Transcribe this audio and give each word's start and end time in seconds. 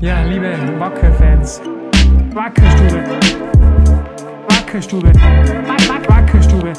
Ja, 0.00 0.22
liebe 0.24 0.46
Wacker-Fans, 0.78 1.60
Wackerstube, 2.32 3.04
Wackerstube, 4.48 5.08
Wack- 5.14 5.88
Wack- 5.88 6.08
Wackerstube. 6.08 6.72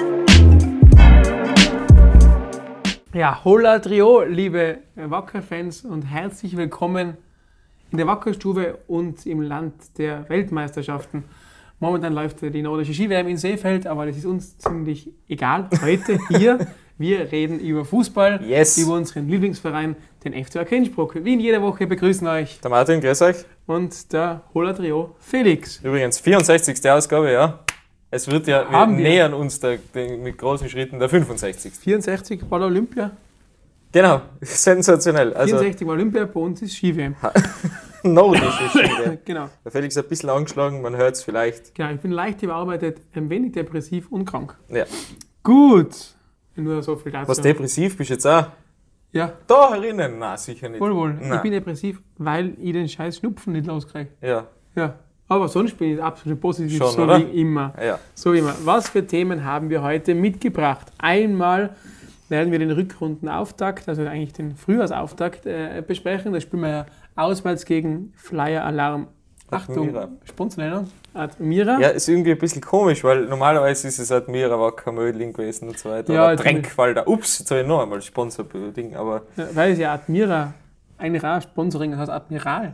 Ja, 3.13 3.43
hola 3.43 3.79
Trio, 3.79 4.23
liebe 4.23 4.79
Wacker-Fans 4.95 5.83
und 5.85 6.03
herzlich 6.03 6.55
willkommen 6.55 7.17
in 7.91 7.97
der 7.97 8.07
Wackerstube 8.07 8.77
und 8.87 9.25
im 9.25 9.41
Land 9.41 9.97
der 9.97 10.27
Weltmeisterschaften. 10.29 11.23
Momentan 11.79 12.13
läuft 12.13 12.41
die 12.41 12.61
nordische 12.61 12.93
Ski-WM 12.93 13.27
in 13.27 13.37
Seefeld, 13.37 13.87
aber 13.87 14.05
das 14.05 14.17
ist 14.17 14.25
uns 14.25 14.57
ziemlich 14.57 15.11
egal. 15.27 15.69
Heute 15.81 16.17
hier, 16.29 16.59
wir 16.99 17.31
reden 17.31 17.59
über 17.59 17.83
Fußball, 17.85 18.41
Yes. 18.45 18.77
über 18.77 18.93
unseren 18.93 19.27
Lieblingsverein, 19.27 19.95
den 20.23 20.33
FCA 20.45 20.63
Kinspruck. 20.65 21.15
Wie 21.23 21.33
in 21.33 21.39
jeder 21.39 21.61
Woche 21.61 21.87
begrüßen 21.87 22.27
euch 22.27 22.59
Der 22.61 22.69
Martin, 22.69 23.01
grüß 23.01 23.21
euch. 23.23 23.37
und 23.65 24.11
der 24.13 24.43
Hola 24.53 24.73
Trio 24.73 25.15
Felix. 25.19 25.79
Übrigens, 25.83 26.19
64. 26.19 26.87
Ausgabe, 26.91 27.31
ja. 27.31 27.59
Es 28.11 28.29
wird 28.29 28.47
ja, 28.47 28.69
wir 28.69 28.77
Haben 28.77 28.97
wir. 28.97 29.03
nähern 29.07 29.33
uns 29.33 29.59
der, 29.59 29.77
den, 29.95 30.21
mit 30.23 30.37
großen 30.37 30.67
Schritten 30.69 30.99
der 30.99 31.09
65. 31.09 31.73
64 31.73 32.41
war 32.49 32.61
Olympia, 32.61 33.11
Genau, 33.91 34.21
sensationell. 34.41 35.33
Also 35.33 35.57
64 35.57 35.87
war 35.87 35.93
Olympia, 35.95 36.25
bei 36.25 36.39
uns 36.39 36.61
ist 36.61 36.75
Ski-WM. 36.75 37.15
nordische 38.03 38.69
Schiene. 38.71 39.17
Genau, 39.25 39.49
Der 39.63 39.71
Felix 39.71 39.95
ist 39.95 40.03
ein 40.03 40.09
bisschen 40.09 40.29
angeschlagen, 40.29 40.81
man 40.81 40.95
hört 40.95 41.15
es 41.15 41.23
vielleicht. 41.23 41.73
genau, 41.75 41.91
ich 41.91 41.99
bin 41.99 42.11
leicht 42.11 42.41
überarbeitet, 42.43 42.99
ein 43.15 43.29
wenig 43.29 43.53
depressiv 43.53 44.11
und 44.11 44.25
krank. 44.25 44.55
Ja. 44.69 44.85
Gut, 45.43 45.95
nur 46.59 46.81
so 46.83 46.95
viel 46.95 47.11
dazu. 47.11 47.27
Was 47.29 47.41
depressiv 47.41 47.97
bist 47.97 48.09
du 48.09 48.13
jetzt 48.13 48.25
auch? 48.25 48.45
Ja, 49.11 49.31
Da 49.47 49.73
herinnen? 49.73 50.15
Na, 50.19 50.37
sicher 50.37 50.69
nicht. 50.69 50.79
wohl, 50.79 50.95
wohl. 50.95 51.17
Ich 51.19 51.27
Nein. 51.27 51.41
bin 51.41 51.51
depressiv, 51.51 51.99
weil 52.17 52.53
ich 52.61 52.73
den 52.73 52.87
scheiß 52.87 53.17
Schnupfen 53.17 53.53
nicht 53.53 53.65
loskriege. 53.65 54.09
Ja, 54.21 54.45
Ja, 54.75 54.93
aber 55.27 55.47
sonst 55.47 55.77
bin 55.77 55.93
ich 55.95 56.01
absolut 56.03 56.39
positiv, 56.39 56.77
Schon, 56.77 56.91
so 56.91 57.03
oder? 57.03 57.17
wie 57.19 57.41
immer. 57.41 57.73
ja. 57.83 57.97
So 58.13 58.33
wie 58.33 58.39
immer. 58.39 58.53
Was 58.65 58.89
für 58.89 59.05
Themen 59.05 59.43
haben 59.45 59.69
wir 59.71 59.81
heute 59.81 60.13
mitgebracht? 60.13 60.91
Einmal 60.99 61.75
werden 62.29 62.51
wir 62.51 62.59
den 62.59 62.69
Rückrundenauftakt, 62.69 63.89
also 63.89 64.03
eigentlich 64.03 64.33
den 64.33 64.55
Frühjahrsauftakt 64.55 65.47
äh, 65.47 65.83
besprechen. 65.85 66.31
Da 66.33 66.39
spielen 66.39 66.61
wir 66.61 66.69
ja 66.69 66.85
auswärts 67.15 67.65
gegen 67.65 68.13
Flyer 68.15 68.63
Alarm. 68.63 69.07
Achtung, 69.51 69.87
Admira. 69.89 70.09
Sponsornennung. 70.25 70.87
Admira. 71.13 71.79
Ja, 71.79 71.89
ist 71.89 72.07
irgendwie 72.07 72.31
ein 72.31 72.37
bisschen 72.37 72.61
komisch, 72.61 73.03
weil 73.03 73.25
normalerweise 73.25 73.87
ist 73.87 73.99
es 73.99 74.11
Admira 74.11 74.59
Wacker 74.59 74.91
Mödling 74.91 75.33
gewesen 75.33 75.69
und 75.69 75.77
so 75.77 75.89
weiter. 75.89 76.13
Ja, 76.13 76.25
Ja, 76.25 76.31
jetzt 76.31 76.41
Tränkwalder. 76.41 77.07
Ups, 77.07 77.39
jetzt 77.39 77.51
habe 77.51 77.61
ich 77.61 77.67
noch 77.67 77.81
einmal 77.81 78.01
Sponsor-Ding, 78.01 78.95
aber 78.95 79.23
Ja, 79.35 79.47
Weil 79.53 79.71
es 79.73 79.79
ja 79.79 79.93
Admira, 79.93 80.53
eigentlich 80.97 81.23
auch 81.23 81.41
Sponsoring, 81.41 81.91
das 81.91 82.01
heißt 82.01 82.11
Admiral. 82.11 82.73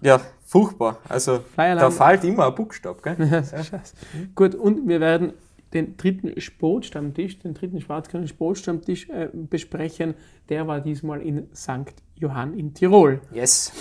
ja, 0.00 0.20
furchtbar. 0.46 0.98
Also, 1.08 1.40
Flyer 1.54 1.76
da 1.76 1.90
fällt 1.90 2.24
immer 2.24 2.46
ein 2.46 2.54
Buchstabe, 2.54 3.00
gell? 3.02 3.16
Scheiße. 3.44 3.94
Gut, 4.34 4.54
und 4.54 4.88
wir 4.88 5.00
werden 5.00 5.32
den 5.74 5.96
dritten 5.98 6.40
Sportstammtisch, 6.40 7.38
den 7.40 7.52
dritten 7.52 7.80
schwarzgrünen 7.80 8.26
Sportstammtisch 8.26 9.08
äh, 9.10 9.28
besprechen. 9.32 10.14
Der 10.48 10.66
war 10.66 10.80
diesmal 10.80 11.20
in 11.20 11.48
St. 11.54 11.92
Johann 12.14 12.54
in 12.54 12.72
Tirol. 12.72 13.20
Yes. 13.32 13.72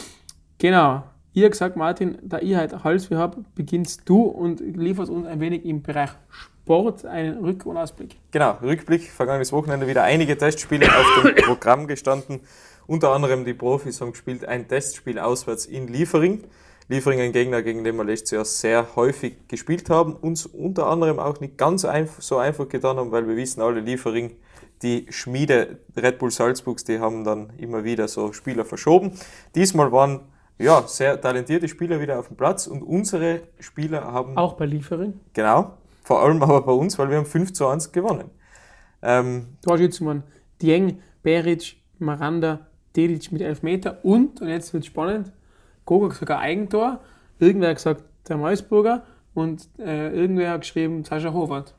Genau. 0.57 1.03
Ihr 1.37 1.43
habt 1.43 1.51
gesagt, 1.51 1.75
Martin, 1.75 2.17
da 2.23 2.39
ich 2.39 2.55
halt 2.55 2.83
Hals 2.83 3.11
wir 3.11 3.19
habe, 3.19 3.45
beginnst 3.53 4.01
du 4.05 4.23
und 4.23 4.59
lieferst 4.59 5.11
uns 5.11 5.27
ein 5.27 5.39
wenig 5.39 5.65
im 5.65 5.83
Bereich 5.83 6.09
Sport 6.31 7.05
einen 7.05 7.45
Rück- 7.45 7.63
und 7.65 7.77
Ausblick. 7.77 8.15
Genau, 8.31 8.57
Rückblick, 8.63 9.03
vergangenes 9.03 9.51
Wochenende 9.51 9.85
wieder 9.85 10.01
einige 10.01 10.35
Testspiele 10.35 10.87
auf 10.87 11.21
dem 11.21 11.35
Programm 11.45 11.85
gestanden. 11.85 12.39
Unter 12.87 13.11
anderem 13.11 13.45
die 13.45 13.53
Profis 13.53 14.01
haben 14.01 14.13
gespielt 14.13 14.45
ein 14.45 14.67
Testspiel 14.67 15.19
auswärts 15.19 15.67
in 15.67 15.87
Liefering. 15.87 16.43
Liefering 16.87 17.21
ein 17.21 17.33
Gegner, 17.33 17.61
gegen 17.61 17.83
den 17.83 17.97
wir 17.97 18.03
letztes 18.03 18.31
Jahr 18.31 18.45
sehr 18.45 18.95
häufig 18.95 19.47
gespielt 19.47 19.91
haben. 19.91 20.15
Uns 20.15 20.47
unter 20.47 20.87
anderem 20.87 21.19
auch 21.19 21.39
nicht 21.39 21.55
ganz 21.55 21.85
einf 21.85 22.15
so 22.17 22.37
einfach 22.37 22.67
getan 22.67 22.97
haben, 22.97 23.11
weil 23.11 23.27
wir 23.27 23.35
wissen 23.35 23.61
alle, 23.61 23.79
Liefering, 23.79 24.37
die 24.81 25.05
Schmiede 25.11 25.77
Red 25.95 26.17
Bull 26.17 26.31
Salzburgs, 26.31 26.83
die 26.83 26.97
haben 26.97 27.23
dann 27.23 27.53
immer 27.59 27.83
wieder 27.83 28.07
so 28.07 28.33
Spieler 28.33 28.65
verschoben. 28.65 29.11
Diesmal 29.53 29.91
waren 29.91 30.21
ja, 30.59 30.83
sehr 30.87 31.19
talentierte 31.19 31.67
Spieler 31.67 31.99
wieder 31.99 32.19
auf 32.19 32.27
dem 32.27 32.37
Platz 32.37 32.67
und 32.67 32.81
unsere 32.81 33.41
Spieler 33.59 34.03
haben 34.05 34.37
Auch 34.37 34.53
bei 34.53 34.65
Liefering. 34.65 35.19
Genau, 35.33 35.73
vor 36.03 36.21
allem 36.21 36.41
aber 36.41 36.61
bei 36.61 36.71
uns, 36.71 36.97
weil 36.97 37.09
wir 37.09 37.17
haben 37.17 37.25
5 37.25 37.53
zu 37.53 37.67
1 37.67 37.91
gewonnen. 37.91 38.29
Ähm, 39.01 39.57
Torschützenmann 39.61 40.23
Dieng, 40.61 40.99
Beric, 41.21 41.77
Maranda, 41.99 42.67
Dedic 42.95 43.31
mit 43.31 43.41
Elfmeter 43.41 43.99
und, 44.03 44.41
und 44.41 44.47
jetzt 44.47 44.73
wird 44.73 44.85
spannend, 44.85 45.31
Gogo 45.85 46.09
sogar 46.09 46.39
Eigentor. 46.39 47.01
Irgendwer 47.39 47.69
hat 47.69 47.77
gesagt, 47.77 48.03
der 48.27 48.37
Meusburger 48.37 49.03
und 49.35 49.69
äh, 49.77 50.09
irgendwer 50.11 50.51
hat 50.51 50.61
geschrieben, 50.61 51.03
Sascha 51.03 51.31
Howard. 51.31 51.75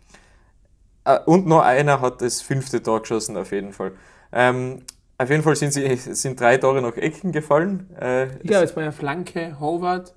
äh, 1.05 1.19
und 1.27 1.47
noch 1.47 1.63
einer 1.63 2.01
hat 2.01 2.23
das 2.23 2.41
fünfte 2.41 2.81
Tor 2.83 3.01
geschossen, 3.01 3.37
auf 3.37 3.51
jeden 3.51 3.73
Fall. 3.73 3.93
Ähm, 4.31 4.83
auf 5.19 5.31
jeden 5.31 5.43
Fall 5.43 5.57
sind, 5.57 5.73
sie, 5.73 5.97
sind 5.97 6.41
drei 6.41 6.57
Tore 6.57 6.81
nach 6.81 6.97
Ecken 6.97 7.33
gefallen. 7.33 7.91
Äh, 8.01 8.29
glaube, 8.45 8.65
es 8.65 8.77
war 8.77 8.85
ja 8.85 8.93
Flanke, 8.93 9.59
Howard, 9.59 10.15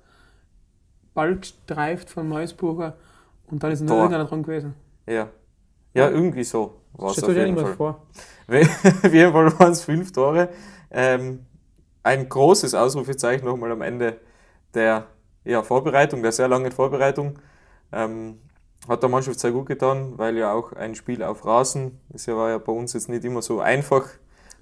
Ball 1.12 1.36
gestreift 1.36 2.08
von 2.08 2.28
Meusburger 2.28 2.96
und 3.46 3.62
dann 3.62 3.72
ist 3.72 3.80
noch 3.82 3.96
irgendeiner 3.96 4.24
dran 4.24 4.42
gewesen. 4.42 4.74
ja. 5.06 5.28
ja, 6.04 6.10
irgendwie 6.10 6.44
so 6.44 6.82
war 6.94 7.10
es 7.10 7.16
Stellt 7.16 7.24
auf 7.24 7.30
euch 7.30 7.36
jeden 7.36 7.56
irgendwas 7.56 7.76
Fall. 7.76 7.76
vor. 7.76 8.06
Auf 9.02 9.12
jeden 9.12 9.32
Fall 9.32 9.58
waren 9.58 9.72
es 9.72 9.82
fünf 9.82 10.12
Tore. 10.12 10.48
Ähm, 10.90 11.46
ein 12.02 12.28
großes 12.28 12.74
Ausrufezeichen 12.74 13.46
nochmal 13.46 13.72
am 13.72 13.82
Ende 13.82 14.18
der 14.74 15.06
ja, 15.44 15.62
Vorbereitung, 15.62 16.22
der 16.22 16.32
sehr 16.32 16.48
langen 16.48 16.72
Vorbereitung. 16.72 17.38
Ähm, 17.92 18.38
hat 18.88 19.02
der 19.02 19.08
Mannschaft 19.08 19.38
sehr 19.38 19.52
gut 19.52 19.66
getan, 19.66 20.14
weil 20.16 20.36
ja 20.36 20.52
auch 20.52 20.72
ein 20.72 20.94
Spiel 20.94 21.22
auf 21.22 21.46
Rasen, 21.46 22.00
das 22.08 22.26
ja 22.26 22.36
war 22.36 22.50
ja 22.50 22.58
bei 22.58 22.72
uns 22.72 22.92
jetzt 22.94 23.08
nicht 23.08 23.24
immer 23.24 23.40
so 23.40 23.60
einfach, 23.60 24.08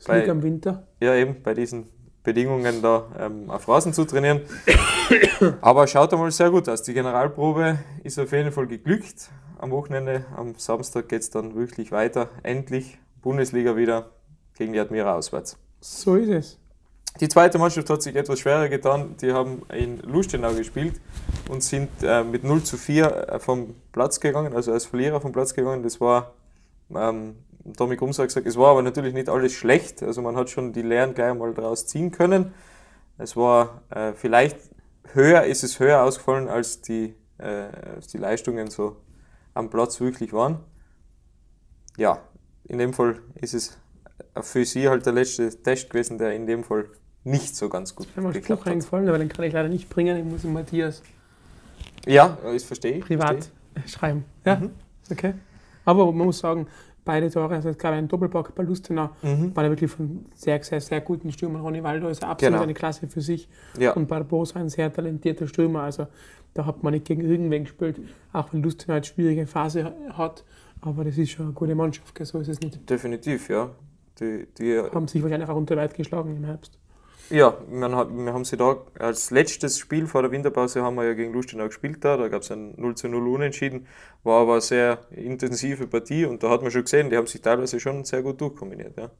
Das 0.00 0.06
Bei- 0.06 0.20
Glück 0.20 0.30
am 0.30 0.42
Winter. 0.42 0.86
ja 1.00 1.14
eben 1.14 1.42
bei 1.42 1.54
diesen 1.54 1.86
Bedingungen 2.22 2.82
da 2.82 3.06
ähm, 3.18 3.50
auf 3.50 3.68
Rasen 3.68 3.92
zu 3.92 4.04
trainieren. 4.04 4.42
Aber 5.60 5.86
schaut 5.86 6.12
einmal 6.12 6.30
sehr 6.30 6.50
gut 6.50 6.68
aus. 6.68 6.82
Die 6.82 6.92
Generalprobe 6.94 7.78
ist 8.02 8.18
auf 8.18 8.32
jeden 8.32 8.52
Fall 8.52 8.66
geglückt. 8.66 9.30
Am 9.58 9.70
Wochenende, 9.70 10.24
am 10.36 10.54
Samstag 10.56 11.08
geht 11.08 11.20
es 11.22 11.30
dann 11.30 11.54
wirklich 11.54 11.92
weiter. 11.92 12.28
Endlich 12.42 12.98
Bundesliga 13.22 13.76
wieder 13.76 14.10
gegen 14.56 14.72
die 14.72 14.80
Admira 14.80 15.14
auswärts. 15.16 15.58
So 15.80 16.16
ist 16.16 16.28
es. 16.30 16.58
Die 17.20 17.28
zweite 17.28 17.58
Mannschaft 17.58 17.90
hat 17.90 18.02
sich 18.02 18.14
etwas 18.16 18.38
schwerer 18.40 18.68
getan. 18.68 19.16
Die 19.20 19.32
haben 19.32 19.62
in 19.74 19.98
Lustenau 20.00 20.52
gespielt 20.54 21.00
und 21.50 21.62
sind 21.62 21.88
äh, 22.02 22.22
mit 22.24 22.44
0 22.44 22.62
zu 22.62 22.76
4 22.76 23.04
äh, 23.28 23.38
vom 23.38 23.74
Platz 23.92 24.20
gegangen, 24.20 24.54
also 24.54 24.72
als 24.72 24.86
Verlierer 24.86 25.20
vom 25.20 25.32
Platz 25.32 25.52
gegangen. 25.54 25.82
Das 25.82 26.00
war, 26.00 26.32
ähm, 26.94 27.36
Tommy 27.76 27.96
Grums 27.96 28.18
hat 28.18 28.26
gesagt, 28.28 28.46
es 28.46 28.56
war 28.56 28.70
aber 28.70 28.82
natürlich 28.82 29.12
nicht 29.14 29.28
alles 29.28 29.52
schlecht. 29.52 30.02
Also 30.02 30.22
man 30.22 30.36
hat 30.36 30.48
schon 30.50 30.72
die 30.72 30.82
Lehren 30.82 31.14
gleich 31.14 31.34
mal 31.34 31.52
daraus 31.54 31.86
ziehen 31.86 32.10
können. 32.10 32.54
Es 33.18 33.36
war 33.36 33.82
äh, 33.90 34.12
vielleicht 34.14 34.56
höher, 35.12 35.44
ist 35.44 35.62
es 35.62 35.78
höher 35.78 36.02
ausgefallen, 36.02 36.48
als 36.48 36.80
die, 36.80 37.14
äh, 37.38 37.44
als 37.96 38.06
die 38.08 38.18
Leistungen 38.18 38.70
so 38.70 38.96
am 39.54 39.68
Platz 39.68 40.00
wirklich 40.00 40.32
waren. 40.32 40.60
Ja, 41.96 42.20
in 42.64 42.78
dem 42.78 42.92
Fall 42.94 43.18
ist 43.34 43.52
es 43.54 43.76
für 44.40 44.64
sie 44.64 44.88
halt 44.88 45.04
der 45.06 45.12
letzte 45.12 45.50
Test 45.62 45.90
gewesen, 45.90 46.18
der 46.18 46.32
in 46.34 46.46
dem 46.46 46.64
Fall 46.64 46.86
nicht 47.24 47.56
so 47.56 47.68
ganz 47.68 47.94
gut 47.94 48.06
Ich 48.10 48.16
habe 48.16 48.28
mir 48.28 48.32
geklappt 48.32 48.64
hat. 48.64 48.72
eingefallen, 48.72 49.08
aber 49.08 49.18
den 49.18 49.28
kann 49.28 49.44
ich 49.44 49.52
leider 49.52 49.68
nicht 49.68 49.90
bringen. 49.90 50.16
Ich 50.16 50.24
muss 50.24 50.44
ihn 50.44 50.52
Matthias 50.52 51.02
Ja, 52.06 52.38
das 52.42 52.64
verstehe 52.64 52.92
ich. 52.98 53.04
privat 53.04 53.50
verstehe 53.74 53.88
schreiben. 53.88 54.24
Ja, 54.44 54.56
Mhm. 54.56 54.70
okay. 55.10 55.34
Aber 55.84 56.06
man 56.12 56.26
muss 56.26 56.38
sagen, 56.38 56.66
beide 57.04 57.30
Tore, 57.30 57.54
also 57.54 57.72
gerade 57.74 57.96
ein 57.96 58.08
Doppelpack 58.08 58.54
bei 58.54 58.62
Lustenau. 58.62 59.10
Mhm. 59.22 59.54
war 59.54 59.64
ja 59.64 59.70
wirklich 59.70 59.90
von 59.90 60.26
sehr, 60.34 60.62
sehr, 60.62 60.80
sehr 60.80 61.00
guten 61.00 61.30
Stürmern. 61.32 61.62
Ronny 61.62 61.82
Waldo 61.82 62.08
ist 62.08 62.22
absolut 62.24 62.52
Genau. 62.54 62.62
eine 62.62 62.74
Klasse 62.74 63.08
für 63.08 63.20
sich. 63.20 63.48
Ja, 63.78 63.92
Und 63.92 64.08
Barbosa 64.08 64.58
ein 64.60 64.68
sehr 64.68 64.92
talentierter 64.92 65.46
Stürmer. 65.46 65.82
Also 65.82 66.06
da 66.54 66.66
hat 66.66 66.82
man 66.82 66.92
nicht 66.92 67.06
gegen 67.06 67.22
irgendwen 67.22 67.64
gespielt, 67.64 68.00
auch 68.32 68.52
wenn 68.52 68.62
Lustenau 68.62 68.94
eine 68.94 69.04
schwierige 69.04 69.46
Phase 69.46 69.94
hat. 70.12 70.44
Aber 70.80 71.04
das 71.04 71.18
ist 71.18 71.30
schon 71.30 71.46
eine 71.46 71.54
gute 71.54 71.74
Mannschaft, 71.74 72.18
so 72.26 72.38
ist 72.38 72.48
es 72.48 72.60
nicht. 72.60 72.88
definitiv, 72.88 73.48
ja. 73.50 73.70
Die, 74.18 74.46
die, 74.58 74.78
Haben 74.78 75.08
sich 75.08 75.22
wahrscheinlich 75.22 75.48
auch 75.48 75.56
unter 75.56 75.76
weit 75.76 75.94
geschlagen 75.94 76.36
im 76.36 76.44
Herbst. 76.44 76.78
Ja, 77.30 77.56
wir 77.68 78.32
haben 78.32 78.44
sie 78.44 78.56
da 78.56 78.76
als 78.98 79.30
letztes 79.30 79.78
Spiel 79.78 80.06
vor 80.06 80.22
der 80.22 80.30
Winterpause 80.30 80.82
haben 80.82 80.96
wir 80.96 81.04
ja 81.04 81.14
gegen 81.14 81.32
Lustenau 81.32 81.66
gespielt 81.66 82.04
da, 82.04 82.16
da 82.16 82.28
gab 82.28 82.42
es 82.42 82.50
ein 82.50 82.74
0 82.76 82.94
zu 82.96 83.08
0 83.08 83.26
Unentschieden, 83.28 83.86
war 84.24 84.42
aber 84.42 84.52
eine 84.52 84.60
sehr 84.60 84.98
intensive 85.10 85.86
Partie 85.86 86.24
und 86.24 86.42
da 86.42 86.50
hat 86.50 86.62
man 86.62 86.70
schon 86.70 86.82
gesehen, 86.82 87.10
die 87.10 87.16
haben 87.16 87.26
sich 87.26 87.40
teilweise 87.40 87.80
schon 87.80 88.04
sehr 88.04 88.22
gut 88.22 88.40
durchkombiniert, 88.40 88.96
ja. 88.96 89.10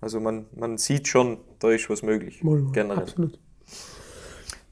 Also 0.00 0.20
man, 0.20 0.46
man 0.54 0.76
sieht 0.76 1.08
schon, 1.08 1.38
da 1.60 1.70
ist 1.70 1.88
was 1.88 2.02
möglich, 2.02 2.44
wohl. 2.44 2.70
generell. 2.72 3.04
Absolut. 3.04 3.38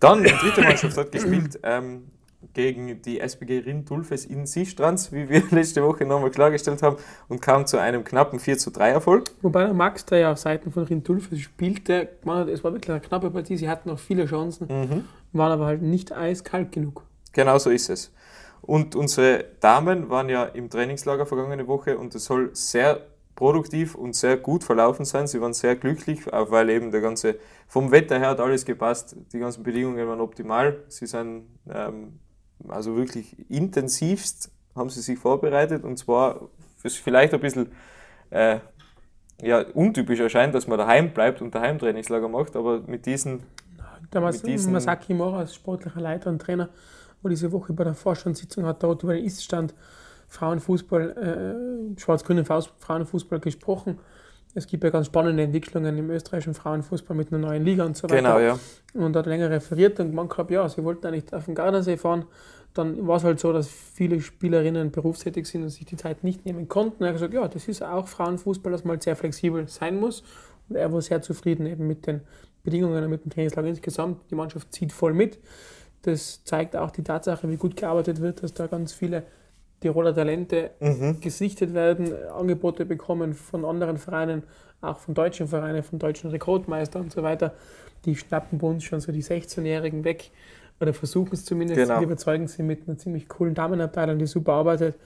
Dann, 0.01 0.25
die 0.25 0.31
dritte 0.31 0.63
Mannschaft 0.63 0.97
hat 0.97 1.13
gespielt, 1.13 1.61
ähm, 1.63 2.09
gegen 2.55 3.01
die 3.03 3.21
SPG 3.21 3.61
Rindulfes 3.61 4.25
in 4.25 4.47
Sistrans, 4.47 5.13
wie 5.13 5.29
wir 5.29 5.43
letzte 5.51 5.83
Woche 5.83 6.05
nochmal 6.05 6.31
klargestellt 6.31 6.83
haben, 6.83 6.97
und 7.29 7.41
kam 7.41 7.67
zu 7.67 7.79
einem 7.79 8.05
knappen 8.05 8.39
4 8.39 8.59
zu 8.59 8.71
3 8.71 8.91
Erfolg. 8.91 9.31
Wobei 9.43 9.65
der 9.65 9.75
Max, 9.75 10.05
der 10.07 10.19
ja 10.19 10.33
auf 10.33 10.39
Seiten 10.39 10.73
von 10.73 10.85
Rindulfes 10.85 11.41
spielte, 11.41 12.09
man, 12.25 12.49
es 12.49 12.63
war 12.65 12.73
wirklich 12.73 12.91
eine 12.91 13.01
knappe 13.01 13.31
Partie, 13.31 13.57
sie 13.57 13.69
hatten 13.69 13.89
noch 13.89 13.99
viele 13.99 14.27
Chancen, 14.27 14.67
Mhm. 14.69 15.05
waren 15.33 15.53
aber 15.53 15.67
halt 15.67 15.83
nicht 15.83 16.13
eiskalt 16.13 16.73
genug. 16.73 17.05
Genau 17.33 17.59
so 17.59 17.71
ist 17.71 17.89
es. 17.89 18.13
Und 18.61 18.95
unsere 18.95 19.45
Damen 19.61 20.09
waren 20.11 20.29
ja 20.29 20.45
im 20.45 20.71
Trainingslager 20.71 21.27
vergangene 21.27 21.67
Woche 21.67 21.99
und 21.99 22.15
es 22.15 22.27
soll 22.27 22.51
sehr 22.53 23.01
produktiv 23.35 23.95
und 23.95 24.15
sehr 24.15 24.37
gut 24.37 24.63
verlaufen 24.63 25.05
sein. 25.05 25.27
Sie 25.27 25.41
waren 25.41 25.55
sehr 25.55 25.75
glücklich, 25.75 26.33
auch 26.33 26.51
weil 26.51 26.71
eben 26.71 26.93
der 26.93 27.01
ganze, 27.01 27.37
vom 27.67 27.91
Wetter 27.91 28.19
her 28.19 28.29
hat 28.29 28.41
alles 28.41 28.65
gepasst, 28.65 29.17
die 29.33 29.39
ganzen 29.39 29.63
Bedingungen 29.65 30.07
waren 30.07 30.21
optimal. 30.21 30.81
Sie 30.89 31.07
sind 31.07 31.47
ähm, 31.69 32.21
also 32.69 32.97
wirklich 32.97 33.37
intensivst, 33.51 34.51
haben 34.75 34.91
sie 34.91 35.01
sich 35.01 35.19
vorbereitet 35.19 35.85
und 35.85 35.99
zwar, 35.99 36.49
was 36.83 36.95
vielleicht 36.95 37.35
ein 37.35 37.41
bisschen 37.41 37.73
äh, 38.31 38.59
ja, 39.41 39.61
untypisch 39.75 40.21
erscheint, 40.21 40.55
dass 40.55 40.67
man 40.67 40.79
daheim 40.79 41.13
bleibt 41.13 41.43
und 41.43 41.55
daheim 41.55 41.79
Trainingslager 41.79 42.29
macht, 42.29 42.57
aber 42.57 42.81
mit 42.87 43.07
diesen 43.07 43.43
Der 44.13 44.21
Mas 44.21 44.43
Mit 44.43 44.53
diesen- 44.53 44.73
Masaki 44.73 45.15
Mora 45.15 45.39
als 45.39 45.55
sportlicher 45.55 46.01
Leiter 46.01 46.31
und 46.31 46.41
Trainer, 46.41 46.69
wo 47.23 47.29
diese 47.29 47.51
Woche 47.53 47.73
bei 47.73 47.85
der 47.85 47.95
Vorstandssitzung 47.95 48.67
hat 48.67 48.83
dort 48.83 49.03
über 49.03 49.15
den 49.15 49.25
Iststand 49.25 49.75
Frauenfußball, 50.29 51.95
äh, 51.97 52.01
schwarz-grünen 52.01 52.45
Frauenfußball 52.45 53.41
gesprochen. 53.41 53.99
Es 54.55 54.67
gibt 54.67 54.85
ja 54.85 54.91
ganz 54.91 55.07
spannende 55.07 55.43
Entwicklungen 55.43 55.97
im 55.97 56.11
österreichischen 56.11 56.55
Frauenfußball 56.55 57.17
mit 57.17 57.33
einer 57.33 57.47
neuen 57.47 57.65
Liga 57.65 57.85
und 57.85 57.97
so 57.97 58.05
weiter. 58.05 58.17
Genau, 58.17 58.39
ja. 58.39 58.59
Und 58.93 59.17
hat 59.17 59.27
länger 59.27 59.49
referiert 59.49 59.99
und 60.01 60.11
gemeint 60.11 60.31
gehabt, 60.31 60.51
ja, 60.51 60.69
sie 60.69 60.85
wollten 60.85 61.07
eigentlich 61.07 61.33
auf 61.33 61.47
den 61.47 61.55
Gardasee 61.55 61.97
fahren. 61.97 62.27
Dann 62.75 63.07
war 63.07 63.17
es 63.17 63.25
halt 63.25 63.41
so, 63.41 63.53
dass 63.53 63.69
viele 63.69 64.21
Spielerinnen 64.21 64.91
berufstätig 64.91 65.47
sind 65.47 65.63
und 65.63 65.71
sich 65.71 65.87
die 65.87 65.97
Zeit 65.97 66.23
nicht 66.23 66.45
nehmen 66.45 66.69
konnten. 66.69 67.03
Er 67.03 67.09
hat 67.09 67.15
gesagt, 67.15 67.35
ja, 67.35 67.49
das 67.49 67.69
ist 67.69 67.83
auch 67.83 68.09
Frauenfußball, 68.09 68.73
dass 68.73 68.85
man 68.85 68.93
halt 68.93 69.03
sehr 69.03 69.17
flexibel 69.17 69.69
sein 69.69 69.99
muss. 69.99 70.23
Und 70.69 70.77
er 70.77 70.93
war 70.93 71.01
sehr 71.01 71.23
zufrieden 71.23 71.67
eben 71.67 71.87
mit 71.87 72.07
den 72.07 72.21
Bedingungen 72.63 73.03
und 73.03 73.11
mit 73.11 73.25
dem 73.25 73.31
Trainingslager 73.31 73.69
insgesamt. 73.69 74.31
Die 74.31 74.35
Mannschaft 74.35 74.73
zieht 74.73 74.93
voll 74.93 75.15
mit. 75.15 75.39
Das 76.03 76.45
zeigt 76.45 76.77
auch 76.77 76.91
die 76.91 77.03
Tatsache, 77.03 77.49
wie 77.51 77.57
gut 77.57 77.77
gearbeitet 77.77 78.21
wird, 78.21 78.43
dass 78.43 78.53
da 78.53 78.67
ganz 78.67 78.93
viele 78.93 79.25
Tiroler 79.83 80.15
Talente 80.15 80.71
Mhm. 80.81 81.21
gesichtet 81.21 81.75
werden, 81.75 82.13
Angebote 82.31 82.87
bekommen 82.87 83.35
von 83.35 83.65
anderen 83.65 83.99
Vereinen, 83.99 84.45
auch 84.81 84.99
von 84.99 85.15
deutschen 85.15 85.47
Vereinen, 85.49 85.83
von 85.83 85.99
deutschen 85.99 86.31
Rekordmeistern 86.31 87.03
und 87.03 87.13
so 87.13 87.23
weiter. 87.23 87.53
Die 88.05 88.17
schnappen 88.17 88.59
bei 88.59 88.67
uns 88.67 88.85
schon 88.85 89.01
so 89.01 89.13
die 89.13 89.23
16-Jährigen 89.23 90.05
weg 90.05 90.31
oder 90.81 90.93
versuchen 90.95 91.31
es 91.35 91.45
zumindest. 91.45 91.79
Genau. 91.81 91.99
Die 91.99 92.05
überzeugen 92.05 92.49
sie 92.49 92.63
mit 92.63 92.89
einer 92.89 92.97
ziemlich 92.99 93.29
coolen 93.29 93.55
Damenabteilung, 93.55 94.19
die 94.19 94.27
super 94.27 94.55
arbeitet. 94.55 94.97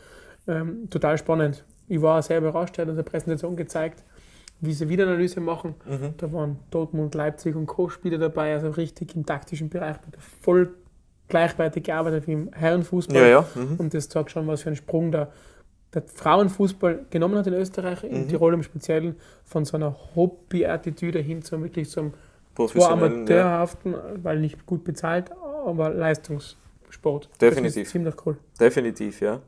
Ähm, 0.49 0.88
total 0.88 1.19
spannend. 1.19 1.64
Ich 1.88 2.00
war 2.00 2.22
sehr 2.22 2.38
überrascht, 2.38 2.79
er 2.79 2.82
hat 2.82 2.88
uns 2.88 2.96
eine 2.99 3.05
Präsentation 3.05 3.56
gezeigt, 3.56 4.02
wie 4.61 4.72
sie 4.72 4.88
Wiederanalyse 4.88 5.40
machen. 5.40 5.75
Mhm. 5.84 6.14
Da 6.17 6.32
waren 6.32 6.58
Dortmund, 6.70 7.14
Leipzig 7.14 7.55
und 7.55 7.67
Co-Spieler 7.67 8.19
dabei, 8.19 8.55
also 8.55 8.70
richtig 8.70 9.14
im 9.14 9.26
taktischen 9.26 9.69
Bereich, 9.69 9.96
voll 10.40 10.75
gleichwertig 11.28 11.84
gearbeitet 11.84 12.26
wie 12.26 12.32
im 12.32 12.52
Herrenfußball. 12.52 13.17
Ja, 13.17 13.26
ja. 13.26 13.46
Mhm. 13.55 13.76
Und 13.78 13.94
das 13.94 14.08
zeigt 14.08 14.31
schon, 14.31 14.46
was 14.46 14.62
für 14.62 14.69
einen 14.69 14.76
Sprung 14.76 15.12
da 15.12 15.32
der 15.94 16.02
Frauenfußball 16.02 17.06
genommen 17.11 17.38
hat 17.38 17.46
in 17.46 17.55
Österreich, 17.55 18.05
in 18.05 18.25
Mhm. 18.25 18.28
Tirol 18.28 18.55
im 18.55 18.62
Speziellen, 18.62 19.17
von 19.44 19.64
so 19.64 19.76
einer 19.76 19.96
Hobby-Attitüde 20.14 21.20
hin 21.20 21.43
zu 21.43 21.61
wirklich 21.62 21.88
zum 21.90 22.11
zwar 22.11 22.20
Professionellen, 22.55 23.00
ja. 23.00 23.43
amateurhaften, 23.43 23.94
weil 24.23 24.40
nicht 24.40 24.67
gut 24.67 24.84
bezahlt, 24.84 25.31
aber 25.64 25.90
Leistungssport. 25.90 27.29
Das 27.38 27.38
Definitiv. 27.38 27.84
ist 27.84 27.90
ziemlich 27.90 28.14
cool. 28.26 28.37
Definitiv, 28.61 29.20
ja. 29.20 29.40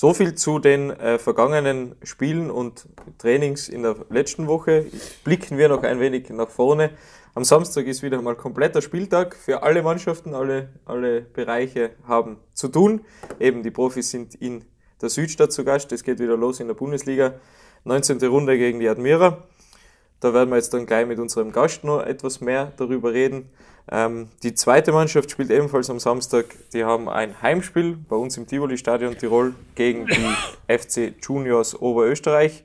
So 0.00 0.14
viel 0.14 0.34
zu 0.34 0.58
den 0.60 0.88
äh, 0.88 1.18
vergangenen 1.18 1.94
Spielen 2.02 2.50
und 2.50 2.88
Trainings 3.18 3.68
in 3.68 3.82
der 3.82 3.96
letzten 4.08 4.46
Woche. 4.46 4.86
Blicken 5.24 5.58
wir 5.58 5.68
noch 5.68 5.82
ein 5.82 6.00
wenig 6.00 6.30
nach 6.30 6.48
vorne. 6.48 6.92
Am 7.34 7.44
Samstag 7.44 7.84
ist 7.84 8.02
wieder 8.02 8.22
mal 8.22 8.34
kompletter 8.34 8.80
Spieltag 8.80 9.36
für 9.36 9.62
alle 9.62 9.82
Mannschaften, 9.82 10.32
alle, 10.32 10.70
alle 10.86 11.20
Bereiche 11.20 11.90
haben 12.08 12.38
zu 12.54 12.68
tun. 12.68 13.04
Eben 13.38 13.62
die 13.62 13.70
Profis 13.70 14.08
sind 14.08 14.34
in 14.36 14.64
der 15.02 15.10
Südstadt 15.10 15.52
zu 15.52 15.64
Gast. 15.64 15.92
Es 15.92 16.02
geht 16.02 16.18
wieder 16.18 16.38
los 16.38 16.60
in 16.60 16.68
der 16.68 16.74
Bundesliga. 16.74 17.34
19. 17.84 18.24
Runde 18.24 18.56
gegen 18.56 18.80
die 18.80 18.88
Admira. 18.88 19.48
Da 20.20 20.34
werden 20.34 20.50
wir 20.50 20.56
jetzt 20.56 20.74
dann 20.74 20.86
gleich 20.86 21.06
mit 21.06 21.18
unserem 21.18 21.50
Gast 21.50 21.82
noch 21.82 22.02
etwas 22.02 22.40
mehr 22.40 22.72
darüber 22.76 23.12
reden. 23.12 23.50
Ähm, 23.90 24.28
die 24.42 24.54
zweite 24.54 24.92
Mannschaft 24.92 25.30
spielt 25.30 25.50
ebenfalls 25.50 25.90
am 25.90 25.98
Samstag. 25.98 26.46
Die 26.72 26.84
haben 26.84 27.08
ein 27.08 27.40
Heimspiel 27.42 27.96
bei 27.96 28.16
uns 28.16 28.36
im 28.36 28.46
Tivoli-Stadion 28.46 29.16
Tirol 29.16 29.54
gegen 29.74 30.06
die 30.06 30.34
FC 30.78 31.14
Juniors 31.22 31.80
Oberösterreich. 31.80 32.64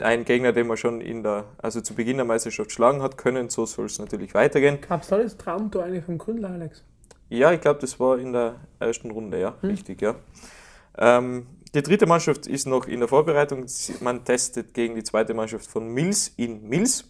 Ein 0.00 0.24
Gegner, 0.24 0.52
den 0.52 0.66
man 0.66 0.76
schon 0.76 1.00
in 1.00 1.22
der, 1.22 1.44
also 1.56 1.80
zu 1.80 1.94
Beginn 1.94 2.16
der 2.16 2.26
Meisterschaft 2.26 2.70
schlagen 2.70 3.00
hat 3.00 3.16
können. 3.16 3.48
So 3.48 3.64
soll 3.64 3.86
es 3.86 3.98
natürlich 3.98 4.34
weitergehen. 4.34 4.78
Gab 4.86 5.02
es 5.02 5.08
da 5.08 5.16
das 5.16 5.38
Traumtor 5.38 5.84
eigentlich 5.84 6.04
vom 6.04 6.18
Gründler, 6.18 6.50
Alex? 6.50 6.84
Ja, 7.28 7.52
ich 7.52 7.60
glaube, 7.60 7.80
das 7.80 7.98
war 7.98 8.18
in 8.18 8.32
der 8.32 8.56
ersten 8.78 9.10
Runde, 9.10 9.40
ja, 9.40 9.54
richtig, 9.62 10.02
ja. 10.02 10.16
Ähm, 10.98 11.46
die 11.74 11.82
dritte 11.82 12.06
Mannschaft 12.06 12.46
ist 12.46 12.66
noch 12.66 12.86
in 12.86 13.00
der 13.00 13.08
Vorbereitung. 13.08 13.66
Man 14.00 14.24
testet 14.24 14.72
gegen 14.72 14.94
die 14.94 15.04
zweite 15.04 15.34
Mannschaft 15.34 15.66
von 15.66 15.88
Mills 15.88 16.28
in 16.36 16.68
Mills. 16.68 17.04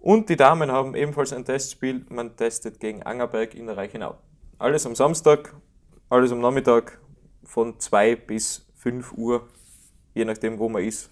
Und 0.00 0.28
die 0.28 0.36
Damen 0.36 0.70
haben 0.70 0.94
ebenfalls 0.94 1.32
ein 1.32 1.44
Testspiel. 1.44 2.04
Man 2.08 2.36
testet 2.36 2.80
gegen 2.80 3.02
Angerberg 3.04 3.54
in 3.54 3.66
der 3.66 3.76
Reichenau. 3.76 4.16
Alles 4.58 4.84
am 4.84 4.94
Samstag, 4.94 5.54
alles 6.10 6.32
am 6.32 6.40
Nachmittag 6.40 7.00
von 7.44 7.78
2 7.78 8.16
bis 8.16 8.66
5 8.76 9.12
Uhr, 9.12 9.48
je 10.14 10.24
nachdem, 10.24 10.58
wo 10.58 10.68
man 10.68 10.84
ist, 10.84 11.10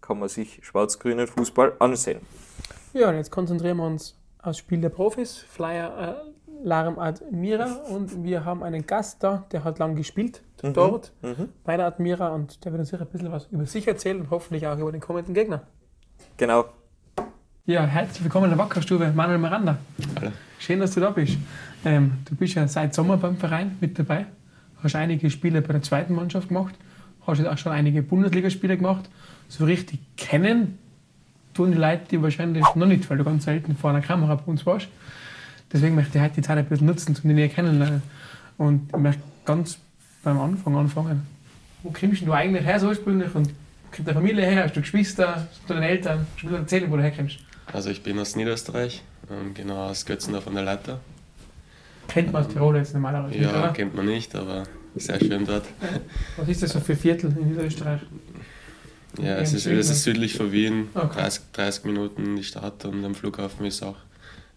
kann 0.00 0.18
man 0.18 0.28
sich 0.28 0.60
schwarz-grünen 0.62 1.26
Fußball 1.26 1.74
ansehen. 1.78 2.20
Ja, 2.92 3.10
und 3.10 3.16
jetzt 3.16 3.30
konzentrieren 3.30 3.76
wir 3.76 3.86
uns 3.86 4.16
aufs 4.42 4.58
Spiel 4.58 4.80
der 4.80 4.88
Profis. 4.88 5.38
Flyer 5.38 6.24
Laram 6.62 6.98
Admira 6.98 7.64
und 7.90 8.22
wir 8.24 8.44
haben 8.44 8.62
einen 8.62 8.86
Gast 8.86 9.22
da, 9.22 9.44
der 9.52 9.64
hat 9.64 9.78
lang 9.78 9.96
gespielt 9.96 10.42
dort 10.62 11.12
Mhm. 11.22 11.48
bei 11.64 11.76
der 11.76 11.86
Admira 11.86 12.28
und 12.28 12.64
der 12.64 12.72
wird 12.72 12.80
uns 12.80 12.90
sicher 12.90 13.02
ein 13.02 13.08
bisschen 13.08 13.32
was 13.32 13.46
über 13.50 13.64
sich 13.66 13.86
erzählen 13.88 14.20
und 14.20 14.30
hoffentlich 14.30 14.66
auch 14.66 14.78
über 14.78 14.92
den 14.92 15.00
kommenden 15.00 15.34
Gegner. 15.34 15.62
Genau. 16.36 16.66
Ja, 17.66 17.84
herzlich 17.84 18.24
willkommen 18.24 18.50
in 18.50 18.56
der 18.56 18.58
Wackerstube, 18.58 19.12
Manuel 19.14 19.38
Miranda. 19.38 19.78
Hallo. 20.18 20.32
Schön, 20.58 20.80
dass 20.80 20.92
du 20.94 21.00
da 21.00 21.10
bist. 21.10 21.38
Ähm, 21.84 22.12
du 22.28 22.34
bist 22.34 22.54
ja 22.54 22.66
seit 22.68 22.94
Sommer 22.94 23.16
beim 23.16 23.36
Verein 23.36 23.76
mit 23.80 23.98
dabei, 23.98 24.26
hast 24.82 24.96
einige 24.96 25.30
Spiele 25.30 25.62
bei 25.62 25.72
der 25.72 25.82
zweiten 25.82 26.14
Mannschaft 26.14 26.48
gemacht, 26.48 26.74
hast 27.26 27.38
jetzt 27.38 27.48
auch 27.48 27.58
schon 27.58 27.72
einige 27.72 28.02
Bundesligaspiele 28.02 28.76
gemacht. 28.76 29.08
So 29.48 29.64
richtig 29.64 30.00
kennen 30.16 30.78
tun 31.54 31.72
die 31.72 31.78
Leute 31.78 32.02
die 32.10 32.22
wahrscheinlich 32.22 32.64
noch 32.74 32.86
nicht, 32.86 33.08
weil 33.08 33.18
du 33.18 33.24
ganz 33.24 33.44
selten 33.44 33.76
vor 33.76 33.90
einer 33.90 34.00
Kamera 34.02 34.34
bei 34.34 34.44
uns 34.44 34.66
warst. 34.66 34.88
Deswegen 35.72 35.94
möchte 35.94 36.18
ich 36.18 36.24
heute 36.24 36.34
die 36.36 36.42
Zeit 36.42 36.58
ein 36.58 36.66
bisschen 36.66 36.86
nutzen, 36.86 37.08
um 37.10 37.14
dich 37.14 37.24
näher 37.24 37.48
kennenlernen. 37.48 38.02
Und 38.58 38.88
ich 38.92 38.98
möchte 38.98 39.22
ganz 39.44 39.78
beim 40.22 40.38
Anfang 40.40 40.76
anfangen. 40.76 41.26
Wo 41.82 41.90
kommst 41.90 42.22
du 42.26 42.32
eigentlich 42.32 42.64
her 42.64 42.78
so 42.80 42.88
ursprünglich 42.88 43.34
und 43.34 43.48
wo 43.48 43.96
kommt 43.96 44.08
deine 44.08 44.18
Familie 44.18 44.44
her? 44.44 44.64
Hast 44.64 44.76
du 44.76 44.80
Geschwister? 44.80 45.36
Hast 45.36 45.60
du 45.68 45.74
deine 45.74 45.88
Eltern? 45.88 46.26
Kannst 46.30 46.42
du 46.42 46.48
mir 46.48 46.56
erzählen, 46.58 46.90
wo 46.90 46.96
du 46.96 47.02
herkommst? 47.02 47.38
Also 47.72 47.90
ich 47.90 48.02
bin 48.02 48.18
aus 48.18 48.34
Niederösterreich, 48.36 49.02
ähm, 49.30 49.54
genau 49.54 49.86
aus 49.88 50.04
Götzendorf 50.04 50.46
an 50.48 50.54
der 50.54 50.64
Leiter. 50.64 51.00
Kennt 52.08 52.32
man 52.32 52.44
aus 52.44 52.52
Tirol 52.52 52.76
jetzt 52.76 52.92
normalerweise 52.92 53.38
nicht, 53.38 53.42
Ja, 53.50 53.58
oder? 53.60 53.72
kennt 53.72 53.94
man 53.94 54.06
nicht, 54.06 54.34
aber 54.34 54.64
sehr 54.96 55.20
schön 55.20 55.46
dort. 55.46 55.64
Was 56.36 56.48
ist 56.48 56.62
das 56.64 56.72
so 56.72 56.80
für 56.80 56.96
Viertel 56.96 57.32
in 57.40 57.48
Niederösterreich? 57.50 58.00
Ja, 59.22 59.36
es 59.36 59.52
ist, 59.52 59.66
es 59.66 59.88
ist 59.90 60.02
südlich 60.02 60.34
von 60.36 60.50
Wien, 60.50 60.88
Okay. 60.94 61.20
30, 61.20 61.42
30 61.52 61.84
Minuten 61.84 62.36
die 62.36 62.42
Stadt 62.44 62.84
und 62.84 63.04
am 63.04 63.14
Flughafen 63.14 63.64
ist 63.66 63.82
auch 63.82 63.96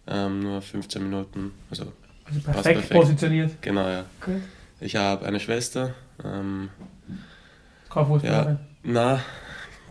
ähm, 0.06 0.40
nur 0.40 0.60
15 0.62 1.02
Minuten. 1.02 1.52
Also 1.70 1.92
Also 2.26 2.40
perfekt, 2.40 2.64
perfekt. 2.64 2.92
positioniert. 2.92 3.62
genau, 3.62 3.88
ja. 3.88 4.04
Gut. 4.24 4.42
Ich 4.80 4.96
habe 4.96 5.24
eine 5.26 5.40
Schwester. 5.40 5.94
Ähm, 6.24 6.68
Keine 7.90 8.06
Fußballerin. 8.06 8.58
na, 8.82 9.20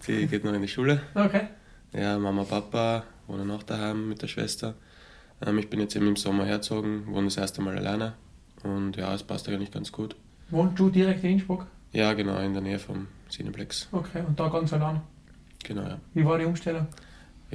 die 0.07 0.27
geht 0.27 0.43
noch 0.43 0.53
in 0.53 0.61
die 0.61 0.67
Schule. 0.67 1.01
Okay. 1.15 1.47
Ja, 1.93 2.17
Mama, 2.17 2.43
Papa 2.43 3.03
wohnen 3.27 3.49
auch 3.51 3.63
daheim 3.63 4.09
mit 4.09 4.21
der 4.21 4.27
Schwester. 4.27 4.73
Ähm, 5.45 5.57
ich 5.59 5.69
bin 5.69 5.79
jetzt 5.79 5.95
eben 5.95 6.07
im 6.07 6.15
Sommer 6.15 6.45
hergezogen, 6.45 7.07
wohne 7.07 7.27
das 7.27 7.37
erste 7.37 7.61
Mal 7.61 7.77
alleine. 7.77 8.13
Und 8.63 8.95
ja, 8.97 9.13
es 9.13 9.23
passt 9.23 9.47
eigentlich 9.49 9.71
ganz 9.71 9.91
gut. 9.91 10.15
Wohnst 10.49 10.77
du 10.79 10.89
direkt 10.89 11.23
in 11.23 11.31
Innsbruck? 11.31 11.65
Ja, 11.91 12.13
genau, 12.13 12.37
in 12.39 12.53
der 12.53 12.61
Nähe 12.61 12.79
vom 12.79 13.07
Cineplex. 13.29 13.87
Okay, 13.91 14.21
und 14.27 14.39
da 14.39 14.47
ganz 14.49 14.73
allein. 14.73 15.01
Genau, 15.63 15.83
ja. 15.83 15.97
Wie 16.13 16.25
war 16.25 16.37
die 16.37 16.45
Umstellung? 16.45 16.87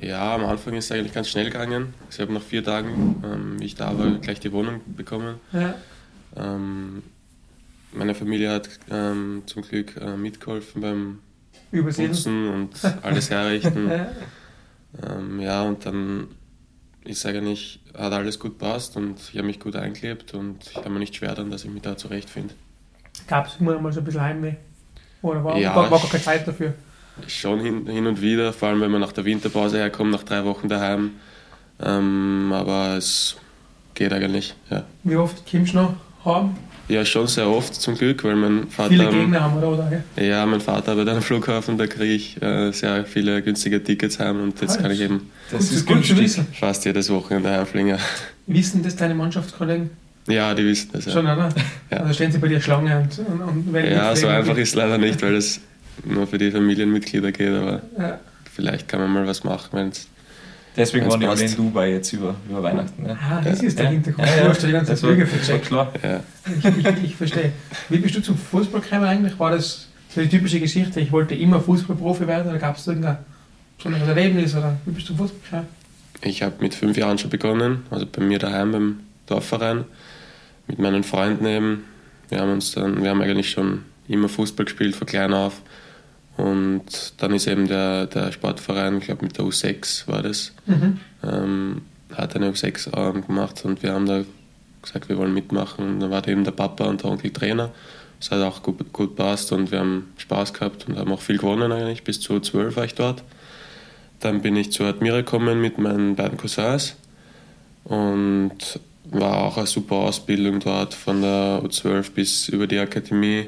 Ja, 0.00 0.35
am 0.35 0.45
Anfang 0.45 0.75
ist 0.75 0.87
es 0.87 0.93
eigentlich 0.93 1.12
ganz 1.12 1.28
schnell 1.28 1.47
gegangen. 1.47 1.95
Ich 2.11 2.21
habe 2.21 2.33
nach 2.33 2.43
vier 2.43 2.62
Tagen, 2.62 3.23
ähm, 3.25 3.57
wie 3.61 3.64
ich 3.64 3.75
da 3.75 3.99
war, 3.99 4.11
gleich 4.19 4.38
die 4.40 4.52
Wohnung 4.52 4.81
bekommen. 4.87 5.37
Ja. 5.52 5.75
Ähm, 6.37 7.02
meine 7.93 8.14
Familie 8.14 8.50
hat 8.50 8.69
ähm, 8.90 9.43
zum 9.47 9.62
Glück 9.62 9.97
äh, 9.97 10.17
mitgeholfen 10.17 10.83
beim 10.83 11.19
Übersehen. 11.73 12.11
Putzen 12.12 12.49
und 12.49 12.71
alles 13.02 13.31
herrichten. 13.31 13.88
Ja. 13.90 14.07
ähm, 15.17 15.40
ja, 15.40 15.62
und 15.62 15.85
dann 15.85 16.28
ist 17.05 17.25
eigentlich, 17.26 17.81
hat 17.97 18.12
alles 18.12 18.38
gut 18.38 18.59
passt 18.59 18.97
und 18.97 19.19
ich 19.33 19.37
habe 19.38 19.47
mich 19.47 19.59
gut 19.59 19.75
eingelebt 19.75 20.35
und 20.35 20.59
ich 20.67 20.75
kann 20.83 20.93
mir 20.93 20.99
nicht 20.99 21.17
schwer 21.17 21.35
dann, 21.35 21.50
dass 21.50 21.64
ich 21.64 21.71
mich 21.71 21.83
da 21.83 21.97
zurechtfinde. 21.97 22.55
Gab 23.26 23.47
es 23.49 23.57
immer 23.59 23.78
mal 23.81 23.93
so 23.93 24.00
ein 24.00 24.05
bisschen 24.05 24.21
Heimweh? 24.21 24.55
Oder 25.23 25.43
war, 25.43 25.57
Ja, 25.59 25.75
war, 25.75 25.90
war 25.90 25.99
gar 25.99 26.05
ich- 26.05 26.11
keine 26.11 26.23
Zeit 26.23 26.47
dafür? 26.47 26.75
Schon 27.27 27.61
hin, 27.61 27.87
hin 27.87 28.07
und 28.07 28.21
wieder, 28.23 28.53
vor 28.53 28.69
allem 28.69 28.81
wenn 28.81 28.91
man 28.91 29.01
nach 29.01 29.13
der 29.13 29.25
Winterpause 29.25 29.79
herkommt, 29.79 30.11
nach 30.13 30.23
drei 30.23 30.45
Wochen 30.45 30.69
daheim. 30.69 31.11
Ähm, 31.83 32.53
aber 32.53 32.97
es 32.97 33.37
geht 33.95 34.13
eigentlich, 34.13 34.55
ja. 34.71 34.85
Wie 35.05 35.17
oft 35.17 35.43
kommst 35.51 35.73
du 35.75 35.77
noch 35.79 35.95
heim? 36.25 36.51
Ja, 36.89 37.05
schon 37.05 37.27
sehr 37.27 37.47
oft 37.49 37.75
zum 37.75 37.97
Glück, 37.97 38.25
weil 38.25 38.35
mein 38.35 38.67
Vater, 38.69 38.89
Viele 38.91 39.11
Gegner 39.11 39.43
haben 39.43 39.55
wir 39.57 39.61
da, 39.61 39.67
oder? 39.69 39.91
gell? 40.17 40.27
ja, 40.27 40.47
mein 40.47 40.61
Vater 40.63 40.93
arbeitet 40.93 41.15
am 41.17 41.23
Flughafen, 41.23 41.77
da 41.77 41.87
kriege 41.87 42.15
ich 42.15 42.41
äh, 42.41 42.71
sehr 42.73 43.05
viele 43.05 43.43
günstige 43.43 43.85
Tickets 43.85 44.19
heim 44.19 44.41
und 44.43 44.59
jetzt 44.63 44.79
Ah, 44.79 44.83
kann 44.83 44.91
ich 44.93 45.01
eben 45.03 45.29
Das 45.51 45.71
ist 45.71 45.87
gut 45.87 46.05
zu 46.07 46.17
wissen. 46.19 46.47
fast 46.59 46.87
jedes 46.87 47.11
Wochenende 47.11 47.51
heimfliegen. 47.51 47.89
Ja. 47.91 47.99
Wissen 48.47 48.83
das 48.83 48.97
deine 48.97 49.15
Mannschaftskollegen? 49.15 49.91
Ja, 50.29 50.55
die 50.55 50.65
wissen 50.65 50.89
das. 50.93 51.13
Schon, 51.13 51.27
Ja, 51.27 51.35
oder? 51.37 51.49
Ja. 51.91 51.99
Also 51.99 52.15
stehen 52.15 52.33
sie 52.33 52.39
bei 52.39 52.49
dir 52.49 52.61
Schlange 52.61 52.99
und, 53.01 53.19
und, 53.19 53.69
und 53.69 53.75
ja 53.85 54.17
so 54.17 54.27
einfach 54.27 54.57
ist 54.57 54.71
es 54.71 54.75
leider 54.75 54.97
nicht, 54.97 55.21
weil 55.23 55.35
es 55.37 55.61
nur 56.05 56.26
für 56.26 56.38
die 56.38 56.50
Familienmitglieder 56.50 57.33
geht, 57.33 57.50
aber 57.50 57.83
Ja. 57.99 58.19
vielleicht 58.55 58.88
kann 58.88 59.00
man 59.00 59.12
mal 59.12 59.26
was 59.26 59.45
machen, 59.45 59.69
wenn 59.73 59.88
es. 59.88 60.09
Deswegen 60.76 61.05
Wenn's 61.05 61.14
waren 61.14 61.21
die 61.21 61.26
alle 61.26 61.40
passt. 61.40 61.59
in 61.59 61.64
Dubai 61.64 61.90
jetzt 61.93 62.12
über, 62.12 62.37
über 62.49 62.62
Weihnachten. 62.62 63.05
Ja. 63.05 63.19
Ah, 63.21 63.40
das 63.43 63.62
ist 63.62 63.76
der 63.78 63.87
Ja. 63.87 63.90
Hintergrund. 63.90 64.28
Ja, 64.28 64.35
Du 64.37 64.43
ja, 64.43 64.49
hast 64.50 64.62
ja 64.62 64.67
die 64.69 64.73
ganze 64.75 64.90
das 64.93 65.00
Flüge 65.00 65.26
vercheckt. 65.26 65.67
klar. 65.67 65.93
Ja. 66.02 66.21
Ich, 66.57 66.64
ich, 66.64 67.05
ich 67.05 67.17
verstehe. 67.17 67.52
Wie 67.88 67.99
bist 67.99 68.14
du 68.14 68.21
zum 68.23 68.37
Fußball 68.38 68.81
gekommen 68.81 69.05
eigentlich? 69.05 69.37
War 69.40 69.50
das 69.50 69.88
so 70.14 70.21
die 70.21 70.28
typische 70.28 70.61
Geschichte, 70.61 71.00
ich 71.00 71.11
wollte 71.11 71.35
immer 71.35 71.61
Fußballprofi 71.61 72.26
werden 72.28 72.49
oder 72.49 72.59
gab 72.59 72.76
es 72.76 72.87
irgendein 72.87 73.19
besonderes 73.76 74.07
Erlebnis? 74.09 74.55
Oder 74.55 74.76
wie 74.87 74.93
bist 74.93 75.09
du 75.09 75.14
zum 75.17 75.19
Fußball 75.19 75.40
gekommen? 75.43 75.67
Ich 76.23 76.43
habe 76.43 76.55
mit 76.61 76.75
fünf 76.75 76.97
Jahren 76.97 77.19
schon 77.19 77.31
begonnen, 77.31 77.83
also 77.90 78.07
bei 78.07 78.23
mir 78.23 78.38
daheim 78.38 78.71
beim 78.73 79.00
Dorfverein, 79.26 79.85
mit 80.69 80.78
meinen 80.78 81.02
Freunden 81.02 81.45
eben. 81.47 81.85
Wir 82.28 82.40
haben 82.40 82.52
uns 82.52 82.73
dann, 82.73 83.02
wir 83.02 83.11
haben 83.11 83.21
eigentlich 83.21 83.50
schon 83.50 83.83
immer 84.07 84.28
Fußball 84.28 84.64
gespielt 84.64 84.95
von 84.95 85.07
klein 85.09 85.33
auf. 85.33 85.61
Und 86.38 86.85
dann 87.18 87.35
ist 87.35 87.47
eben 87.47 87.66
der, 87.68 88.07
der 88.07 88.33
Sportverein, 88.33 88.99
ich 88.99 89.04
glaube 89.04 89.25
mit 89.25 89.37
der 89.37 89.45
U6 89.45 90.07
war 90.09 90.23
das, 90.23 90.52
Mhm. 90.66 91.00
ähm, 91.23 91.83
hat 92.14 92.35
eine 92.37 92.50
U6 92.52 92.97
ähm, 92.97 93.26
gemacht 93.26 93.64
und 93.64 93.83
wir 93.83 93.92
haben 93.92 94.07
da 94.07 94.23
gesagt, 94.80 95.09
wir 95.11 95.18
wollen 95.18 95.35
mitmachen. 95.35 95.85
Und 95.87 96.00
dann 96.00 96.11
war 96.11 96.23
da 96.23 96.30
eben 96.30 96.45
der 96.45 96.52
Papa 96.52 96.85
und 96.85 97.02
der 97.02 97.11
Onkel 97.11 97.33
Trainer. 97.33 97.71
Das 98.21 98.30
hat 98.30 98.40
auch 98.42 98.62
gut, 98.62 98.92
gut 98.92 99.14
passt 99.16 99.52
und 99.52 99.71
wir 99.71 99.80
haben 99.80 100.12
Spaß 100.16 100.52
gehabt 100.54 100.88
und 100.88 100.97
haben 100.97 101.12
auch 101.12 101.21
viel 101.21 101.38
gewonnen 101.38 101.71
eigentlich. 101.73 102.02
Bis 102.04 102.21
zu 102.21 102.40
12 102.40 102.76
war 102.76 102.85
ich 102.85 102.95
dort. 102.95 103.23
Dann 104.21 104.40
bin 104.42 104.57
ich 104.57 104.73
zu 104.73 104.85
Admira 104.85 105.18
gekommen 105.18 105.61
mit 105.61 105.78
meinen 105.78 106.16
beiden 106.16 106.38
Cousins 106.38 106.95
und 107.85 108.80
war 109.11 109.38
auch 109.38 109.57
eine 109.57 109.66
super 109.66 109.97
Ausbildung 109.97 110.61
dort 110.61 110.95
von 110.95 111.23
der 111.23 111.62
U12 111.64 112.11
bis 112.12 112.49
über 112.49 112.66
die 112.66 112.78
Akademie 112.78 113.47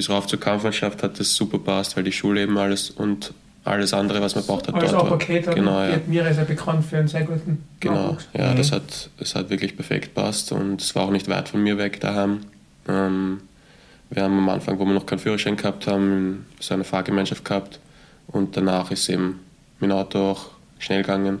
bis 0.00 0.08
rauf 0.08 0.26
zur 0.26 0.40
Kampfmannschaft 0.40 1.02
hat 1.02 1.20
das 1.20 1.34
super 1.34 1.58
passt, 1.58 1.94
weil 1.96 2.04
die 2.04 2.12
Schule 2.12 2.40
eben 2.42 2.56
alles 2.56 2.88
und 2.90 3.34
alles 3.64 3.92
andere, 3.92 4.22
was 4.22 4.34
man 4.34 4.46
braucht 4.46 4.66
hat, 4.68 4.74
Alles 4.74 4.92
dort 4.92 5.02
auch 5.04 5.10
war. 5.10 5.18
Paket. 5.18 5.46
oder? 5.46 5.54
Genau, 5.54 5.82
ja. 5.82 6.24
Ist 6.26 6.36
ja 6.38 6.44
bekannt 6.44 6.82
für 6.86 6.96
einen 6.96 7.08
sehr 7.08 7.24
guten 7.24 7.62
Genau, 7.80 8.12
Nachwuchs. 8.12 8.28
ja, 8.32 8.52
Mhm. 8.52 8.56
das, 8.56 8.72
hat, 8.72 9.10
das 9.18 9.34
hat 9.34 9.50
wirklich 9.50 9.76
perfekt 9.76 10.14
passt 10.14 10.52
und 10.52 10.80
es 10.80 10.94
war 10.94 11.02
auch 11.02 11.10
nicht 11.10 11.28
weit 11.28 11.50
von 11.50 11.62
mir 11.62 11.76
weg 11.76 12.00
daheim. 12.00 12.38
Ähm, 12.88 13.40
wir 14.08 14.22
haben 14.22 14.38
am 14.38 14.48
Anfang, 14.48 14.78
wo 14.78 14.86
wir 14.86 14.94
noch 14.94 15.04
keinen 15.04 15.18
Führerschein 15.18 15.56
gehabt 15.56 15.86
haben, 15.86 16.46
so 16.58 16.72
eine 16.72 16.84
Fahrgemeinschaft 16.84 17.44
gehabt 17.44 17.78
und 18.28 18.56
danach 18.56 18.90
ist 18.90 19.06
eben 19.10 19.40
mit 19.78 19.90
dem 19.90 19.96
Auto 19.96 20.18
auch 20.30 20.46
schnell 20.78 21.02
gegangen. 21.02 21.40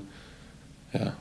Ja, 0.92 1.14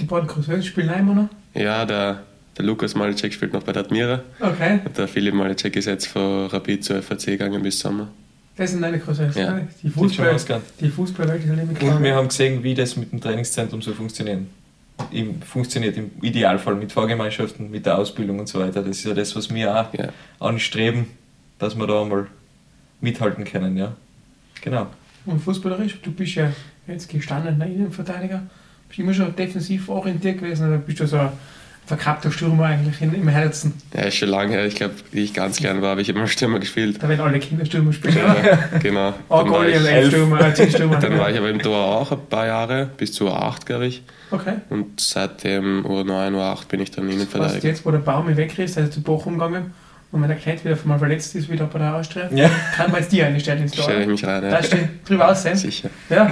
Die 0.00 0.04
beiden 0.04 0.26
Cousins 0.26 0.66
spielen 0.66 0.92
immer 0.92 1.14
noch. 1.14 1.28
ja 1.54 1.84
der, 1.86 2.24
der 2.60 2.66
Lukas 2.66 2.94
Malicek 2.94 3.32
spielt 3.32 3.52
noch 3.52 3.62
bei 3.62 3.72
der 3.72 3.82
Admira 3.84 4.22
Okay, 4.38 4.80
und 4.84 4.96
der 4.96 5.08
Philipp 5.08 5.34
Malicek 5.34 5.76
ist 5.76 5.86
jetzt 5.86 6.06
von 6.08 6.46
Rapid 6.46 6.84
zur 6.84 7.02
FAC 7.02 7.24
gegangen 7.26 7.62
bis 7.62 7.78
Sommer. 7.78 8.08
das 8.56 8.70
sind 8.72 8.82
deine 8.82 8.98
Cousins. 8.98 9.34
Ja. 9.34 9.52
ne? 9.54 9.68
Die, 9.82 9.88
Sieht 9.88 9.94
schon 9.96 10.02
Fußball, 10.08 10.34
ausgegangen. 10.34 10.64
die 10.80 10.88
Fußballwelt 10.88 11.44
ist 11.44 11.82
Und 11.82 12.02
wir 12.02 12.14
haben 12.14 12.28
gesehen, 12.28 12.62
wie 12.62 12.74
das 12.74 12.96
mit 12.96 13.12
dem 13.12 13.20
Trainingszentrum 13.20 13.80
so 13.80 13.92
funktioniert. 13.92 14.40
Im, 15.10 15.40
funktioniert 15.40 15.96
im 15.96 16.10
Idealfall 16.20 16.74
mit 16.74 16.92
Fahrgemeinschaften, 16.92 17.70
mit 17.70 17.86
der 17.86 17.96
Ausbildung 17.96 18.38
und 18.38 18.48
so 18.48 18.60
weiter. 18.60 18.82
Das 18.82 18.98
ist 18.98 19.04
ja 19.04 19.14
das, 19.14 19.34
was 19.34 19.52
wir 19.52 19.74
auch 19.74 19.94
Ja. 19.94 20.10
anstreben, 20.38 21.06
dass 21.58 21.74
wir 21.74 21.86
da 21.86 22.02
einmal 22.02 22.26
mithalten 23.00 23.44
können. 23.44 23.78
Ja. 23.78 23.92
Genau. 24.60 24.88
Und 25.24 25.40
fußballerisch, 25.40 25.98
du 26.02 26.10
bist 26.12 26.34
ja 26.34 26.52
jetzt 26.86 27.08
gestandener 27.08 27.64
Innenverteidiger, 27.66 28.42
bist 28.88 28.98
immer 28.98 29.14
schon 29.14 29.34
defensiv 29.34 29.88
orientiert 29.88 30.38
gewesen 30.38 30.68
oder 30.68 30.76
bist 30.78 31.00
du 31.00 31.06
so 31.06 31.16
ein 31.16 31.30
verkappter 31.90 32.30
Stürmer 32.30 32.64
eigentlich 32.66 33.00
in, 33.02 33.12
im 33.12 33.28
Herzen? 33.28 33.74
Ja, 33.94 34.02
ist 34.02 34.14
schon 34.16 34.28
lange 34.28 34.52
her. 34.52 34.64
Ich 34.66 34.76
glaube, 34.76 34.94
wie 35.12 35.24
ich 35.24 35.34
ganz 35.34 35.58
klein 35.58 35.82
war, 35.82 35.90
habe 35.90 36.00
ich 36.02 36.08
immer 36.08 36.26
Stürmer 36.26 36.58
gespielt. 36.60 37.02
Da 37.02 37.08
werden 37.08 37.20
alle 37.20 37.38
Kinder 37.38 37.64
Stürmer 37.66 37.92
spielen. 37.92 38.16
Ja, 38.16 38.78
genau. 38.78 39.12
War, 39.28 39.44
Goalie 39.44 40.00
ich, 40.00 40.06
Stürmer, 40.06 40.40
ein 40.40 40.54
Zielstürmer. 40.54 40.96
dann 40.98 41.18
war 41.18 41.30
ich 41.30 41.36
aber 41.38 41.50
im 41.50 41.58
Tor 41.60 41.76
auch 41.76 42.12
ein 42.12 42.26
paar 42.28 42.46
Jahre, 42.46 42.88
bis 42.96 43.12
zu 43.12 43.28
U8, 43.28 43.66
glaube 43.66 43.86
ich. 43.86 44.02
Okay. 44.30 44.54
Und 44.70 45.00
seitdem 45.00 45.84
U9, 45.84 46.32
U8 46.34 46.68
bin 46.68 46.80
ich 46.80 46.90
dann 46.92 47.06
Was 47.08 47.14
Innenverteidiger. 47.14 47.68
jetzt, 47.68 47.84
wo 47.84 47.90
der 47.90 47.98
Baum 47.98 48.34
weg 48.36 48.58
ist, 48.58 48.78
also 48.78 48.90
zu 48.90 49.02
Bochum 49.02 49.34
gegangen 49.34 49.72
und 50.12 50.22
wenn 50.22 50.28
der 50.28 50.38
Klett 50.38 50.64
wieder 50.64 50.76
mal 50.84 50.98
verletzt 50.98 51.34
ist, 51.36 51.48
wieder 51.48 51.66
bei 51.66 51.78
der 51.78 51.94
Austria, 51.94 52.28
Ja. 52.32 52.50
kann 52.76 52.90
man 52.90 53.00
jetzt 53.00 53.12
die 53.12 53.22
eine 53.22 53.38
Stelle 53.38 53.60
ins 53.60 53.72
Tor. 53.72 53.84
Stelle 53.84 54.02
ich 54.02 54.08
mich 54.08 54.24
rein. 54.24 54.42
Da 54.42 54.50
Ja. 54.50 54.62
steht 54.62 54.88
drüber 55.08 55.28
aussehen. 55.30 55.56
Sicher. 55.56 55.88
Ja. 56.08 56.30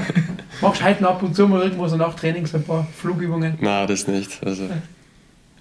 Machst 0.61 0.83
heute 0.83 1.09
ab 1.09 1.23
und 1.23 1.35
zu 1.37 1.47
mal 1.47 1.62
irgendwo 1.62 1.87
so 1.87 1.97
nach 1.97 2.15
Training 2.15 2.45
so 2.47 2.57
ein 2.57 2.65
paar 2.65 2.87
Flugübungen. 2.97 3.55
Nein, 3.61 3.87
das 3.87 4.07
nicht. 4.09 4.41
Also, 4.45 4.65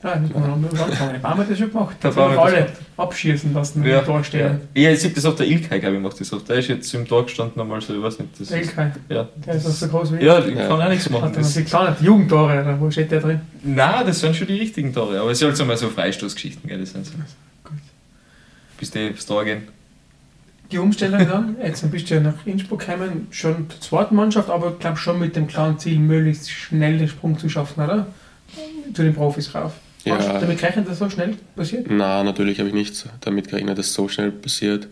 Ja, 0.04 0.16
das 0.16 0.22
muss 0.22 0.32
man 0.34 0.62
noch 0.62 0.80
anfangen. 0.80 1.14
Der 1.14 1.20
Baum 1.20 1.38
hat 1.40 1.50
das 1.50 1.58
schon 1.58 1.72
gemacht. 1.72 1.96
Der 2.04 2.12
das 2.12 2.38
alle 2.38 2.68
abschießen 2.98 3.54
lassen, 3.54 3.84
wenn 3.84 3.92
Ja, 3.92 4.00
im 4.02 4.08
ja. 4.14 4.24
stehen. 4.24 4.62
ja, 4.76 4.92
ich 4.92 5.00
sehe 5.02 5.10
das 5.10 5.26
auf 5.26 5.36
der 5.36 5.48
Ilkay, 5.48 5.80
glaube 5.80 5.96
ich, 5.96 6.02
macht 6.02 6.20
das 6.22 6.32
oft. 6.32 6.48
Der 6.48 6.58
ist 6.58 6.68
jetzt 6.68 6.94
im 6.94 7.08
Tor 7.08 7.26
gestanden, 7.26 7.60
einmal 7.60 7.82
so, 7.82 7.96
ich 7.96 8.02
weiß 8.04 8.20
nicht. 8.20 8.40
Das 8.40 8.48
Der 8.50 8.62
ist, 8.62 8.70
Ilkay, 8.70 8.92
ja, 9.10 9.28
der 9.46 9.54
ist 9.56 9.66
auch 9.66 9.72
so 9.72 9.88
groß 9.88 10.14
wie 10.14 10.18
ich. 10.18 10.24
ja, 10.24 10.40
ich 10.46 10.56
Ja. 10.56 10.68
kann 10.68 10.82
auch 10.82 10.90
nichts 10.90 11.10
machen. 11.10 11.24
Hat 11.24 11.32
er 11.32 11.38
noch 11.40 11.48
Das, 11.48 11.54
die 11.56 11.64
kleinen 11.64 11.96
die 12.00 12.06
Jugendtore, 12.06 12.62
oder 12.62 12.80
wo 12.80 12.92
steht 12.92 13.12
der 13.12 13.22
drin? 13.22 13.42
nein, 13.64 14.06
das 14.06 14.20
sind 14.20 14.36
schon 14.36 14.46
die 14.48 14.58
richtigen 14.60 14.94
Tore. 14.94 15.20
Aber 15.20 15.32
es 15.32 15.40
sind 15.40 15.48
halt 15.48 15.58
so 15.58 15.66
mal 15.66 15.78
so 15.78 15.90
Freistoßgeschichten, 15.90 16.70
gell, 16.70 16.80
das 16.80 16.92
sind 16.92 17.06
so. 17.06 17.14
Gut. 17.64 17.74
Bis 18.80 18.92
die 18.92 19.10
aufs 19.12 19.26
Tor 19.26 19.44
gehen. 19.46 19.64
Die 20.72 20.78
Umstellung 20.78 21.26
dann, 21.28 21.56
jetzt 21.64 21.90
bist 21.90 22.10
du 22.10 22.16
ja 22.16 22.20
nach 22.20 22.34
Innsbruck 22.46 22.82
gekommen, 22.86 23.28
schon 23.32 23.68
zur 23.70 23.80
zweiten 23.82 24.16
Mannschaft, 24.16 24.50
aber 24.50 24.72
ich 24.74 24.80
glaube 24.80 24.98
schon 24.98 25.18
mit 25.18 25.36
dem 25.36 25.48
klaren 25.48 25.80
Ziel, 25.80 25.98
möglichst 25.98 26.52
schnell 26.52 26.98
den 26.98 27.08
Sprung 27.08 27.40
zu 27.40 27.50
schaffen, 27.50 27.82
oder? 27.84 28.06
Zu 28.94 29.04
den 29.04 29.16
Profis 29.16 29.56
rauf. 29.56 29.72
Ja. 30.08 30.18
Hast 30.18 30.28
du 30.28 30.40
damit 30.42 30.60
gerechnet, 30.60 30.88
dass 30.88 31.00
das 31.00 31.10
so 31.10 31.16
schnell 31.16 31.36
passiert? 31.56 31.88
na, 31.90 32.24
natürlich 32.24 32.60
habe 32.60 32.70
ich 32.70 32.76
nicht 32.76 33.06
damit 33.22 33.50
gerechnet, 33.50 33.78
dass 33.78 33.88
es 33.88 33.94
so 33.94 34.08
schnell 34.08 34.32
passiert. 34.32 34.88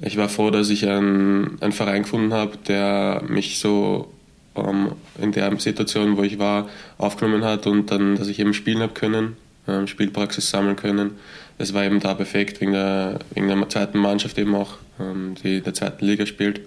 Ich 0.00 0.16
war 0.16 0.28
froh, 0.28 0.50
dass 0.50 0.70
ich 0.70 0.88
einen, 0.88 1.60
einen 1.60 1.72
Verein 1.72 2.02
gefunden 2.02 2.32
habe, 2.32 2.56
der 2.68 3.22
mich 3.28 3.58
so 3.58 4.12
ähm, 4.56 4.92
in 5.20 5.32
der 5.32 5.58
Situation, 5.58 6.16
wo 6.16 6.22
ich 6.22 6.38
war, 6.38 6.68
aufgenommen 6.98 7.44
hat 7.44 7.66
und 7.66 7.90
dann, 7.90 8.16
dass 8.16 8.28
ich 8.28 8.38
eben 8.38 8.54
spielen 8.54 8.80
habe 8.80 8.94
können, 8.94 9.36
ähm, 9.66 9.86
Spielpraxis 9.86 10.50
sammeln 10.50 10.76
können. 10.76 11.12
Das 11.58 11.74
war 11.74 11.84
eben 11.84 11.98
da 11.98 12.14
perfekt, 12.14 12.60
wegen 12.60 12.72
der, 12.72 13.18
wegen 13.34 13.48
der 13.48 13.68
zweiten 13.68 13.98
Mannschaft 13.98 14.38
eben 14.38 14.54
auch, 14.54 14.74
ähm, 15.00 15.34
die 15.42 15.58
in 15.58 15.64
der 15.64 15.74
zweiten 15.74 16.04
Liga 16.04 16.26
spielt. 16.26 16.60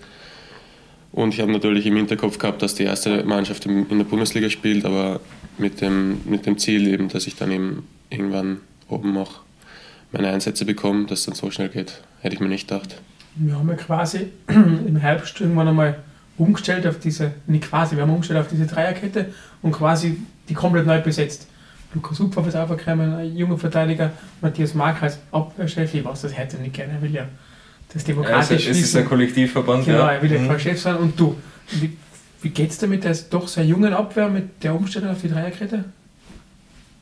Und 1.13 1.33
ich 1.33 1.41
habe 1.41 1.51
natürlich 1.51 1.85
im 1.85 1.95
Hinterkopf 1.95 2.37
gehabt, 2.37 2.61
dass 2.61 2.75
die 2.75 2.83
erste 2.83 3.23
Mannschaft 3.23 3.65
in 3.65 3.97
der 3.97 4.05
Bundesliga 4.05 4.49
spielt, 4.49 4.85
aber 4.85 5.19
mit 5.57 5.81
dem, 5.81 6.21
mit 6.25 6.45
dem 6.45 6.57
Ziel 6.57 6.87
eben, 6.87 7.09
dass 7.09 7.27
ich 7.27 7.35
dann 7.35 7.51
eben 7.51 7.87
irgendwann 8.09 8.57
oben 8.89 9.17
auch 9.17 9.41
meine 10.11 10.29
Einsätze 10.29 10.65
bekomme, 10.65 11.05
dass 11.05 11.19
es 11.19 11.25
dann 11.25 11.35
so 11.35 11.51
schnell 11.51 11.69
geht, 11.69 12.01
hätte 12.21 12.35
ich 12.35 12.41
mir 12.41 12.49
nicht 12.49 12.67
gedacht. 12.67 13.01
Wir 13.35 13.55
haben 13.55 13.69
ja 13.69 13.75
quasi 13.75 14.27
im 14.47 14.97
Herbst 14.97 15.39
irgendwann 15.39 15.67
einmal 15.69 15.99
umgestellt 16.37 16.85
auf 16.87 16.99
diese, 16.99 17.31
nicht 17.47 17.69
quasi, 17.69 17.95
wir 17.95 18.03
haben 18.03 18.11
umgestellt 18.11 18.39
auf 18.39 18.47
diese 18.49 18.65
Dreierkette 18.65 19.27
und 19.61 19.71
quasi 19.71 20.17
die 20.49 20.53
komplett 20.53 20.85
neu 20.85 20.99
besetzt. 21.01 21.47
Lukas 21.93 22.19
Hupfer 22.19 22.45
ist 22.47 22.55
aufgekommen, 22.55 23.13
ein 23.13 23.35
junger 23.35 23.57
Verteidiger, 23.57 24.11
Matthias 24.41 24.73
Mark 24.73 25.03
als 25.03 25.19
Abwehrchef, 25.31 25.93
ich 25.93 26.03
weiß 26.03 26.21
das 26.21 26.37
heute 26.37 26.57
nicht 26.57 26.73
gerne, 26.73 26.93
er 26.93 27.01
will 27.01 27.11
ja 27.13 27.27
das 27.93 28.03
Also, 28.03 28.07
demokratisch 28.13 28.67
es 28.67 28.79
ist 28.79 28.95
ein 28.95 29.05
Kollektivverband, 29.05 29.85
Genau, 29.85 29.99
ja. 29.99 30.11
er 30.13 30.21
will 30.21 30.31
ja 30.31 30.39
Mhm. 30.39 30.59
Chef 30.59 30.79
sein 30.81 30.95
und 30.97 31.19
du. 31.19 31.35
Wie, 32.41 32.49
geht 32.49 32.71
es 32.71 32.77
dir 32.77 32.87
mit 32.87 33.03
der 33.03 33.15
doch 33.29 33.47
sehr 33.47 33.65
jungen 33.65 33.93
Abwehr, 33.93 34.29
mit 34.29 34.63
der 34.63 34.73
Umstellung 34.75 35.11
auf 35.11 35.21
die 35.21 35.29
Dreierkette? 35.29 35.85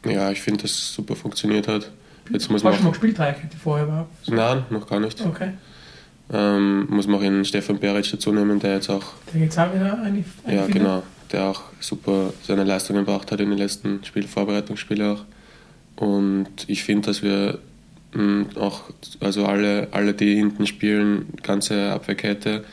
Ja, 0.06 0.32
ich 0.32 0.42
finde, 0.42 0.62
dass 0.64 0.72
es 0.72 0.94
super 0.94 1.16
funktioniert 1.16 1.68
hat. 1.68 1.92
Jetzt 2.32 2.50
muss 2.50 2.64
man 2.64 2.74
Hast 2.74 2.80
du 2.80 2.84
mal 2.84 2.90
auch, 2.90 2.94
gespielt, 2.94 3.18
Dreierkette 3.18 3.58
vorher 3.58 3.86
überhaupt? 3.86 4.30
nein, 4.30 4.64
noch 4.70 4.88
gar 4.88 5.00
nicht. 5.00 5.20
Okay, 5.26 5.52
Ähm, 6.32 6.86
muss 6.90 7.08
man 7.08 7.16
auch 7.18 7.22
den 7.24 7.44
Stefan 7.44 7.80
Beric 7.80 8.10
dazu 8.12 8.32
nehmen, 8.32 8.60
der 8.60 8.76
jetzt 8.76 8.90
auch, 8.90 9.14
geht 9.34 9.50
es 9.50 9.58
auch 9.58 9.74
wieder 9.74 10.00
eine, 10.02 10.24
eine 10.44 10.56
ja 10.56 10.68
genau, 10.68 11.02
der 11.32 11.46
auch 11.46 11.64
super 11.80 12.34
seine 12.44 12.64
Leistungen 12.66 13.04
gebracht 13.06 13.32
hat 13.32 13.40
in 13.40 13.50
den 13.50 13.58
letzten 13.58 14.04
Spiel, 14.06 14.28
Vorbereitungsspiele 14.28 15.12
auch. 15.14 15.26
Und 15.96 16.48
ich 16.68 16.84
finde, 16.84 17.08
dass 17.08 17.24
wir 17.24 17.58
mh, 18.14 18.46
auch, 18.60 18.84
also 19.20 19.46
alle, 19.46 19.88
alle, 19.92 20.14
die 20.14 20.36
hinten 20.36 20.68
spielen, 20.68 21.26
ganze 21.42 21.92
Abwehrkette, 21.92 22.64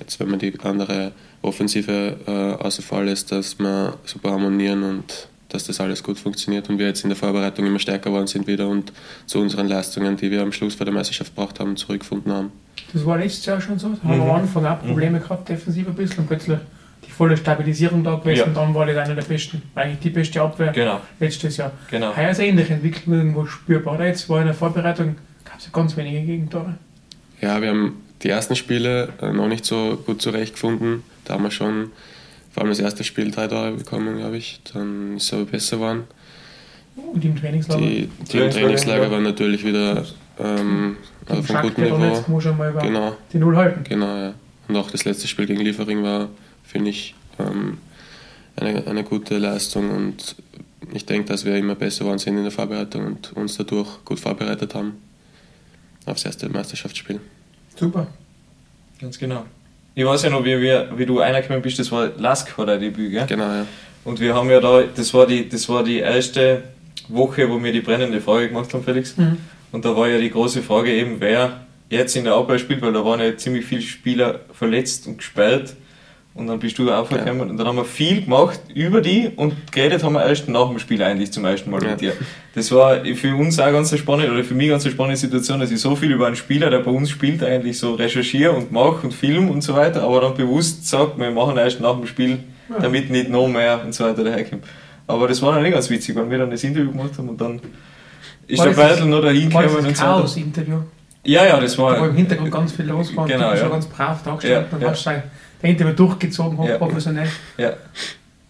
jetzt 0.00 0.18
wenn 0.18 0.30
man 0.30 0.38
die 0.38 0.58
andere 0.60 1.12
Offensive 1.42 2.16
äh, 2.26 2.62
außer 2.64 2.82
Fall 2.82 3.06
lässt, 3.06 3.32
dass 3.32 3.58
wir 3.58 3.94
super 4.04 4.30
harmonieren 4.32 4.82
und 4.82 5.28
dass 5.48 5.64
das 5.64 5.80
alles 5.80 6.02
gut 6.02 6.18
funktioniert 6.18 6.70
und 6.70 6.78
wir 6.78 6.86
jetzt 6.86 7.02
in 7.04 7.10
der 7.10 7.16
Vorbereitung 7.16 7.66
immer 7.66 7.78
stärker 7.78 8.10
geworden 8.10 8.26
sind 8.26 8.46
wieder 8.46 8.68
und 8.68 8.92
zu 9.26 9.38
unseren 9.40 9.68
Leistungen, 9.68 10.16
die 10.16 10.30
wir 10.30 10.40
am 10.40 10.52
Schluss 10.52 10.74
vor 10.74 10.86
der 10.86 10.94
Meisterschaft 10.94 11.34
gebraucht 11.34 11.60
haben, 11.60 11.76
zurückgefunden 11.76 12.32
haben. 12.32 12.52
Das 12.92 13.04
war 13.04 13.18
letztes 13.18 13.44
Jahr 13.44 13.60
schon 13.60 13.78
so. 13.78 13.88
Da 13.90 14.08
haben 14.08 14.18
wir 14.18 14.24
am 14.24 14.40
Anfang 14.42 14.64
auch 14.64 14.80
Probleme 14.80 15.20
gehabt, 15.20 15.48
defensiv 15.48 15.88
ein 15.88 15.94
bisschen 15.94 16.20
und 16.20 16.26
plötzlich 16.28 16.58
die 17.06 17.10
volle 17.10 17.36
Stabilisierung 17.36 18.02
da 18.04 18.14
gewesen 18.14 18.38
Ja. 18.38 18.44
und 18.46 18.56
dann 18.56 18.74
war 18.74 18.86
das 18.86 18.96
eine 18.96 19.14
der 19.16 19.22
besten, 19.22 19.60
eigentlich 19.74 19.98
die 19.98 20.10
beste 20.10 20.40
Abwehr 20.40 20.72
Genau, 20.72 21.00
letztes 21.20 21.56
Jahr. 21.58 21.72
genau. 21.90 22.16
Heuer 22.16 22.30
ist 22.30 22.38
eine 22.38 22.48
ähnliche 22.48 22.74
Entwicklung 22.74 23.14
irgendwo 23.18 23.44
spürbar. 23.46 23.96
Oder? 23.96 24.06
Jetzt 24.06 24.28
war 24.30 24.38
in 24.40 24.46
der 24.46 24.54
Vorbereitung, 24.54 25.16
gab 25.44 25.58
es 25.58 25.64
ja 25.66 25.70
ganz 25.72 25.96
wenige 25.96 26.22
Gegentore. 26.22 26.76
Ja, 27.40 27.60
wir 27.60 27.68
haben 27.70 27.96
die 28.22 28.28
ersten 28.28 28.54
Spiele 28.56 29.08
äh, 29.20 29.32
noch 29.32 29.48
nicht 29.48 29.64
so 29.66 30.00
gut 30.06 30.22
zurechtgefunden. 30.22 31.02
Da 31.24 31.34
haben 31.34 31.44
wir 31.44 31.50
schon 31.50 31.90
vor 32.52 32.62
allem 32.62 32.70
das 32.70 32.80
erste 32.80 33.04
Spiel 33.04 33.30
drei 33.30 33.48
Tore 33.48 33.72
bekommen, 33.72 34.18
glaube 34.18 34.36
ich. 34.36 34.60
Dann 34.72 35.16
ist 35.16 35.24
es 35.24 35.32
aber 35.32 35.44
besser 35.44 35.76
geworden. 35.76 36.04
Und 36.96 37.24
im 37.24 37.36
Trainingslager. 37.36 37.80
Die, 37.80 38.08
die 38.30 38.38
im 38.38 38.50
Trainingslager, 38.50 39.04
ja. 39.04 39.10
waren 39.10 39.22
natürlich 39.22 39.64
wieder 39.64 40.04
ähm, 40.38 40.96
also 41.26 41.42
von 41.42 41.62
gutem 41.62 41.84
Niveau. 41.84 42.04
Jetzt 42.04 42.28
muss 42.28 42.42
schon 42.42 42.56
mal 42.58 42.70
über 42.70 42.80
Genau, 42.82 43.16
die 43.32 43.38
Null 43.38 43.56
halten. 43.56 43.84
genau, 43.84 44.16
ja. 44.16 44.34
Und 44.68 44.76
auch 44.76 44.90
das 44.90 45.04
letzte 45.04 45.26
Spiel 45.26 45.46
gegen 45.46 45.60
Liefering 45.60 46.02
war, 46.02 46.28
finde 46.62 46.90
ich, 46.90 47.14
ähm, 47.38 47.78
eine, 48.56 48.86
eine 48.86 49.04
gute 49.04 49.38
Leistung 49.38 49.90
und 49.90 50.36
ich 50.92 51.06
denke, 51.06 51.28
dass 51.28 51.44
wir 51.44 51.56
immer 51.56 51.74
besser 51.74 52.00
geworden 52.00 52.18
sind 52.18 52.36
in 52.36 52.42
der 52.42 52.52
Vorbereitung 52.52 53.06
und 53.06 53.32
uns 53.32 53.56
dadurch 53.56 54.04
gut 54.04 54.20
vorbereitet 54.20 54.74
haben 54.74 54.94
aufs 56.04 56.24
erste 56.24 56.48
Meisterschaftsspiel. 56.48 57.20
Super. 57.76 58.08
Ganz 59.00 59.18
genau. 59.18 59.44
Ich 59.94 60.04
weiß 60.04 60.22
ja 60.22 60.30
noch, 60.30 60.44
wie, 60.44 60.60
wir, 60.60 60.90
wie 60.96 61.04
du 61.04 61.18
reingekommen 61.18 61.60
bist, 61.60 61.78
das 61.78 61.92
war 61.92 62.10
Lask 62.16 62.56
war 62.56 62.66
dein 62.66 62.80
Debüt, 62.80 63.10
gell? 63.10 63.26
Genau, 63.26 63.44
ja. 63.44 63.66
Und 64.04 64.20
wir 64.20 64.34
haben 64.34 64.50
ja 64.50 64.60
da, 64.60 64.82
das 64.82 65.12
war 65.14 65.26
die, 65.26 65.48
das 65.48 65.68
war 65.68 65.84
die 65.84 65.98
erste 65.98 66.62
Woche, 67.08 67.48
wo 67.48 67.62
wir 67.62 67.72
die 67.72 67.80
brennende 67.80 68.20
Frage 68.20 68.48
gemacht 68.48 68.72
haben, 68.72 68.84
Felix. 68.84 69.16
Mhm. 69.16 69.36
Und 69.70 69.84
da 69.84 69.96
war 69.96 70.08
ja 70.08 70.18
die 70.18 70.30
große 70.30 70.62
Frage 70.62 70.92
eben, 70.92 71.16
wer 71.20 71.66
jetzt 71.90 72.16
in 72.16 72.24
der 72.24 72.34
Abwehr 72.34 72.58
spielt, 72.58 72.82
weil 72.82 72.92
da 72.92 73.04
waren 73.04 73.20
ja 73.20 73.36
ziemlich 73.36 73.64
viele 73.66 73.82
Spieler 73.82 74.40
verletzt 74.52 75.06
und 75.06 75.18
gesperrt. 75.18 75.74
Und 76.34 76.46
dann 76.46 76.58
bist 76.58 76.78
du 76.78 76.90
aufgekommen 76.90 77.50
und 77.50 77.58
dann 77.58 77.66
haben 77.66 77.76
wir 77.76 77.84
viel 77.84 78.22
gemacht 78.22 78.58
über 78.74 79.02
die 79.02 79.30
und 79.36 79.70
geredet 79.70 80.02
haben 80.02 80.14
wir 80.14 80.24
erst 80.24 80.48
nach 80.48 80.66
dem 80.68 80.78
Spiel 80.78 81.02
eigentlich 81.02 81.30
zum 81.30 81.44
ersten 81.44 81.70
Mal 81.70 81.82
Ja. 81.84 81.90
mit 81.90 82.00
dir. 82.00 82.12
Das 82.54 82.72
war 82.72 83.04
für 83.04 83.36
uns 83.36 83.58
auch 83.60 83.70
ganz 83.70 83.92
eine 83.92 83.98
spannende, 83.98 84.32
oder 84.32 84.42
für 84.42 84.54
mich 84.54 84.70
ganz 84.70 84.84
eine 84.84 84.92
spannende 84.94 85.18
Situation, 85.18 85.60
dass 85.60 85.70
ich 85.70 85.78
so 85.80 85.94
viel 85.94 86.10
über 86.10 86.26
einen 86.26 86.36
Spieler, 86.36 86.70
der 86.70 86.78
bei 86.78 86.90
uns 86.90 87.10
spielt, 87.10 87.44
eigentlich 87.44 87.78
so 87.78 87.94
recherchiere 87.94 88.52
und 88.52 88.72
mache 88.72 89.02
und 89.06 89.12
film 89.12 89.50
und 89.50 89.60
so 89.60 89.74
weiter, 89.74 90.04
aber 90.04 90.22
dann 90.22 90.34
bewusst 90.34 90.88
sagt, 90.88 91.18
wir 91.18 91.30
machen 91.30 91.58
erst 91.58 91.80
nach 91.80 91.96
dem 91.96 92.06
Spiel, 92.06 92.38
Ja. 92.70 92.78
damit 92.80 93.10
nicht 93.10 93.28
noch 93.28 93.46
mehr 93.48 93.82
und 93.84 93.94
so 93.94 94.04
weiter 94.04 94.24
daherkommt. 94.24 94.64
Aber 95.06 95.28
das 95.28 95.42
war 95.42 95.52
dann 95.52 95.62
nicht 95.64 95.74
ganz 95.74 95.90
witzig, 95.90 96.16
weil 96.16 96.30
wir 96.30 96.38
dann 96.38 96.50
das 96.50 96.64
Interview 96.64 96.92
gemacht 96.92 97.10
haben 97.18 97.28
und 97.28 97.38
dann 97.38 97.60
ist 98.46 98.58
War 98.58 98.68
der 98.68 98.74
das- 98.74 98.86
Bertel 98.88 99.06
noch 99.06 99.20
dahin 99.20 99.52
War 99.52 99.62
gekommen 99.64 99.78
das 99.82 99.86
und 99.88 99.96
so. 99.98 100.02
Chaos-Interview? 100.02 100.76
Ja, 101.24 101.44
ja, 101.44 101.60
das 101.60 101.76
Da 101.76 101.82
war 101.82 101.96
im 101.96 102.02
war. 102.02 102.12
Hintergrund 102.12 102.50
ganz 102.50 102.72
viel 102.72 102.86
los 102.86 103.14
war 103.14 103.24
und 103.24 103.30
Genau, 103.30 103.50
ja. 103.50 103.56
schon 103.58 103.70
ganz 103.70 103.86
brav 103.86 104.22
da 104.24 104.30
Ja, 104.30 104.36
gestanden 104.36 104.68
und 104.72 104.82
ja. 104.82 104.88
hast 104.90 105.06
dein 105.06 105.22
dein 105.62 105.70
Interview 105.72 105.94
durchgezogen, 105.94 106.58
Ja. 106.62 106.74
hochprofessionell. 106.74 107.28
Ja. 107.56 107.72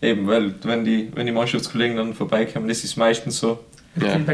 Eben, 0.01 0.27
weil 0.27 0.55
wenn 0.65 0.85
die, 0.85 1.11
wenn 1.15 1.27
die 1.27 1.33
Mannschaftskollegen 1.33 1.97
dann 1.97 2.15
vorbeikommen, 2.15 2.67
das 2.69 2.83
ist 2.83 2.97
meistens 2.97 3.39
so, 3.39 3.61
Mit 3.95 4.07
Ja. 4.07 4.13
Dann, 4.19 4.25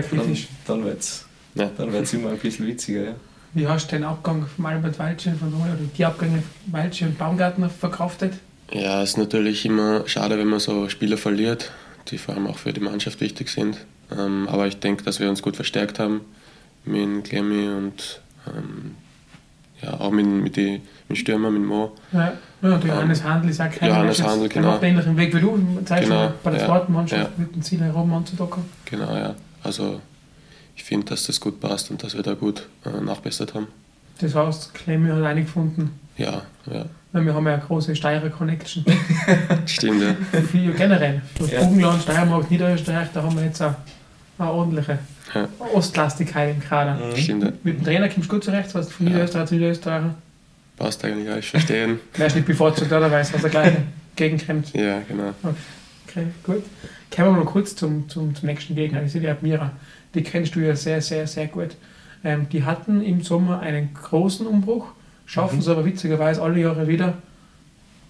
dann 0.66 0.84
wird 0.84 1.00
es 1.00 1.26
Ja. 1.56 1.70
dann 1.76 1.92
wird's 1.92 2.12
immer 2.14 2.30
ein 2.30 2.38
bisschen 2.38 2.66
witziger. 2.68 3.02
Ja. 3.02 3.14
Wie 3.54 3.66
hast 3.66 3.90
du 3.90 3.96
den 3.96 4.04
Abgang 4.04 4.46
von 4.46 4.66
Albert 4.66 4.98
Walche 5.00 5.34
von 5.34 5.52
oder 5.52 5.76
die 5.96 6.04
Abgänge 6.04 6.42
Walche 6.66 7.06
und 7.06 7.18
Baumgartner 7.18 7.68
verkraftet? 7.68 8.34
Ja, 8.72 9.02
es 9.02 9.10
ist 9.10 9.18
natürlich 9.18 9.64
immer 9.66 10.06
schade, 10.06 10.38
wenn 10.38 10.46
man 10.46 10.60
so 10.60 10.88
Spieler 10.88 11.16
verliert, 11.16 11.72
die 12.08 12.18
vor 12.18 12.34
allem 12.34 12.46
auch 12.46 12.58
für 12.58 12.72
die 12.72 12.80
Mannschaft 12.80 13.20
wichtig 13.20 13.48
sind. 13.48 13.78
Ähm, 14.16 14.46
aber 14.48 14.66
ich 14.68 14.78
denke, 14.78 15.02
dass 15.02 15.18
wir 15.20 15.28
uns 15.28 15.42
gut 15.42 15.56
verstärkt 15.56 15.98
haben 15.98 16.20
mit 16.84 17.24
Clemmy 17.24 17.68
und 17.68 18.20
ähm, 18.46 18.94
ja, 19.82 20.00
auch 20.00 20.10
mit, 20.10 20.26
mit 20.26 20.56
den 20.56 20.82
mit 21.08 21.18
Stürmer, 21.18 21.50
mit 21.50 21.62
Mo. 21.62 21.92
Ja, 22.12 22.32
ja 22.62 22.76
der 22.76 22.94
Johannes 22.94 23.24
Handel 23.24 23.50
ist 23.50 23.60
auch 23.60 23.70
kein 23.70 23.88
Johannes 23.88 24.18
Mensch, 24.18 24.30
Handel, 24.30 24.48
der 24.48 24.60
genau. 24.60 24.72
macht 24.72 24.82
einen 24.82 24.92
ähnlichen 24.92 25.16
Weg 25.16 25.34
wie 25.34 25.40
du, 25.40 25.58
zeigst 25.84 26.08
Genau, 26.08 26.32
bei 26.42 26.50
der 26.50 26.60
ja, 26.60 26.66
zweiten 26.66 26.92
Mannschaft 26.92 27.22
ja. 27.22 27.30
mit 27.36 27.54
dem 27.54 27.62
Ziel 27.62 27.80
herum 27.80 28.12
anzudocken. 28.12 28.64
Genau, 28.84 29.14
ja. 29.14 29.34
Also 29.62 30.00
ich 30.76 30.84
finde, 30.84 31.06
dass 31.06 31.26
das 31.26 31.40
gut 31.40 31.60
passt 31.60 31.90
und 31.90 32.02
dass 32.02 32.14
wir 32.14 32.22
da 32.22 32.34
gut 32.34 32.68
äh, 32.84 33.00
nachbessert 33.00 33.54
haben. 33.54 33.68
Das 34.20 34.34
heißt, 34.34 34.74
Clemmy 34.74 35.10
hat 35.10 35.22
einen 35.22 35.44
gefunden, 35.44 35.98
Ja, 36.16 36.42
ja, 36.66 36.86
weil 37.12 37.24
wir 37.24 37.34
haben 37.34 37.46
ja 37.46 37.54
eine 37.54 37.62
große 37.62 37.94
Steirer 37.96 38.28
Connection. 38.30 38.84
stimmt, 39.66 40.02
ja. 40.02 40.14
Für 40.40 40.72
generell. 40.72 41.22
Für 41.36 41.52
Ja. 41.52 41.60
Burgenland, 41.60 42.02
Steiermark, 42.02 42.50
Niederösterreich, 42.50 43.08
da 43.14 43.22
haben 43.22 43.36
wir 43.36 43.44
jetzt 43.44 43.62
auch 43.62 43.74
eine 44.38 44.50
ordentliche 44.50 44.98
Ja. 45.34 45.48
Ostlastigkeit 45.74 46.54
im 46.54 46.60
Kader. 46.62 46.94
Mhm. 46.94 47.16
Stimmt, 47.16 47.44
ja. 47.44 47.52
Mit 47.62 47.78
dem 47.78 47.84
Trainer 47.84 48.08
kommst 48.08 48.30
du 48.30 48.34
gut 48.34 48.44
zurecht, 48.44 48.74
was 48.74 48.90
von 48.90 49.06
Ja. 49.06 49.12
Niederösterreich 49.12 49.48
zu 49.48 49.54
Niederösterreich. 49.54 50.02
Passt 50.76 51.04
eigentlich, 51.04 51.26
ja, 51.26 51.36
ich 51.36 51.50
verstehe. 51.50 51.98
Wer 52.16 52.26
ist 52.26 52.36
nicht 52.36 52.46
bevorzugt, 52.46 52.90
oder 52.92 53.10
weiß, 53.10 53.34
was 53.34 53.44
er 53.44 53.50
gleich 53.50 53.72
gegenkommt. 54.16 54.72
ja, 54.74 55.00
genau. 55.08 55.34
Okay, 56.08 56.26
gut. 56.44 56.62
Kommen 57.14 57.28
wir 57.34 57.44
mal 57.44 57.44
kurz 57.44 57.74
zum, 57.76 58.08
zum, 58.08 58.34
zum 58.34 58.46
nächsten 58.46 58.74
Gegner. 58.74 59.00
Das 59.00 59.14
ist 59.14 59.22
die 59.22 59.28
Admira. 59.28 59.72
Die 60.14 60.22
kennst 60.22 60.54
du 60.54 60.60
ja 60.60 60.74
sehr, 60.76 61.02
sehr, 61.02 61.26
sehr 61.26 61.46
gut. 61.48 61.70
Ähm, 62.24 62.48
die 62.50 62.64
hatten 62.64 63.02
im 63.02 63.22
Sommer 63.22 63.60
einen 63.60 63.92
großen 63.94 64.46
Umbruch, 64.46 64.86
schaffen 65.26 65.56
Mhm. 65.56 65.60
es 65.62 65.68
aber 65.68 65.84
witzigerweise 65.84 66.42
alle 66.42 66.60
Jahre 66.60 66.88
wieder 66.88 67.14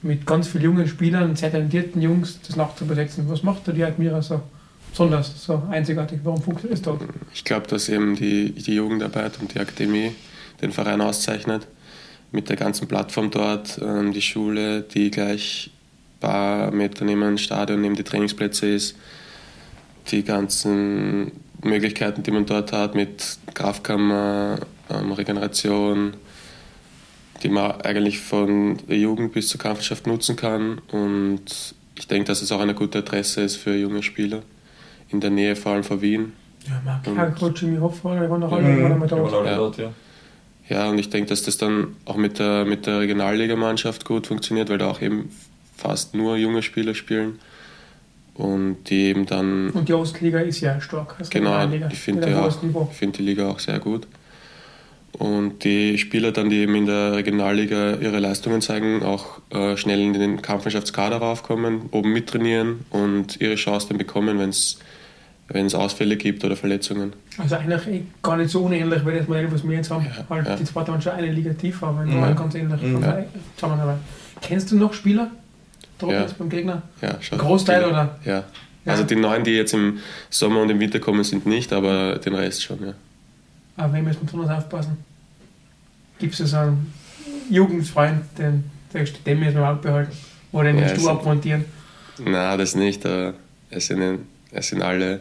mit 0.03 0.25
ganz 0.27 0.47
vielen 0.49 0.65
jungen 0.65 0.87
Spielern, 0.89 1.35
sehr 1.37 1.51
talentierten 1.51 2.01
Jungs, 2.01 2.39
das 2.47 2.55
nachzubesetzen. 2.57 3.29
Was 3.29 3.43
macht 3.43 3.67
da 3.67 3.73
die 3.73 3.83
Admira 3.85 4.23
so 4.23 4.41
besonders, 4.91 5.45
so 5.45 5.63
einzigartig? 5.71 6.21
Warum 6.25 6.43
funktioniert 6.43 6.79
das 6.79 6.83
dort? 6.83 7.03
Ich 7.35 7.45
glaube, 7.45 7.67
dass 7.67 7.89
eben 7.89 8.17
die, 8.17 8.53
die 8.53 8.75
Jugendarbeit 8.75 9.41
und 9.41 9.55
die 9.55 9.61
Akademie 9.61 10.13
den 10.61 10.73
Verein 10.73 11.01
auszeichnet. 11.01 11.67
Mit 12.31 12.49
der 12.49 12.57
ganzen 12.57 12.89
Plattform 12.89 13.31
dort, 13.31 13.81
ähm, 13.83 14.13
die 14.13 14.21
Schule, 14.21 14.83
die 14.83 15.11
gleich 15.11 15.71
paar 16.21 16.71
Meter 16.73 17.05
neben 17.05 17.21
dem 17.21 17.39
Stadion, 17.39 17.81
neben 17.81 17.95
die 17.95 18.03
Trainingsplätze 18.03 18.67
ist, 18.67 18.97
die 20.11 20.25
ganzen 20.25 21.33
Möglichkeiten, 21.63 22.23
die 22.23 22.31
man 22.31 22.47
dort 22.47 22.73
hat 22.73 22.95
mit 22.95 23.39
Kraftkammer, 23.55 24.59
ähm, 24.91 25.13
Regeneration, 25.13 26.15
die 27.43 27.49
man 27.49 27.81
eigentlich 27.83 28.19
von 28.21 28.79
der 28.89 28.99
Jugend 28.99 29.33
bis 29.33 29.49
zur 29.49 29.61
Kampfschaft 29.61 30.07
nutzen 30.07 30.37
kann. 30.37 30.81
Und 30.91 31.75
ich 31.97 32.09
denke, 32.09 32.27
dass 32.27 32.43
es 32.43 32.53
auch 32.53 32.61
eine 32.61 32.75
gute 32.75 32.99
Adresse 32.99 33.43
ist 33.43 33.57
für 33.57 33.77
junge 33.77 34.03
Spieler 34.03 34.43
in 35.11 35.21
der 35.21 35.31
Nähe, 35.31 35.57
vor 35.57 35.73
allem 35.73 35.85
von 35.85 36.01
Wien. 36.01 36.33
Ja, 36.67 36.81
Marc, 36.85 37.07
Und- 37.07 37.17
Herr 37.17 37.31
Coach 37.31 37.63
Jimmy 37.63 37.79
Hoffer, 37.79 38.21
wir 38.21 38.29
waren 38.31 38.41
noch 38.41 38.53
alle 38.53 38.63
Mhm. 38.69 38.81
Ja, 39.09 39.17
alle 39.17 39.47
Ja. 39.51 39.57
dort, 39.57 39.79
ja. 39.79 39.91
Ja, 40.69 40.91
und 40.91 40.99
ich 40.99 41.09
denke, 41.09 41.31
dass 41.31 41.43
das 41.43 41.57
dann 41.57 41.97
auch 42.05 42.17
mit 42.17 42.39
der, 42.39 42.67
mit 42.67 42.87
der 42.87 43.01
Regionalligamannschaft 43.01 44.05
gut 44.05 44.27
funktioniert, 44.27 44.69
weil 44.69 44.77
da 44.79 44.91
auch 44.91 45.01
eben 45.01 45.31
fast 45.77 46.15
nur 46.15 46.37
junge 46.37 46.63
Spieler 46.63 46.95
spielen 46.95 47.39
und 48.35 48.77
die 48.91 49.05
eben 49.07 49.25
dann, 49.25 49.71
Und 49.71 49.89
die 49.89 49.95
Ostliga 49.95 50.41
ist 50.41 50.61
ja 50.61 50.79
stark. 50.81 51.17
Also 51.19 51.31
genau, 51.31 51.51
Regionalliga, 51.53 51.89
ich 51.91 51.99
finde 51.99 52.39
auch- 52.43 52.91
ich 52.91 52.97
find 52.99 53.17
die 53.19 53.23
Liga 53.23 53.49
auch 53.49 53.61
sehr 53.61 53.79
gut. 53.79 54.07
Und 55.13 55.65
die 55.65 55.97
Spieler 55.99 56.33
dann, 56.33 56.51
die 56.51 56.57
eben 56.59 56.75
in 56.75 56.85
der 56.87 57.13
Regionalliga 57.15 57.97
ihre 57.97 58.19
Leistungen 58.21 58.61
zeigen, 58.61 59.03
auch 59.03 59.41
äh, 59.51 59.77
schnell 59.79 60.01
in 60.01 60.13
den 60.13 60.43
Kampfmannschaftskader 60.43 61.17
raufkommen, 61.17 61.89
oben 61.93 62.13
mittrainieren 62.13 62.81
und 62.91 63.41
ihre 63.41 63.55
Chance 63.55 63.89
dann 63.89 63.99
bekommen, 63.99 64.39
wenn 64.39 64.51
es 64.51 64.79
wenn 65.49 65.67
es 65.67 65.75
Ausfälle 65.75 66.17
gibt 66.17 66.45
oder 66.45 66.57
Verletzungen. 66.57 67.13
Also 67.39 67.57
eigentlich 67.57 68.03
gar 68.23 68.37
nicht 68.37 68.51
so 68.51 68.65
unähnlich 68.65 69.05
wie 69.07 69.13
das 69.13 69.27
Modell, 69.27 69.51
was 69.51 69.67
wir 69.67 69.77
jetzt 69.77 69.91
haben. 69.91 70.05
Ja, 70.05 70.25
halt 70.29 70.47
ja. 70.47 70.57
Die 70.57 70.65
zweite 70.65 70.91
Mannschaft 70.91 71.17
eine 71.17 71.33
Liga 71.33 71.53
tiefer, 71.55 71.87
aber 71.89 72.05
Mhm. 72.05 72.21
mhm. 72.21 72.37
ganz 72.37 72.55
ähnlich 72.55 72.83
Mhm. 72.83 73.03
Ja. 73.03 73.25
Zusammenarbeit. 73.57 73.97
Kennst 74.43 74.71
du 74.71 74.77
noch 74.77 74.93
Spieler 74.93 75.31
dort 75.99 76.13
Ja. 76.13 76.21
jetzt 76.23 76.37
beim 76.39 76.49
Gegner? 76.49 76.83
Ja, 77.01 77.21
schon. 77.21 77.39
Großteil 77.39 77.85
oder? 77.85 78.19
Ja. 78.25 78.45
Ja. 78.85 78.93
Also 78.93 79.05
die 79.05 79.17
neuen, 79.17 79.43
die 79.45 79.51
jetzt 79.53 79.75
im 79.75 79.99
Sommer 80.31 80.63
und 80.63 80.71
im 80.71 80.81
Winter 80.81 80.99
kommen, 81.01 81.23
sind 81.25 81.45
nicht, 81.47 81.73
aber 81.73 82.17
den 82.19 82.35
Rest 82.35 82.63
schon, 82.63 82.85
ja. 82.87 82.95
Aber 83.77 83.93
wem 83.93 84.05
müssen 84.05 84.21
wir 84.21 84.27
besonders 84.27 84.51
aufpassen? 84.59 84.97
Gibt 86.19 86.39
es 86.39 86.51
so 86.51 86.57
einen 86.57 86.93
Jugendfreund, 87.51 88.23
den 88.39 88.65
sagst 88.93 89.15
du, 89.17 89.19
den 89.25 89.41
müssen 89.41 89.57
wir 89.57 89.69
auch 89.71 89.77
behalten? 89.77 90.13
Oder 90.53 90.73
den 90.73 90.79
Ja, 90.79 90.93
du 90.95 91.09
abmontieren? 91.09 91.65
Na, 92.19 92.57
das 92.57 92.75
nicht, 92.75 93.05
aber 93.07 93.35
es 93.71 93.87
sind, 93.87 94.21
es 94.53 94.69
sind 94.69 94.83
alle 94.83 95.21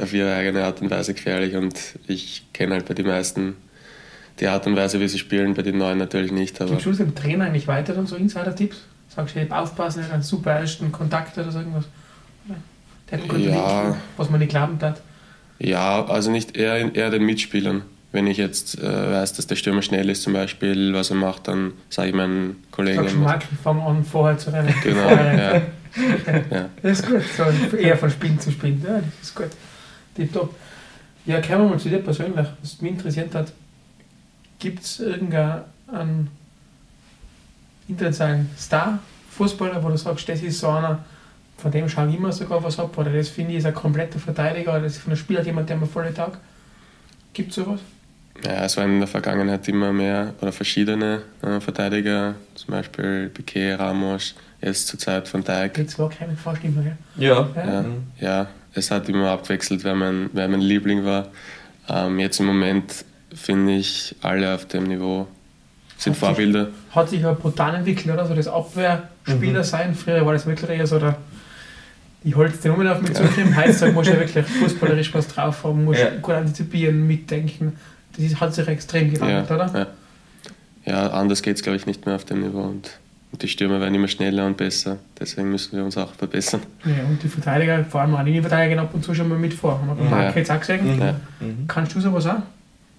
auf 0.00 0.12
ihre 0.12 0.34
eigene 0.34 0.64
Art 0.64 0.80
und 0.82 0.90
Weise 0.90 1.14
gefährlich 1.14 1.56
und 1.56 1.74
ich 2.06 2.44
kenne 2.52 2.74
halt 2.74 2.86
bei 2.86 2.94
den 2.94 3.06
meisten 3.06 3.56
die 4.40 4.46
Art 4.48 4.66
und 4.66 4.76
Weise, 4.76 5.00
wie 5.00 5.08
sie 5.08 5.18
spielen, 5.18 5.54
bei 5.54 5.62
den 5.62 5.78
neuen 5.78 5.96
natürlich 5.98 6.32
nicht, 6.32 6.60
aber 6.60 6.72
Gibst 6.72 6.86
du 6.86 6.92
dem 6.92 7.14
Trainer 7.14 7.46
eigentlich 7.46 7.66
weiter 7.66 7.94
dann 7.94 8.06
so 8.06 8.16
Insider-Tipps? 8.16 8.76
Sagst 9.08 9.34
du, 9.34 9.40
hey, 9.40 9.50
aufpassen, 9.50 10.00
er 10.00 10.06
hat 10.06 10.12
einen 10.12 10.22
super 10.22 10.50
ersten 10.52 10.92
Kontakt 10.92 11.38
oder 11.38 11.50
so 11.50 11.58
irgendwas? 11.60 11.84
Der 13.10 13.18
hat 13.18 13.20
einen 13.22 13.28
guten 13.28 13.54
Ja. 13.54 13.90
Weg, 13.90 13.96
was 14.18 14.28
man 14.30 14.40
nicht 14.40 14.50
glauben 14.50 14.78
hat. 14.82 15.00
ja, 15.58 16.04
also 16.04 16.30
nicht 16.30 16.56
eher, 16.56 16.94
eher 16.94 17.10
den 17.10 17.24
Mitspielern. 17.24 17.82
Wenn 18.12 18.26
ich 18.26 18.36
jetzt 18.36 18.78
äh, 18.78 19.12
weiß, 19.12 19.34
dass 19.34 19.46
der 19.46 19.56
Stürmer 19.56 19.82
schnell 19.82 20.08
ist 20.10 20.22
zum 20.22 20.32
Beispiel, 20.32 20.92
was 20.92 21.10
er 21.10 21.16
macht, 21.16 21.48
dann 21.48 21.72
sage 21.88 22.08
ich 22.10 22.14
meinen 22.14 22.62
Kollegen 22.70 22.98
Sagst 22.98 23.14
du, 23.14 23.18
Marc, 23.20 23.42
fang 23.62 23.80
an, 23.80 24.04
vorher 24.04 24.36
zu 24.38 24.52
rennen. 24.52 24.74
Genau, 24.82 25.08
ja. 25.08 25.62
Ja. 26.50 26.68
Das 26.82 27.00
ist 27.00 27.06
gut, 27.06 27.22
so 27.22 27.76
eher 27.76 27.96
von 27.96 28.10
Spielen 28.10 28.38
zu 28.38 28.50
spielen. 28.50 28.82
Ja, 28.86 28.96
das 28.96 29.28
ist 29.28 29.34
gut. 29.34 29.50
Tipptopp. 30.14 30.54
Ja, 31.24 31.40
kommen 31.40 31.64
wir 31.64 31.70
mal 31.70 31.78
zu 31.78 31.88
dir 31.88 31.98
persönlich, 31.98 32.46
was 32.60 32.80
mich 32.80 32.92
interessiert 32.92 33.34
hat. 33.34 33.52
Gibt 34.58 34.82
es 34.82 35.00
irgendeinen 35.00 36.28
internationalen 37.88 38.50
Star-Fußballer, 38.56 39.82
wo 39.82 39.88
du 39.88 39.96
sagst, 39.96 40.28
das 40.28 40.42
ist 40.42 40.60
so 40.60 40.68
einer, 40.68 41.04
von 41.58 41.70
dem 41.70 41.88
schaue 41.88 42.08
ich 42.08 42.16
immer 42.16 42.32
sogar 42.32 42.62
was 42.62 42.78
ab, 42.78 42.96
oder 42.96 43.12
das 43.12 43.28
finde 43.28 43.52
ich 43.52 43.58
ist 43.58 43.66
ein 43.66 43.74
kompletter 43.74 44.18
Verteidiger, 44.18 44.72
oder 44.72 44.82
das 44.82 44.92
ist 44.92 45.02
von 45.02 45.10
der 45.10 45.16
Spieler 45.16 45.42
jemand, 45.42 45.68
der 45.68 45.76
mir 45.76 45.86
voll 45.86 46.12
Tag. 46.12 46.38
Gibt 47.32 47.50
es 47.50 47.56
sowas? 47.56 47.80
Ja, 48.44 48.64
es 48.64 48.76
waren 48.76 48.92
in 48.92 48.98
der 48.98 49.08
Vergangenheit 49.08 49.66
immer 49.68 49.92
mehr 49.92 50.34
oder 50.40 50.52
verschiedene 50.52 51.22
äh, 51.42 51.60
Verteidiger, 51.60 52.34
zum 52.54 52.72
Beispiel 52.72 53.30
Piquet, 53.30 53.74
Ramos, 53.74 54.34
jetzt 54.60 54.88
zur 54.88 54.98
Zeit 54.98 55.28
von 55.28 55.42
Dijk. 55.44 55.78
Jetzt 55.78 55.98
war 55.98 56.08
keine 56.10 56.36
fast 56.36 56.62
immer, 56.64 56.82
gell? 56.82 56.96
Ja. 57.16 57.48
Ja. 57.54 57.64
Ja, 57.66 57.84
ja, 58.20 58.46
es 58.74 58.90
hat 58.90 59.08
immer 59.08 59.30
abwechselt, 59.30 59.84
wer 59.84 59.94
mein, 59.94 60.30
wer 60.32 60.48
mein 60.48 60.60
Liebling 60.60 61.04
war. 61.04 61.28
Ähm, 61.88 62.18
jetzt 62.18 62.40
im 62.40 62.46
Moment 62.46 63.04
finde 63.34 63.74
ich 63.76 64.14
alle 64.22 64.54
auf 64.54 64.66
dem 64.66 64.84
Niveau 64.84 65.26
sind 65.98 66.12
Hat 66.12 66.18
sich- 66.20 66.28
Vorbilder. 66.28 66.68
Hat 66.90 67.08
sich 67.10 67.20
ja 67.22 67.32
brutal 67.32 67.74
entwickelt, 67.76 68.12
oder? 68.14 68.26
So 68.26 68.34
das 68.34 68.48
Abwehrspieler 68.48 69.64
sein. 69.64 69.94
Früher 69.94 70.24
war 70.26 70.32
das 70.34 70.46
wirklich 70.46 70.70
eher 70.70 70.86
so 70.86 70.98
der. 70.98 71.16
Ich 72.24 72.34
halte 72.36 72.56
den 72.58 72.72
Umlauf 72.72 73.00
mit 73.00 73.16
zukriegen. 73.16 73.56
Heutzutage 73.56 73.92
musst 73.92 74.08
du 74.08 74.14
ja 74.14 74.18
wirklich 74.20 74.44
fußballerisch 74.60 75.14
was 75.14 75.28
drauf 75.28 75.62
haben, 75.64 75.84
musst 75.84 76.00
Ja. 76.00 76.10
gut 76.20 76.34
antizipieren, 76.34 77.06
mitdenken. 77.06 77.74
Das 78.16 78.24
ist, 78.24 78.40
hat 78.40 78.52
sich 78.54 78.66
extrem 78.66 79.12
gewandelt, 79.12 79.48
Ja, 79.48 79.54
oder? 79.54 79.86
ja. 80.84 80.92
ja, 80.92 81.10
anders 81.10 81.42
geht 81.42 81.56
es, 81.56 81.62
glaube 81.62 81.76
ich, 81.76 81.86
nicht 81.86 82.04
mehr 82.04 82.16
auf 82.16 82.24
dem 82.24 82.40
Niveau. 82.40 82.62
Und 82.62 82.90
die 83.32 83.48
Stürmer 83.48 83.80
werden 83.80 83.94
immer 83.94 84.08
schneller 84.08 84.46
und 84.46 84.56
besser. 84.56 84.98
Deswegen 85.18 85.50
müssen 85.50 85.76
wir 85.76 85.84
uns 85.84 85.96
auch 85.98 86.14
verbessern. 86.14 86.60
Ja, 86.84 87.04
und 87.08 87.22
die 87.22 87.28
Verteidiger, 87.28 87.84
vor 87.84 88.00
allem 88.00 88.14
auch 88.14 88.24
gehen 88.24 88.78
ab 88.78 88.90
und 88.94 89.04
zu 89.04 89.14
schon 89.14 89.28
mal 89.28 89.38
mit 89.38 89.52
vor. 89.52 89.78
Haben 89.80 89.98
wir 89.98 90.04
Ja. 90.04 90.10
Marke 90.10 90.38
jetzt 90.38 90.50
auch 90.50 90.60
gesehen. 90.60 90.98
Ja. 90.98 91.14
Mhm. 91.40 91.66
Kannst 91.68 91.94
du 91.94 92.00
sowas 92.00 92.26
auch? 92.26 92.36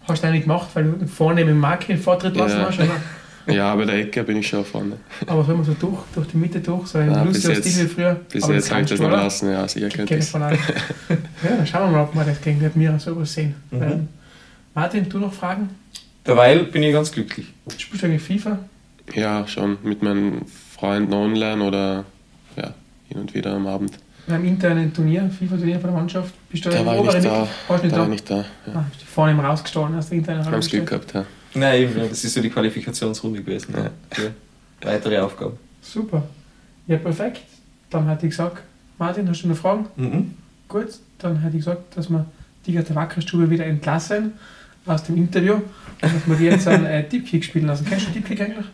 Hast 0.08 0.24
du 0.24 0.28
eigentlich 0.28 0.44
gemacht, 0.44 0.68
weil 0.74 0.84
du 0.86 1.08
vorne 1.08 1.44
mit 1.44 1.56
Marke 1.56 1.88
den 1.88 1.98
Vortritt 1.98 2.36
lassen 2.36 2.60
Ja. 2.60 2.68
hast? 2.68 2.80
Oder? 2.80 2.90
Ja, 3.50 3.74
bei 3.76 3.86
der 3.86 3.96
Ecke 3.96 4.26
bin 4.26 4.36
ich 4.40 4.48
schon 4.50 4.66
vorne. 4.66 4.98
Aber 5.26 5.42
so 5.42 5.54
immer 5.54 5.64
so 5.64 5.74
durch, 5.74 6.00
durch 6.14 6.28
die 6.28 6.36
Mitte 6.36 6.60
durch, 6.60 6.88
so 6.88 6.98
ein 6.98 7.10
Ja, 7.10 7.24
bis 7.24 7.46
lustiger 7.46 7.56
Stil 7.72 7.86
wie 7.86 7.88
früher. 7.88 8.20
Bis 8.30 8.44
Aber 8.44 8.54
jetzt 8.54 8.70
habe 8.70 8.82
ich 8.82 8.90
kannst 8.90 8.92
das 8.92 9.00
noch 9.00 9.08
oder? 9.08 9.24
lassen. 9.24 9.50
Ja, 9.52 9.66
sicher 9.66 9.88
könnte 9.88 10.16
ich. 10.18 10.34
ja, 10.34 10.48
dann 11.56 11.66
schauen 11.66 11.90
wir 11.90 11.98
mal, 11.98 12.04
ob 12.04 12.14
wir 12.14 12.26
das 12.26 12.42
gegen 12.42 12.70
Mira 12.76 13.00
sowas 13.00 13.34
sehen. 13.34 13.56
Mhm. 13.72 13.84
Ähm, 13.84 14.08
Martin, 14.76 15.08
du 15.08 15.20
noch 15.20 15.32
Fragen? 15.32 15.70
Derweil 16.26 16.66
bin 16.66 16.84
ich 16.84 16.92
ganz 16.92 17.10
glücklich. 17.10 17.48
Spielst 17.78 18.04
du 18.04 18.08
eigentlich 18.08 18.22
FIFA? 18.22 18.60
Ja, 19.14 19.48
schon 19.48 19.78
mit 19.84 20.04
meinen 20.04 20.46
Freunden 20.46 21.14
online 21.14 21.64
oder 21.64 22.06
ja, 22.56 22.74
hin 23.08 23.18
und 23.20 23.34
wieder 23.34 23.54
am 23.54 23.68
Abend. 23.68 23.98
Haben 24.30 24.46
internen 24.46 24.94
Turnier, 24.94 25.30
FIFA-Turnier 25.30 25.80
von 25.80 25.90
der 25.90 26.00
Mannschaft. 26.00 26.34
Bist 26.50 26.66
du 26.66 26.70
Da 26.70 26.80
im 26.80 26.86
war 26.86 26.96
ich 26.96 27.00
oberen 27.00 27.22
nicht 27.22 27.32
da. 27.32 27.48
Warst 27.70 27.84
nicht 27.84 27.94
Da 27.94 27.98
da? 27.98 28.02
war 28.02 28.08
ich 28.08 28.12
nicht 28.12 28.30
da. 28.30 28.36
Ja. 28.36 28.46
Ah, 28.74 28.86
bist 28.90 29.02
du 29.02 29.06
vorne 29.06 29.32
im 29.32 29.40
rausgestohlen, 29.40 29.96
hast 29.96 30.12
du 30.12 30.16
internen 30.16 30.46
haben 30.46 30.60
Glück 30.60 30.86
gehabt, 30.86 31.14
ja. 31.14 31.26
Nein, 31.54 31.82
eben, 31.84 31.96
das 32.10 32.24
ist 32.24 32.34
so 32.34 32.42
die 32.42 32.50
Qualifikationsrunde 32.50 33.42
gewesen. 33.42 33.74
Ja. 33.76 33.90
Für 34.12 34.32
weitere 34.82 35.20
Aufgaben. 35.20 35.58
Super. 35.82 36.24
Ja, 36.88 36.98
perfekt. 36.98 37.42
Dann 37.90 38.08
hätte 38.10 38.26
ich 38.26 38.32
gesagt, 38.32 38.62
Martin, 39.00 39.30
hast 39.30 39.44
du 39.44 39.48
noch 39.48 39.56
Fragen? 39.58 39.86
Mhm. 39.96 40.34
Gut, 40.68 40.90
dann 41.20 41.38
hätte 41.42 41.56
ich 41.58 41.64
gesagt, 41.64 41.96
dass 41.96 42.10
wir 42.10 42.26
die 42.66 42.78
aus 42.78 42.86
der 42.86 42.96
Wackerstube 42.98 43.50
wieder 43.50 43.66
entlassen 43.66 44.34
aus 44.86 45.04
dem 45.04 45.18
Interview 45.18 45.54
und 45.56 45.64
dass 46.02 46.28
wir 46.28 46.36
die 46.36 46.46
jetzt 46.46 46.68
einen 46.68 46.86
äh, 46.86 47.08
Deepkick 47.08 47.44
spielen 47.44 47.68
lassen. 47.68 47.86
Kennst 47.86 48.08
du 48.08 48.12
Deepkick 48.12 48.40
eigentlich? 48.42 48.66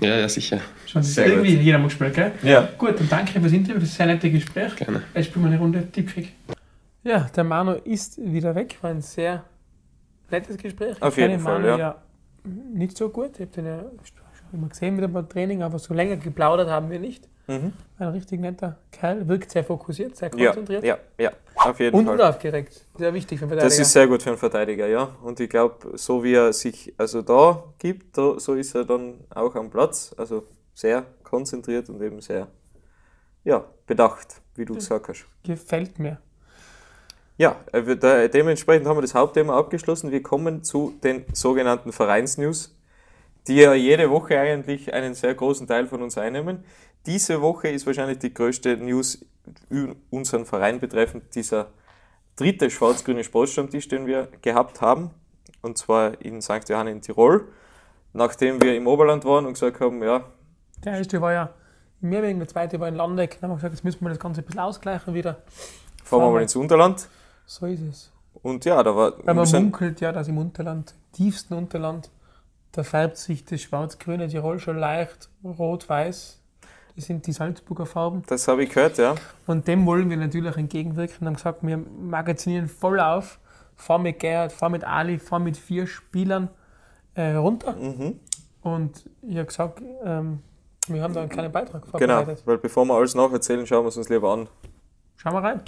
Ja, 0.00 0.18
ja, 0.18 0.28
sicher. 0.28 0.60
Schon 0.86 1.02
Sehr 1.02 1.26
irgendwie 1.26 1.56
jeder 1.56 1.78
mal 1.78 1.84
gespielt, 1.84 2.14
gell? 2.14 2.32
Ja. 2.42 2.68
Gut, 2.78 2.98
dann 2.98 3.08
danke 3.08 3.40
fürs 3.40 3.52
Interview, 3.52 3.80
das 3.80 3.94
sehr 3.94 4.06
nette 4.06 4.30
Gespräch. 4.30 4.74
Gerne. 4.76 5.02
Jetzt 5.14 5.26
spielen 5.26 5.44
wir 5.44 5.50
eine 5.50 5.58
Runde 5.58 5.80
Deepkick. 5.80 6.32
Ja, 7.02 7.28
der 7.34 7.44
Manu 7.44 7.72
ist 7.72 8.18
wieder 8.22 8.54
weg. 8.54 8.76
War 8.80 8.90
ein 8.90 9.02
sehr 9.02 9.44
nettes 10.30 10.56
Gespräch. 10.58 10.96
Ich 10.96 11.02
Auf 11.02 11.16
jeden 11.16 11.30
kenne 11.32 11.42
Fall, 11.42 11.60
Manu 11.60 11.78
ja. 11.78 11.96
nicht 12.72 12.96
so 12.96 13.08
gut. 13.08 13.32
Ich 13.34 13.40
habe 13.40 13.52
den 13.52 13.66
ja 13.66 13.78
schon 13.80 14.58
immer 14.58 14.68
gesehen 14.68 14.96
mit 14.96 15.12
beim 15.12 15.28
Training, 15.28 15.62
aber 15.62 15.78
so 15.78 15.94
länger 15.94 16.16
geplaudert 16.16 16.68
haben 16.68 16.90
wir 16.90 16.98
nicht. 16.98 17.28
Mhm. 17.50 17.72
Ein 17.98 18.08
richtig 18.08 18.40
netter 18.40 18.78
Kerl, 18.92 19.26
wirkt 19.28 19.50
sehr 19.50 19.64
fokussiert, 19.64 20.16
sehr 20.16 20.30
Ja, 20.36 20.46
konzentriert 20.52 20.84
ja, 20.84 20.98
ja, 21.18 21.32
auf 21.56 21.78
jeden 21.80 21.96
und 21.98 22.06
Fall. 22.06 22.14
unaufgeregt. 22.14 22.86
Sehr 22.96 23.12
wichtig 23.12 23.38
für 23.38 23.44
einen 23.46 23.50
Das 23.50 23.60
Verteidiger. 23.62 23.82
ist 23.82 23.92
sehr 23.92 24.06
gut 24.06 24.22
für 24.22 24.30
einen 24.30 24.38
Verteidiger, 24.38 24.86
ja. 24.86 25.16
Und 25.22 25.40
ich 25.40 25.50
glaube, 25.50 25.98
so 25.98 26.22
wie 26.22 26.34
er 26.34 26.52
sich 26.52 26.94
also 26.96 27.22
da 27.22 27.64
gibt, 27.78 28.16
so 28.16 28.54
ist 28.54 28.74
er 28.74 28.84
dann 28.84 29.20
auch 29.30 29.54
am 29.56 29.68
Platz. 29.70 30.14
Also 30.16 30.44
sehr 30.74 31.04
konzentriert 31.24 31.88
und 31.88 32.00
eben 32.00 32.20
sehr 32.20 32.46
ja, 33.44 33.64
bedacht, 33.86 34.40
wie 34.54 34.64
du 34.64 34.74
gesagt 34.74 35.08
hast. 35.08 35.26
Gefällt 35.42 35.98
mir. 35.98 36.18
Ja, 37.36 37.56
äh, 37.72 38.28
dementsprechend 38.28 38.86
haben 38.86 38.98
wir 38.98 39.02
das 39.02 39.14
Hauptthema 39.14 39.56
abgeschlossen. 39.56 40.10
Wir 40.10 40.22
kommen 40.22 40.62
zu 40.62 40.92
den 41.02 41.24
sogenannten 41.32 41.90
Vereinsnews, 41.90 42.76
die 43.46 43.56
ja 43.56 43.72
jede 43.72 44.10
Woche 44.10 44.38
eigentlich 44.38 44.92
einen 44.92 45.14
sehr 45.14 45.34
großen 45.34 45.66
Teil 45.66 45.86
von 45.86 46.02
uns 46.02 46.18
einnehmen. 46.18 46.64
Diese 47.06 47.40
Woche 47.40 47.68
ist 47.68 47.86
wahrscheinlich 47.86 48.18
die 48.18 48.32
größte 48.32 48.76
News 48.76 49.24
unseren 50.10 50.44
Verein 50.44 50.80
betreffend 50.80 51.34
dieser 51.34 51.68
dritte 52.36 52.70
schwarz-grüne 52.70 53.24
Sportstammtisch, 53.24 53.88
den 53.88 54.06
wir 54.06 54.28
gehabt 54.42 54.80
haben, 54.80 55.10
und 55.62 55.78
zwar 55.78 56.20
in 56.20 56.40
St. 56.40 56.68
Johann 56.68 56.88
in 56.88 57.00
Tirol. 57.00 57.48
Nachdem 58.12 58.60
wir 58.60 58.76
im 58.76 58.86
Oberland 58.86 59.24
waren 59.24 59.46
und 59.46 59.52
gesagt 59.52 59.80
haben, 59.80 60.02
ja, 60.02 60.24
Der 60.84 60.94
erste 60.98 61.20
war 61.20 61.32
ja 61.32 61.50
in 62.00 62.08
Meerwegen, 62.08 62.38
der 62.38 62.48
zweite 62.48 62.80
war 62.80 62.88
in 62.88 62.94
Landeck. 62.96 63.38
Dann 63.40 63.50
haben 63.50 63.56
wir 63.56 63.60
gesagt, 63.60 63.74
jetzt 63.74 63.84
müssen 63.84 64.00
wir 64.02 64.08
das 64.08 64.18
Ganze 64.18 64.40
ein 64.40 64.44
bisschen 64.44 64.60
ausgleichen 64.60 65.14
wieder. 65.14 65.42
fahren 66.02 66.22
wir 66.22 66.30
mal 66.30 66.42
ins 66.42 66.56
Unterland. 66.56 67.08
So 67.46 67.66
ist 67.66 67.82
es. 67.82 68.12
Und 68.42 68.64
ja, 68.64 68.82
da 68.82 68.96
war 68.96 69.12
Weil 69.24 69.34
man 69.34 69.50
munkelt 69.50 70.00
ja, 70.00 70.12
dass 70.12 70.28
im 70.28 70.38
Unterland, 70.38 70.94
tiefsten 71.12 71.54
Unterland, 71.54 72.10
da 72.72 72.82
färbt 72.82 73.16
sich 73.16 73.44
das 73.44 73.60
schwarz-grüne 73.60 74.28
Tirol 74.28 74.58
schon 74.58 74.78
leicht 74.78 75.28
rot-weiß. 75.44 76.39
Das 77.00 77.06
sind 77.06 77.26
die 77.26 77.32
Salzburger 77.32 77.86
Farben. 77.86 78.22
das 78.26 78.46
habe 78.46 78.62
ich 78.62 78.68
gehört, 78.68 78.98
ja. 78.98 79.14
Und 79.46 79.66
dem 79.66 79.86
wollen 79.86 80.10
wir 80.10 80.18
natürlich 80.18 80.54
entgegenwirken. 80.54 81.26
haben 81.26 81.34
gesagt, 81.34 81.62
wir 81.62 81.78
magazinieren 81.78 82.68
voll 82.68 83.00
auf. 83.00 83.38
Fahr 83.74 83.98
mit 83.98 84.18
Gerhard, 84.20 84.52
fahr 84.52 84.68
mit 84.68 84.84
Ali, 84.84 85.18
fahr 85.18 85.38
mit 85.38 85.56
vier 85.56 85.86
Spielern 85.86 86.50
äh, 87.14 87.32
runter. 87.36 87.72
Mhm. 87.72 88.20
Und 88.60 89.08
ich 89.22 89.36
habe 89.38 89.46
gesagt, 89.46 89.80
ähm, 90.04 90.40
wir 90.88 91.02
haben 91.02 91.14
da 91.14 91.20
einen 91.20 91.30
kleinen 91.30 91.50
Beitrag 91.50 91.84
Genau, 91.96 92.16
vorbereitet. 92.16 92.46
weil 92.46 92.58
bevor 92.58 92.84
wir 92.84 92.94
alles 92.94 93.14
nacherzählen, 93.14 93.66
schauen 93.66 93.84
wir 93.84 93.88
es 93.88 93.96
uns 93.96 94.10
lieber 94.10 94.30
an. 94.34 94.48
Schauen 95.16 95.32
wir 95.32 95.42
rein. 95.42 95.62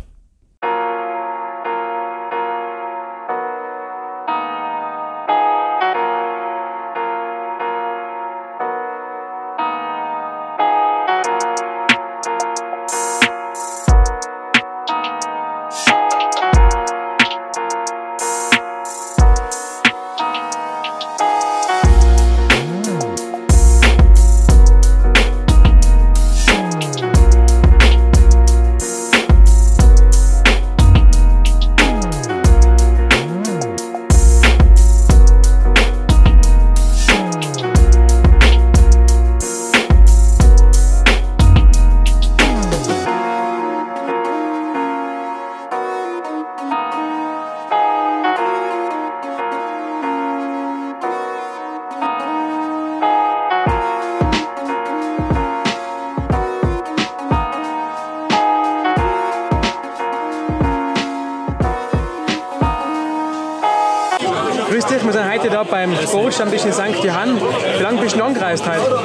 Heute 65.82 65.96
da 65.96 65.96
beim 65.96 65.96
Sportstammtisch 66.06 66.64
in 66.64 66.72
St. 66.72 67.04
Johann. 67.04 67.40
Wie 67.78 67.82
lange 67.82 68.00
bist 68.00 68.16
du 68.16 68.22
angereist 68.22 68.64
heute? 68.66 68.98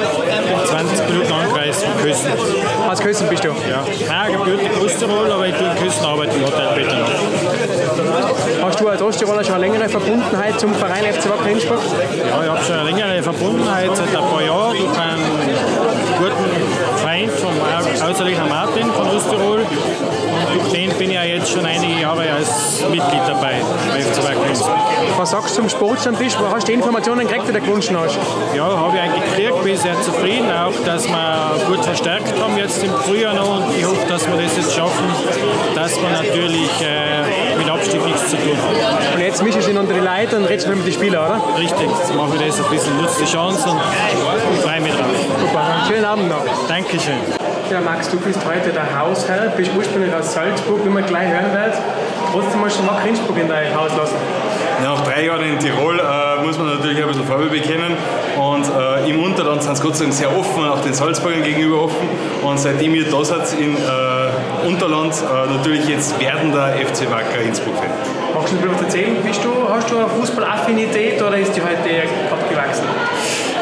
20 0.66 1.08
Minuten 1.08 1.32
angereist 1.32 1.84
von 1.84 2.02
Kösen. 2.02 2.32
Aus 2.88 3.00
Kösen 3.00 3.28
bist 3.28 3.44
du. 3.44 3.48
Ja. 3.48 3.84
Nein, 4.08 4.32
gebürtig 4.32 4.70
Osttirol, 4.82 5.30
aber 5.30 5.46
ich 5.46 5.54
tue 5.54 5.68
in 5.68 5.76
Kösen 5.76 6.04
arbeiten 6.04 6.36
im 6.36 6.46
Hotel 6.46 6.74
Bettenau. 6.74 7.06
Hast 8.62 8.80
du 8.80 8.88
als 8.88 9.02
Osttiroler 9.02 9.44
schon 9.44 9.54
eine 9.54 9.66
längere 9.66 9.88
Verbundenheit 9.88 10.60
zum 10.60 10.74
Verein 10.74 11.04
FC 11.04 11.28
Wacker 11.30 11.48
Innsbruck? 11.48 11.80
Ja, 12.16 12.42
ich 12.42 12.50
habe 12.50 12.64
schon 12.64 12.74
eine 12.76 12.90
längere 12.90 13.22
Verbundenheit 13.22 13.96
seit 13.96 14.08
ein 14.08 14.30
paar 14.30 14.42
Jahren 14.42 14.76
durch 14.76 14.98
einen 14.98 15.87
äußerlicher 18.18 18.46
Martin 18.46 18.90
von 18.90 19.08
Osttirol. 19.10 19.60
Und 19.60 20.54
durch 20.54 20.72
den 20.72 20.90
bin 20.98 21.10
ich 21.10 21.14
ja 21.14 21.22
jetzt 21.22 21.52
schon 21.52 21.64
einige 21.64 22.00
Jahre 22.00 22.28
als 22.32 22.82
Mitglied 22.90 23.22
dabei 23.28 23.54
bei 23.92 24.00
FC 24.00 24.48
Innsbruck. 24.48 24.76
Was 25.16 25.30
sagst 25.30 25.50
du 25.50 25.60
zum 25.60 25.68
Sportstammtisch? 25.68 26.34
Hast 26.36 26.66
du 26.66 26.66
die 26.66 26.72
Informationen 26.72 27.28
gekriegt, 27.28 27.46
die 27.46 27.52
du 27.52 27.60
gewünscht 27.60 27.92
hast? 27.94 28.18
Ja, 28.56 28.64
habe 28.64 28.96
ich 28.96 29.02
eigentlich 29.02 29.36
gekriegt, 29.36 29.62
bin 29.62 29.76
sehr 29.76 30.00
zufrieden, 30.02 30.50
auch 30.50 30.72
dass 30.84 31.08
wir 31.08 31.60
gut 31.68 31.84
verstärkt 31.84 32.34
haben 32.40 32.58
jetzt 32.58 32.82
im 32.82 32.90
Frühjahr 32.90 33.34
noch 33.34 33.56
und 33.58 33.78
ich 33.78 33.84
hoffe, 33.84 34.04
dass 34.08 34.26
wir 34.26 34.36
das 34.36 34.56
jetzt 34.56 34.74
schaffen, 34.74 35.06
dass 35.76 35.94
wir 36.00 36.08
natürlich 36.10 36.70
äh, 36.82 37.56
mit 37.56 37.70
Abstieg 37.70 38.04
nichts 38.04 38.30
zu 38.30 38.36
tun 38.36 38.56
haben. 38.56 39.14
Und 39.14 39.20
jetzt 39.20 39.44
mischst 39.44 39.60
du 39.60 39.70
dich 39.70 39.78
unter 39.78 39.94
die 39.94 40.00
Leute 40.00 40.38
und 40.38 40.44
redest 40.46 40.66
mit 40.66 40.84
den 40.84 40.92
Spielern, 40.92 41.24
oder? 41.24 41.40
Richtig, 41.56 41.88
jetzt 41.88 42.14
mache 42.16 42.34
ich 42.34 42.46
das 42.46 42.64
ein 42.64 42.70
bisschen, 42.70 42.96
nutze 43.00 43.24
die 43.24 43.30
Chance 43.30 43.70
und 43.70 44.58
freue 44.62 44.80
mich 44.80 44.92
drauf. 44.92 45.06
Super, 45.40 45.60
einen 45.60 45.86
schönen 45.86 46.04
Abend 46.04 46.28
noch. 46.28 46.44
Dankeschön. 46.66 47.47
Ja, 47.70 47.82
Max, 47.82 48.08
du 48.08 48.18
bist 48.18 48.38
heute 48.46 48.70
der 48.70 48.98
Hausherr, 48.98 49.52
bist 49.54 49.70
ursprünglich 49.76 50.14
aus 50.14 50.32
Salzburg, 50.32 50.80
wie 50.86 50.88
man 50.88 51.04
gleich 51.04 51.28
hören 51.28 51.52
wird. 51.52 51.74
Trotzdem 52.32 52.64
hast 52.64 52.78
du 52.78 52.86
Wacker 52.86 53.06
Innsbruck 53.06 53.36
in 53.36 53.46
dein 53.46 53.76
Haus 53.76 53.94
lassen. 53.94 54.16
Nach 54.82 55.04
drei 55.04 55.26
Jahren 55.26 55.42
in 55.42 55.58
Tirol 55.58 56.00
äh, 56.00 56.46
muss 56.46 56.56
man 56.56 56.78
natürlich 56.78 57.02
ein 57.02 57.08
bisschen 57.08 57.26
Farbe 57.26 57.46
bekennen. 57.46 57.92
Und 58.38 58.64
äh, 58.64 59.10
im 59.10 59.22
Unterland 59.22 59.62
sind 59.62 59.76
sie 59.76 59.82
Gott 59.82 59.96
sei 59.96 60.04
Dank 60.04 60.14
sehr 60.14 60.34
offen, 60.34 60.66
auch 60.66 60.80
den 60.80 60.94
Salzburgern 60.94 61.42
gegenüber 61.42 61.82
offen. 61.82 62.08
Und 62.42 62.58
seitdem 62.58 62.94
ihr 62.94 63.10
da 63.10 63.22
seid 63.22 63.52
in 63.60 63.76
äh, 63.76 64.66
Unterland, 64.66 65.12
äh, 65.12 65.54
natürlich 65.54 65.86
jetzt 65.88 66.18
werdender 66.18 66.72
FC 66.72 67.10
Wacker 67.10 67.42
Innsbruck-Fan. 67.44 67.90
Magst 68.34 68.52
du 68.52 68.56
mir 68.56 68.72
was 68.72 68.80
erzählen? 68.80 69.14
Bist 69.22 69.44
du, 69.44 69.50
hast 69.68 69.90
du 69.90 69.98
eine 69.98 70.08
Fußballaffinität 70.08 71.20
oder 71.20 71.36
ist 71.36 71.54
die 71.54 71.60
heute 71.60 71.82
gerade 71.82 72.48
gewachsen? 72.48 72.84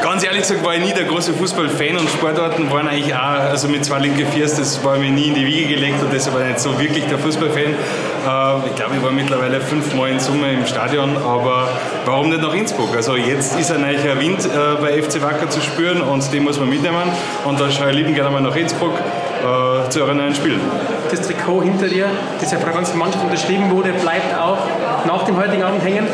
Ganz 0.07 0.23
ehrlich 0.23 0.43
gesagt 0.43 0.65
war 0.65 0.73
ich 0.73 0.85
nie 0.85 0.93
der 0.93 1.03
große 1.03 1.35
Fußballfan 1.35 1.97
und 1.97 2.09
Sportarten 2.09 2.71
waren 2.71 2.87
eigentlich 2.87 3.13
auch, 3.13 3.19
also 3.19 3.67
mit 3.67 3.85
zwei 3.85 3.99
linke 3.99 4.25
Viers, 4.25 4.55
das 4.55 4.85
war 4.85 4.99
mir 4.99 5.11
nie 5.11 5.27
in 5.27 5.35
die 5.35 5.45
Wiege 5.45 5.75
gelegt 5.75 6.01
und 6.01 6.13
deshalb 6.13 6.37
war 6.37 6.43
ich 6.43 6.51
nicht 6.51 6.61
so 6.61 6.79
wirklich 6.79 7.05
der 7.07 7.19
Fußballfan. 7.19 7.65
Äh, 7.65 8.69
ich 8.69 8.75
glaube, 8.77 8.95
ich 8.95 9.03
war 9.03 9.11
mittlerweile 9.11 9.61
fünfmal 9.61 10.11
in 10.11 10.21
Summe 10.21 10.53
im 10.53 10.65
Stadion, 10.65 11.17
aber 11.17 11.69
warum 12.05 12.29
nicht 12.29 12.41
nach 12.41 12.55
Innsbruck? 12.55 12.95
Also 12.95 13.17
jetzt 13.17 13.59
ist 13.59 13.73
ein 13.73 13.81
neuer 13.81 14.21
Wind 14.21 14.45
äh, 14.45 14.81
bei 14.81 15.03
FC 15.03 15.21
Wacker 15.23 15.51
zu 15.51 15.61
spüren 15.61 16.01
und 16.03 16.33
den 16.33 16.45
muss 16.45 16.61
man 16.61 16.69
mitnehmen 16.69 17.11
und 17.45 17.59
da 17.59 17.69
schaue 17.69 17.91
ich 17.91 17.97
lieben 17.97 18.15
gerne 18.15 18.31
mal 18.31 18.41
nach 18.41 18.55
Innsbruck 18.55 18.93
äh, 18.95 19.91
zu 19.91 20.03
euren 20.03 20.19
neuen 20.19 20.37
Spielen. 20.37 20.61
Das 21.11 21.21
Trikot 21.23 21.65
hinter 21.65 21.89
dir, 21.89 22.07
das 22.41 22.53
ja 22.53 22.59
von 22.59 22.67
der 22.67 22.77
ganzen 22.77 22.97
Mannschaft 22.97 23.25
unterschrieben 23.25 23.73
wurde, 23.73 23.93
bleibt 23.93 24.39
auch 24.39 24.59
nach 25.05 25.25
dem 25.25 25.37
heutigen 25.37 25.65
Abend 25.65 25.83
hängen? 25.83 26.07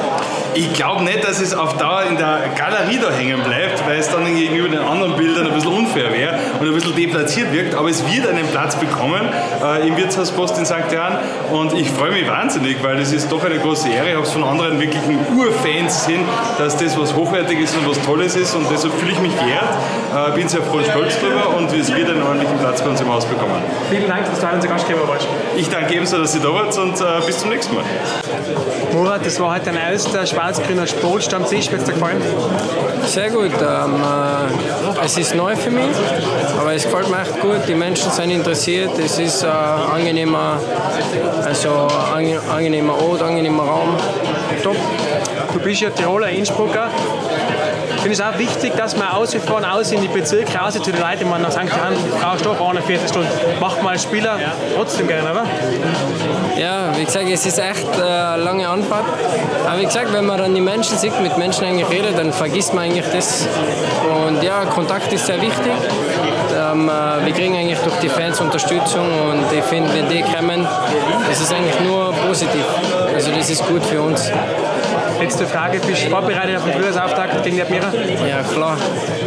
Ich 0.54 0.74
glaube 0.74 1.02
nicht, 1.02 1.24
dass 1.24 1.40
es 1.40 1.54
auf 1.54 1.78
Dauer 1.78 2.02
in 2.02 2.18
der 2.18 2.40
Galerie 2.56 2.98
da 3.00 3.10
hängen 3.10 3.42
bleibt, 3.42 3.86
weil 3.86 3.98
es 3.98 4.10
dann 4.10 4.24
gegenüber 4.36 4.68
den 4.68 4.80
anderen 4.80 5.16
Bildern 5.16 5.46
ein 5.46 5.54
bisschen 5.54 5.72
unfair 5.72 6.12
wäre 6.12 6.38
und 6.60 6.66
ein 6.66 6.74
bisschen 6.74 6.94
deplatziert 6.94 7.52
wirkt. 7.52 7.74
Aber 7.74 7.88
es 7.88 8.04
wird 8.12 8.28
einen 8.28 8.46
Platz 8.48 8.76
bekommen 8.76 9.28
äh, 9.64 9.86
im 9.88 9.96
Wirtshauspost 9.96 10.58
in 10.58 10.66
St. 10.66 10.92
Johann 10.92 11.18
und 11.50 11.72
ich 11.72 11.90
freue 11.90 12.10
mich 12.10 12.28
wahnsinnig, 12.28 12.82
weil 12.82 12.98
das 12.98 13.12
ist 13.12 13.32
doch 13.32 13.42
eine 13.42 13.58
große 13.58 13.88
Ehre. 13.88 14.08
Ich 14.08 14.14
habe 14.14 14.26
es 14.26 14.32
von 14.32 14.44
anderen 14.44 14.78
wirklichen 14.78 15.18
Urfans 15.34 16.00
gesehen, 16.00 16.24
dass 16.58 16.76
das 16.76 16.98
was 16.98 17.14
Hochwertiges 17.14 17.74
und 17.74 17.88
was 17.88 18.00
Tolles 18.02 18.36
ist 18.36 18.54
und 18.54 18.70
deshalb 18.70 18.92
fühle 18.94 19.12
ich 19.12 19.20
mich 19.20 19.34
geehrt, 19.38 19.70
äh, 20.14 20.32
bin 20.34 20.48
sehr 20.48 20.62
froh 20.62 20.78
und 20.78 20.86
stolz 20.86 21.18
drüber 21.18 21.56
und 21.56 21.72
es 21.72 21.94
wird 21.94 22.10
einen 22.10 22.22
ordentlichen 22.22 22.58
Platz 22.58 22.82
bei 22.82 22.90
uns 22.90 23.00
im 23.00 23.10
Haus 23.10 23.24
bekommen. 23.24 23.62
Vielen 23.90 24.06
Dank, 24.06 24.26
dass 24.26 24.38
du 24.38 24.46
unser 24.52 24.68
Gastgeber 24.68 25.08
warst. 25.08 25.26
Ich 25.56 25.70
danke 25.70 25.94
ebenso, 25.94 26.18
dass 26.18 26.34
ihr 26.34 26.42
da 26.42 26.52
wart 26.52 26.76
und 26.76 27.00
äh, 27.00 27.04
bis 27.24 27.38
zum 27.38 27.48
nächsten 27.48 27.74
Mal. 27.74 27.84
Murat, 28.92 29.24
das 29.24 29.40
war 29.40 29.54
heute 29.54 29.70
ein 29.70 29.76
erster 29.76 30.26
schwarz-grüner 30.26 30.86
Sportstammtisch. 30.86 31.70
Wird 31.70 31.82
es 31.82 31.86
dir 31.86 31.94
gefallen? 31.94 32.20
Sehr 33.04 33.30
gut. 33.30 33.52
Ähm, 33.52 33.94
äh, 34.02 35.04
es 35.04 35.18
ist 35.18 35.34
neu 35.34 35.56
für 35.56 35.70
mich, 35.70 35.96
aber 36.58 36.74
es 36.74 36.84
gefällt 36.84 37.10
mir 37.10 37.20
echt 37.22 37.40
gut. 37.40 37.60
Die 37.68 37.74
Menschen 37.74 38.10
sind 38.10 38.30
interessiert. 38.30 38.98
Es 38.98 39.18
ist 39.18 39.44
ein 39.44 39.50
äh, 39.50 39.94
angenehmer, 39.94 40.58
also 41.44 41.88
ange, 42.14 42.40
angenehmer 42.50 43.00
Ort, 43.02 43.22
angenehmer 43.22 43.64
Raum. 43.64 43.96
Top. 44.62 44.76
Du 45.52 45.58
bist 45.58 45.80
ja 45.80 45.90
Tiroler 45.90 46.28
Innsbrucker. 46.28 46.88
Ich 48.02 48.08
finde 48.08 48.20
es 48.20 48.34
auch 48.34 48.36
wichtig, 48.36 48.72
dass 48.76 48.96
man 48.96 49.10
ausfahren, 49.12 49.64
aus 49.64 49.92
in 49.92 50.00
die 50.00 50.08
Bezirke, 50.08 50.58
raus 50.58 50.74
zu 50.74 50.80
den 50.80 51.00
Leuten. 51.00 51.30
Man 51.30 51.48
St. 51.48 51.60
Johann 51.60 51.94
brauchst 52.20 52.44
du 52.44 52.48
doch 52.48 52.68
eine 52.68 52.82
Viertelstunde. 52.82 53.28
Macht 53.60 53.80
man 53.80 53.92
als 53.92 54.02
Spieler 54.02 54.40
trotzdem 54.74 55.06
gerne, 55.06 55.30
oder? 55.30 55.44
Ja, 56.56 56.90
wie 56.96 57.04
gesagt, 57.04 57.26
es 57.30 57.46
ist 57.46 57.60
echt 57.60 57.86
äh, 57.96 58.02
eine 58.02 58.42
lange 58.42 58.68
Anfahrt. 58.68 59.04
Aber 59.68 59.78
wie 59.78 59.84
gesagt, 59.84 60.12
wenn 60.12 60.26
man 60.26 60.38
dann 60.38 60.52
die 60.52 60.60
Menschen 60.60 60.98
sieht, 60.98 61.20
mit 61.20 61.38
Menschen 61.38 61.64
eigentlich 61.64 61.88
redet, 61.90 62.18
dann 62.18 62.32
vergisst 62.32 62.74
man 62.74 62.86
eigentlich 62.86 63.06
das. 63.12 63.46
Und 64.26 64.42
ja, 64.42 64.64
Kontakt 64.64 65.12
ist 65.12 65.26
sehr 65.26 65.40
wichtig. 65.40 65.72
Ähm, 66.58 66.88
äh, 66.88 67.24
wir 67.24 67.32
kriegen 67.32 67.56
eigentlich 67.56 67.78
durch 67.78 68.00
die 68.00 68.08
Fans 68.08 68.40
Unterstützung 68.40 69.06
und 69.30 69.44
ich 69.56 69.62
finde, 69.62 69.94
wenn 69.94 70.08
die 70.08 70.22
kommen, 70.22 70.66
das 71.28 71.40
ist 71.40 71.54
eigentlich 71.54 71.78
nur 71.78 72.12
positiv. 72.26 72.64
Also 73.14 73.30
das 73.30 73.48
ist 73.48 73.64
gut 73.64 73.84
für 73.84 74.02
uns. 74.02 74.28
Letzte 75.22 75.46
Frage, 75.46 75.78
bist 75.78 76.04
du 76.04 76.10
vorbereitet 76.10 76.56
auf 76.56 76.64
den 76.64 76.72
Frühjahrsauftakt 76.72 77.44
gegen 77.44 77.54
die 77.54 77.62
Admira? 77.62 77.92
Ja, 78.28 78.42
klar. 78.42 78.76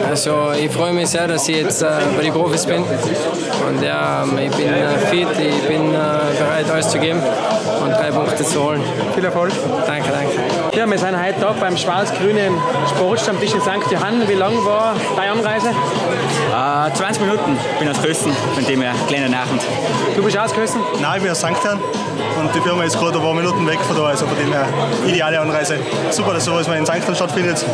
Also 0.10 0.52
ich 0.52 0.70
freue 0.70 0.92
mich 0.92 1.08
sehr, 1.08 1.26
dass 1.26 1.48
ich 1.48 1.56
jetzt 1.56 1.82
äh, 1.82 1.88
bei 2.18 2.24
den 2.24 2.34
Profis 2.34 2.66
bin. 2.66 2.84
Und 2.84 3.82
ja, 3.82 4.26
ich 4.26 4.52
bin 4.52 4.74
äh, 4.74 4.90
fit, 5.10 5.30
ich 5.40 5.64
bin 5.64 5.94
äh, 5.94 5.98
bereit, 6.38 6.70
alles 6.70 6.90
zu 6.90 7.00
geben 7.00 7.22
und 7.82 7.92
drei 7.92 8.12
Punkte 8.12 8.44
zu 8.44 8.62
holen. 8.62 8.84
Viel 9.16 9.24
Erfolg. 9.24 9.54
Danke, 9.88 10.10
danke. 10.12 10.78
Ja, 10.78 10.86
wir 10.86 10.98
sind 10.98 11.18
heute 11.18 11.40
da 11.40 11.56
beim 11.58 11.78
schwarz-grünen 11.78 12.54
Sportstammtisch 12.90 13.54
in 13.54 13.62
St. 13.62 13.90
Johann. 13.90 14.28
Wie 14.28 14.34
lang 14.34 14.54
war 14.66 14.96
deine 15.16 15.32
Anreise? 15.32 15.70
Äh, 15.70 16.94
20 16.94 17.22
Minuten. 17.22 17.58
Ich 17.72 17.80
bin 17.80 17.88
aus 17.88 18.02
Kösten, 18.02 18.34
von 18.54 18.66
dem 18.66 18.82
her 18.82 18.92
kleiner 19.08 19.30
Nachend. 19.30 19.62
Du 20.14 20.22
bist 20.22 20.38
aus 20.38 20.54
Kösten? 20.54 20.82
Nein, 21.02 21.14
ich 21.16 21.24
bin 21.24 21.32
aus 21.32 21.40
St. 21.40 21.52
Johann 21.64 21.80
und 22.40 22.54
die 22.54 22.62
Firma 22.62 22.84
ist 22.84 22.98
gerade 23.00 23.18
ein 23.18 23.22
paar 23.24 23.34
Minuten 23.34 23.68
weg 23.68 23.80
von 23.80 23.96
da, 23.96 24.06
also 24.06 24.26
von 24.26 24.38
dem 24.38 24.52
her 24.52 24.68
ideale 25.06 25.40
Anreise. 25.40 25.78
Super, 26.10 26.34
dass 26.34 26.46
sowas 26.46 26.68
mal 26.68 26.78
in 26.78 26.86
St. 26.86 27.16
Stattfindet. 27.16 27.66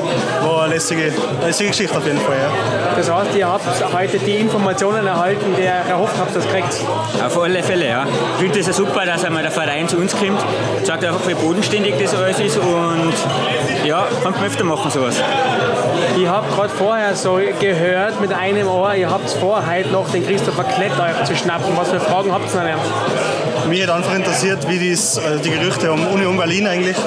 War 0.43 0.63
eine 0.63 0.73
lässige, 0.75 1.11
lässige 1.43 1.69
Geschichte 1.69 1.97
auf 1.97 2.05
jeden 2.05 2.19
Fall. 2.19 2.37
Ja. 2.37 2.95
Das 2.95 3.11
heißt, 3.11 3.35
ihr 3.35 3.47
habt 3.47 3.93
heute 3.93 4.19
die 4.19 4.37
Informationen 4.37 5.07
erhalten, 5.07 5.55
die 5.57 5.63
ihr 5.63 5.69
erhofft 5.69 6.15
habt, 6.19 6.35
dass 6.35 6.45
ihr 6.45 6.51
kriegt? 6.51 6.75
Auf 7.23 7.39
alle 7.39 7.63
Fälle, 7.63 7.87
ja. 7.87 8.05
Ich 8.35 8.41
finde 8.41 8.59
es 8.59 8.67
ja 8.67 8.73
super, 8.73 9.05
dass 9.05 9.23
einmal 9.23 9.43
der 9.43 9.51
Verein 9.51 9.87
zu 9.87 9.97
uns 9.97 10.15
kommt. 10.15 10.39
Sagt 10.83 11.03
einfach, 11.03 11.27
wie 11.27 11.33
bodenständig 11.33 11.95
das 12.01 12.13
alles 12.15 12.39
ist 12.39 12.57
und 12.57 13.13
ja, 13.85 14.05
kann 14.23 14.33
man 14.33 14.43
öfter 14.43 14.63
machen 14.63 14.91
sowas. 14.91 15.15
Ich 16.17 16.27
habe 16.27 16.47
gerade 16.55 16.69
vorher 16.69 17.15
so 17.15 17.39
gehört 17.59 18.19
mit 18.21 18.33
einem 18.33 18.67
Ohr, 18.67 18.93
ihr 18.95 19.09
habt 19.09 19.29
vor, 19.29 19.63
heute 19.67 19.89
noch 19.89 20.09
den 20.09 20.25
Christopher 20.25 20.63
Klett 20.63 20.91
euch 20.99 21.23
zu 21.25 21.35
schnappen. 21.35 21.75
Was 21.75 21.89
für 21.89 21.99
Fragen 21.99 22.31
habt 22.31 22.53
ihr 22.53 22.61
ihm? 22.61 23.30
Mich 23.69 23.83
hat 23.83 23.89
einfach 23.89 24.15
interessiert, 24.15 24.67
wie 24.67 24.91
das, 24.91 25.17
also 25.17 25.39
die 25.43 25.49
Gerüchte 25.51 25.91
um 25.91 26.05
Union 26.07 26.37
Berlin 26.37 26.67
eigentlich, 26.67 26.97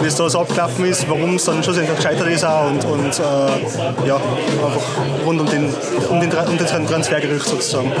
wie 0.00 0.06
es 0.06 0.16
da 0.16 0.28
so 0.28 0.40
abgelaufen 0.40 0.84
ist, 0.86 1.08
warum 1.08 1.36
es 1.36 1.44
dann 1.44 1.62
schlussendlich 1.62 1.96
gescheitert 1.96 2.28
ist 2.28 2.44
auch 2.44 2.66
und, 2.68 2.84
und 2.84 3.18
äh, 3.18 4.06
ja, 4.06 4.16
einfach 4.16 5.26
rund 5.26 5.40
um 5.40 5.46
den, 5.46 5.74
um 6.08 6.20
den, 6.20 6.32
um 6.32 6.58
den 6.58 6.66
Transfergerücht 6.66 7.46
sozusagen. 7.46 7.92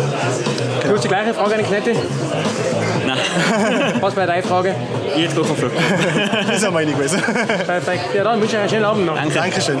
Du 0.82 0.94
hast 0.94 1.04
die 1.04 1.08
gleiche 1.08 1.34
Frage 1.34 1.54
an 1.54 1.60
den 1.60 1.66
Knetti? 1.66 1.92
Nein, 3.06 3.18
Was 4.00 4.16
wäre 4.16 4.26
deine 4.26 4.42
Frage? 4.42 4.74
ich 5.16 5.22
jetzt 5.22 5.36
doch. 5.36 5.46
Das 6.46 6.56
ist 6.56 6.62
ja 6.62 6.70
meine 6.70 6.92
gewesen. 6.92 7.20
Perfekt. 7.20 8.14
Ja, 8.14 8.24
dann 8.24 8.40
wünsche 8.40 8.56
ich 8.56 8.56
euch 8.56 8.60
einen 8.60 8.70
schönen 8.70 8.84
Abend 8.84 9.06
noch. 9.06 9.14
Danke. 9.14 9.34
Dankeschön. 9.34 9.80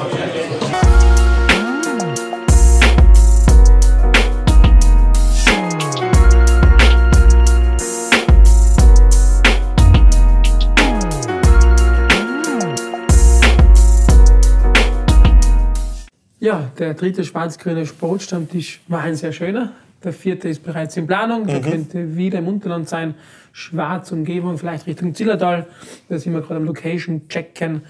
Ja, 16.44 16.70
der 16.78 16.92
dritte 16.92 17.24
schwarz-grüne 17.24 17.86
Sportstammtisch 17.86 18.82
war 18.86 19.00
ein 19.00 19.14
sehr 19.14 19.32
schöner. 19.32 19.72
Der 20.04 20.12
vierte 20.12 20.46
ist 20.46 20.62
bereits 20.62 20.94
in 20.94 21.06
Planung. 21.06 21.46
Der 21.46 21.62
könnte 21.62 22.18
wieder 22.18 22.40
im 22.40 22.48
Unterland 22.48 22.86
sein. 22.86 23.14
Schwarz 23.52 24.12
Umgebung, 24.12 24.58
vielleicht 24.58 24.86
Richtung 24.86 25.14
Zillertal. 25.14 25.66
Da 26.10 26.18
sind 26.18 26.34
wir 26.34 26.42
gerade 26.42 26.56
am 26.56 26.64
Location 26.66 27.30
checken. 27.30 27.80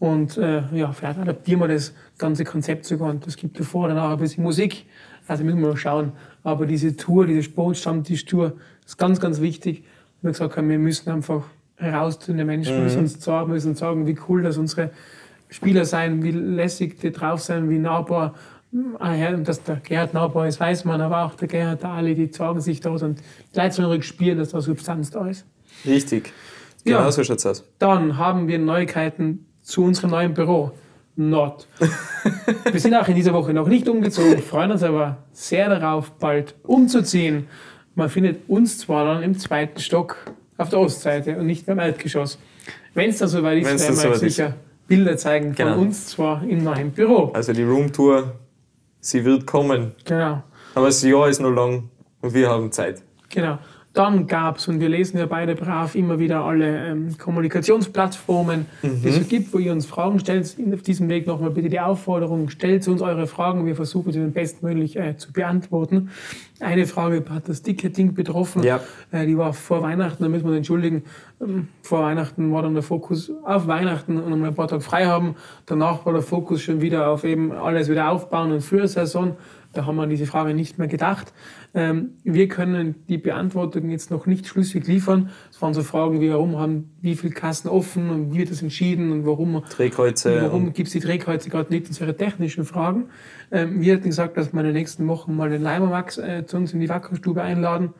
Und 0.00 0.36
äh, 0.38 0.62
ja, 0.72 0.90
vielleicht 0.90 1.20
adaptieren 1.20 1.60
wir 1.60 1.68
das 1.68 1.94
ganze 2.18 2.42
Konzept 2.44 2.84
sogar. 2.84 3.10
Und 3.10 3.28
das 3.28 3.36
gibt 3.36 3.60
davor 3.60 3.86
dann 3.86 3.98
auch 3.98 4.10
ein 4.10 4.18
bisschen 4.18 4.42
Musik. 4.42 4.86
Also 5.28 5.44
müssen 5.44 5.60
wir 5.60 5.68
noch 5.68 5.76
schauen. 5.76 6.10
Aber 6.42 6.66
diese 6.66 6.96
Tour, 6.96 7.26
diese 7.26 7.44
Sportstammtisch-Tour 7.44 8.54
ist 8.84 8.98
ganz, 8.98 9.20
ganz 9.20 9.40
wichtig. 9.40 9.84
Wir 10.20 10.32
gesagt 10.32 10.56
haben, 10.56 10.68
wir 10.68 10.80
müssen 10.80 11.10
einfach 11.10 11.44
heraus 11.76 12.18
zu 12.18 12.32
den 12.32 12.44
Menschen, 12.44 12.74
wir 12.74 12.82
müssen 12.82 13.02
uns 13.02 13.22
sagen, 13.22 13.52
müssen 13.52 13.76
sagen, 13.76 14.08
wie 14.08 14.18
cool 14.28 14.42
das 14.42 14.58
unsere 14.58 14.90
Spieler 15.50 15.84
sein, 15.84 16.22
wie 16.22 16.30
lässig 16.30 17.00
die 17.00 17.10
drauf 17.10 17.40
sein, 17.40 17.68
wie 17.68 17.78
nahbar. 17.78 18.34
Ah 19.00 19.14
ja, 19.14 19.32
dass 19.32 19.62
der 19.64 19.76
Gerhard 19.76 20.14
nahbar 20.14 20.46
ist, 20.46 20.60
weiß 20.60 20.84
man, 20.84 21.00
aber 21.00 21.24
auch 21.24 21.34
der 21.34 21.48
Gerhard, 21.48 21.82
der 21.82 21.90
Ali, 21.90 22.14
die 22.14 22.30
zeigen 22.30 22.60
sich 22.60 22.80
dort 22.80 23.02
und 23.02 23.20
sollen 23.52 23.90
ruhig 23.90 24.04
spüren, 24.04 24.38
dass 24.38 24.50
da 24.50 24.60
Substanz 24.60 25.10
da 25.10 25.26
ist. 25.26 25.44
Richtig. 25.84 26.32
Ja. 26.84 26.98
Genau 26.98 27.10
so 27.10 27.24
schaut's 27.24 27.44
aus. 27.46 27.64
Dann 27.78 28.16
haben 28.16 28.46
wir 28.46 28.58
Neuigkeiten 28.58 29.46
zu 29.62 29.84
unserem 29.84 30.10
neuen 30.10 30.34
Büro. 30.34 30.72
not. 31.16 31.66
wir 32.70 32.80
sind 32.80 32.94
auch 32.94 33.08
in 33.08 33.14
dieser 33.14 33.32
Woche 33.32 33.52
noch 33.52 33.68
nicht 33.68 33.88
umgezogen, 33.88 34.38
freuen 34.40 34.70
uns 34.70 34.82
aber 34.82 35.18
sehr 35.32 35.68
darauf, 35.68 36.12
bald 36.12 36.54
umzuziehen. 36.62 37.46
Man 37.94 38.08
findet 38.08 38.48
uns 38.48 38.78
zwar 38.78 39.04
dann 39.04 39.22
im 39.22 39.38
zweiten 39.38 39.80
Stock 39.80 40.16
auf 40.56 40.70
der 40.70 40.80
Ostseite 40.80 41.36
und 41.36 41.46
nicht 41.46 41.66
beim 41.66 41.78
Erdgeschoss. 41.78 42.38
Wenn 42.94 43.10
es 43.10 43.18
dann 43.18 43.28
soweit 43.28 43.58
ist, 43.58 43.66
dann 43.66 43.78
wir 43.78 43.96
soweit 43.96 44.22
ist. 44.22 44.42
Bilder 44.90 45.16
zeigen 45.16 45.54
Genau. 45.54 45.74
von 45.74 45.86
uns 45.86 46.08
zwar 46.08 46.42
im 46.42 46.64
neuen 46.64 46.90
Büro. 46.90 47.30
Also 47.32 47.52
die 47.52 47.62
Roomtour, 47.62 48.32
sie 48.98 49.24
wird 49.24 49.46
kommen. 49.46 49.94
Genau. 50.04 50.42
Aber 50.74 50.86
das 50.86 51.00
Jahr 51.04 51.28
ist 51.28 51.40
noch 51.40 51.50
lang 51.52 51.88
und 52.20 52.34
wir 52.34 52.48
haben 52.50 52.72
Zeit. 52.72 53.00
Genau. 53.28 53.58
Dann 53.92 54.28
gab 54.28 54.58
es, 54.58 54.68
und 54.68 54.78
wir 54.78 54.88
lesen 54.88 55.18
ja 55.18 55.26
beide 55.26 55.56
brav 55.56 55.96
immer 55.96 56.20
wieder 56.20 56.44
alle 56.44 56.86
ähm, 56.86 57.18
Kommunikationsplattformen, 57.18 58.66
die 58.82 59.08
es 59.08 59.16
so 59.16 59.22
gibt, 59.24 59.52
wo 59.52 59.58
ihr 59.58 59.72
uns 59.72 59.86
Fragen 59.86 60.20
stellt. 60.20 60.56
Auf 60.72 60.82
diesem 60.82 61.08
Weg 61.08 61.26
nochmal 61.26 61.50
bitte 61.50 61.68
die 61.68 61.80
Aufforderung, 61.80 62.50
stellt 62.50 62.86
uns 62.86 63.02
eure 63.02 63.26
Fragen, 63.26 63.66
wir 63.66 63.74
versuchen 63.74 64.12
sie 64.12 64.20
bestmöglich 64.20 64.96
äh, 64.96 65.16
zu 65.16 65.32
beantworten. 65.32 66.10
Eine 66.60 66.86
Frage 66.86 67.24
hat 67.30 67.48
das 67.48 67.62
Ticketing 67.62 68.14
betroffen, 68.14 68.62
Ja. 68.62 68.80
äh, 69.10 69.26
die 69.26 69.36
war 69.36 69.52
vor 69.54 69.82
Weihnachten, 69.82 70.22
da 70.22 70.28
müssen 70.28 70.44
wir 70.44 70.50
uns 70.50 70.58
entschuldigen. 70.58 71.02
Ähm, 71.40 71.66
vor 71.82 72.02
Weihnachten 72.02 72.52
war 72.52 72.62
dann 72.62 72.74
der 72.74 72.82
Fokus 72.84 73.32
auf 73.44 73.66
Weihnachten 73.66 74.18
und 74.18 74.32
einmal 74.32 74.50
ein 74.50 74.54
paar 74.54 74.68
Tage 74.68 74.82
frei 74.82 75.06
haben. 75.06 75.34
Danach 75.66 76.06
war 76.06 76.12
der 76.12 76.22
Fokus 76.22 76.62
schon 76.62 76.80
wieder 76.80 77.08
auf 77.10 77.24
eben 77.24 77.50
alles 77.50 77.88
wieder 77.88 78.10
aufbauen 78.10 78.52
und 78.52 78.60
Frühsaison. 78.60 79.36
Da 79.72 79.86
haben 79.86 79.96
wir 79.96 80.02
an 80.02 80.10
diese 80.10 80.26
Frage 80.26 80.52
nicht 80.52 80.78
mehr 80.78 80.88
gedacht. 80.88 81.32
Ähm, 81.74 82.14
wir 82.24 82.48
können 82.48 82.96
die 83.08 83.18
Beantwortung 83.18 83.88
jetzt 83.90 84.10
noch 84.10 84.26
nicht 84.26 84.48
schlüssig 84.48 84.86
liefern. 84.88 85.30
Es 85.50 85.62
waren 85.62 85.74
so 85.74 85.82
Fragen 85.82 86.20
wie, 86.20 86.30
warum 86.30 86.58
haben 86.58 86.90
wie 87.00 87.14
viele 87.14 87.32
Kassen 87.32 87.68
offen 87.68 88.10
und 88.10 88.32
wie 88.34 88.38
wird 88.38 88.50
das 88.50 88.62
entschieden 88.62 89.12
und 89.12 89.26
warum, 89.26 89.62
Drehkreuze. 89.70 90.42
warum 90.42 90.72
gibt 90.72 90.88
es 90.88 90.92
die 90.92 91.00
Drehkreuze 91.00 91.50
gerade 91.50 91.72
nicht? 91.72 91.88
Das 91.88 92.00
wäre 92.00 92.16
technischen 92.16 92.64
Fragen. 92.64 93.10
Ähm, 93.52 93.80
wir 93.80 93.94
hatten 93.94 94.08
gesagt, 94.08 94.36
dass 94.36 94.52
wir 94.52 94.60
in 94.60 94.66
den 94.66 94.74
nächsten 94.74 95.06
Wochen 95.06 95.36
mal 95.36 95.50
den 95.50 95.62
Leimer 95.62 95.86
Max 95.86 96.18
äh, 96.18 96.44
zu 96.46 96.56
uns 96.56 96.72
in 96.72 96.80
die 96.80 96.88
Wackerstube 96.88 97.42
einladen 97.42 97.94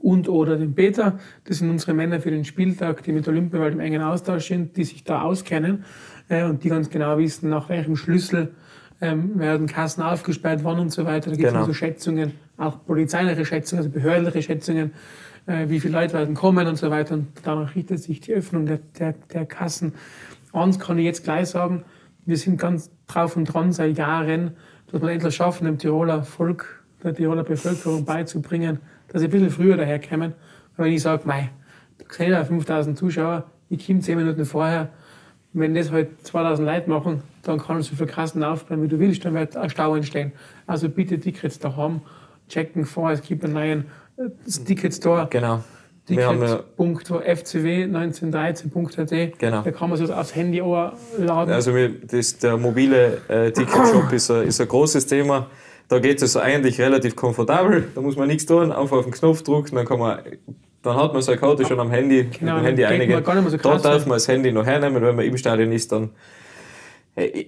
und 0.00 0.28
oder 0.28 0.56
den 0.56 0.74
Peter. 0.74 1.18
Das 1.44 1.58
sind 1.58 1.68
unsere 1.70 1.92
Männer 1.92 2.20
für 2.20 2.30
den 2.30 2.44
Spieltag, 2.44 3.02
die 3.02 3.12
mit 3.12 3.28
Olympiawald 3.28 3.74
im 3.74 3.80
engen 3.80 4.02
Austausch 4.02 4.48
sind, 4.48 4.76
die 4.76 4.84
sich 4.84 5.04
da 5.04 5.22
auskennen 5.22 5.84
äh, 6.28 6.44
und 6.44 6.64
die 6.64 6.68
ganz 6.70 6.88
genau 6.88 7.18
wissen, 7.18 7.50
nach 7.50 7.68
welchem 7.68 7.96
Schlüssel 7.96 8.54
ähm, 9.00 9.38
werden 9.38 9.66
Kassen 9.66 10.02
aufgesperrt, 10.02 10.60
wann 10.64 10.78
und 10.78 10.90
so 10.90 11.04
weiter. 11.04 11.30
Da 11.30 11.36
gibt 11.36 11.44
es 11.46 11.52
Genau. 11.52 11.60
also 11.60 11.72
Schätzungen, 11.72 12.32
auch 12.56 12.84
polizeiliche 12.84 13.44
Schätzungen, 13.44 13.84
also 13.84 13.90
behördliche 13.90 14.42
Schätzungen, 14.42 14.92
äh, 15.46 15.68
wie 15.68 15.80
viele 15.80 15.94
Leute 15.94 16.14
werden 16.14 16.34
kommen 16.34 16.66
und 16.66 16.76
so 16.76 16.90
weiter. 16.90 17.14
Und 17.14 17.28
danach 17.44 17.74
richtet 17.74 18.00
sich 18.00 18.20
die 18.20 18.34
Öffnung 18.34 18.66
der, 18.66 18.80
der, 18.98 19.14
der 19.32 19.46
Kassen. 19.46 19.94
Eins 20.52 20.78
kann 20.78 20.98
ich 20.98 21.04
jetzt 21.04 21.24
gleich 21.24 21.48
sagen, 21.48 21.84
wir 22.26 22.36
sind 22.36 22.58
ganz 22.60 22.90
drauf 23.06 23.36
und 23.36 23.44
dran 23.44 23.72
seit 23.72 23.96
Jahren, 23.98 24.56
dass 24.90 25.00
wir 25.00 25.10
endlich 25.10 25.34
schaffen, 25.34 25.64
dem 25.64 25.78
Tiroler 25.78 26.22
Volk, 26.22 26.82
der 27.02 27.14
Tiroler 27.14 27.44
Bevölkerung 27.44 28.04
beizubringen, 28.04 28.80
dass 29.08 29.20
sie 29.20 29.28
ein 29.28 29.30
bisschen 29.30 29.50
früher 29.50 29.76
daherkommen. 29.76 30.34
Weil 30.76 30.86
wenn 30.86 30.92
ich 30.92 31.02
sage, 31.02 31.22
mei, 31.24 31.50
da 31.98 32.04
seht 32.10 32.28
ihr 32.28 32.44
5000 32.44 32.98
Zuschauer, 32.98 33.44
ich 33.70 33.86
komme 33.86 34.00
10 34.00 34.18
Minuten 34.18 34.44
vorher, 34.44 34.88
wenn 35.52 35.74
das 35.74 35.90
halt 35.92 36.26
2000 36.26 36.66
Leute 36.66 36.90
machen, 36.90 37.22
dann 37.48 37.58
kann 37.58 37.82
so 37.82 37.96
viel 37.96 38.06
Kassen 38.06 38.44
aufbauen, 38.44 38.82
wie 38.82 38.88
du 38.88 38.98
willst, 38.98 39.24
dann 39.24 39.34
wird 39.34 39.56
ein 39.56 39.70
Stau 39.70 39.94
entstehen. 39.94 40.32
Also 40.66 40.88
bitte 40.88 41.18
Tickets 41.18 41.58
daheim 41.58 42.00
checken 42.48 42.84
vor, 42.84 43.10
es 43.10 43.22
gibt 43.22 43.44
einen 43.44 43.54
neuen 43.54 43.84
äh, 44.16 44.28
Ticket 44.64 44.94
Store. 44.94 45.26
Genau. 45.30 45.62
Wir 46.06 46.26
haben 46.26 46.40
ja, 46.40 46.60
Ticket.fcw1913.at. 46.78 49.38
Genau. 49.38 49.62
Da 49.62 49.70
kann 49.70 49.90
man 49.90 49.98
so 49.98 50.12
aufs 50.12 50.34
Handy 50.34 50.62
auch 50.62 50.92
laden. 51.18 51.52
also 51.52 51.72
das, 52.06 52.38
der 52.38 52.56
mobile 52.56 53.20
äh, 53.28 53.52
Ticketshop 53.52 54.10
ist 54.12 54.30
ein, 54.30 54.46
ist 54.46 54.60
ein 54.60 54.68
großes 54.68 55.06
Thema. 55.06 55.48
Da 55.88 55.98
geht 55.98 56.22
es 56.22 56.36
eigentlich 56.36 56.80
relativ 56.80 57.14
komfortabel. 57.14 57.88
Da 57.94 58.00
muss 58.00 58.16
man 58.16 58.28
nichts 58.28 58.46
tun, 58.46 58.72
einfach 58.72 58.96
auf 58.98 59.04
den 59.04 59.12
Knopf 59.12 59.42
drücken, 59.42 59.76
dann 59.76 59.86
kann 59.86 59.98
man 59.98 60.20
dann 60.82 60.96
hat 60.96 61.12
man 61.12 61.22
seine 61.22 61.38
Karte 61.38 61.66
schon 61.66 61.80
am 61.80 61.90
Handy, 61.90 62.22
mit 62.22 62.38
Genau, 62.38 62.56
dem 62.56 62.64
Handy 62.64 62.84
einigen. 62.84 63.12
so 63.12 63.20
da 63.20 63.56
krass 63.56 63.82
darf 63.82 64.06
man 64.06 64.14
das 64.16 64.28
Handy 64.28 64.52
noch 64.52 64.64
hernehmen, 64.64 65.02
wenn 65.02 65.16
man 65.16 65.24
im 65.24 65.36
Stadion 65.36 65.72
ist, 65.72 65.90
dann 65.90 66.10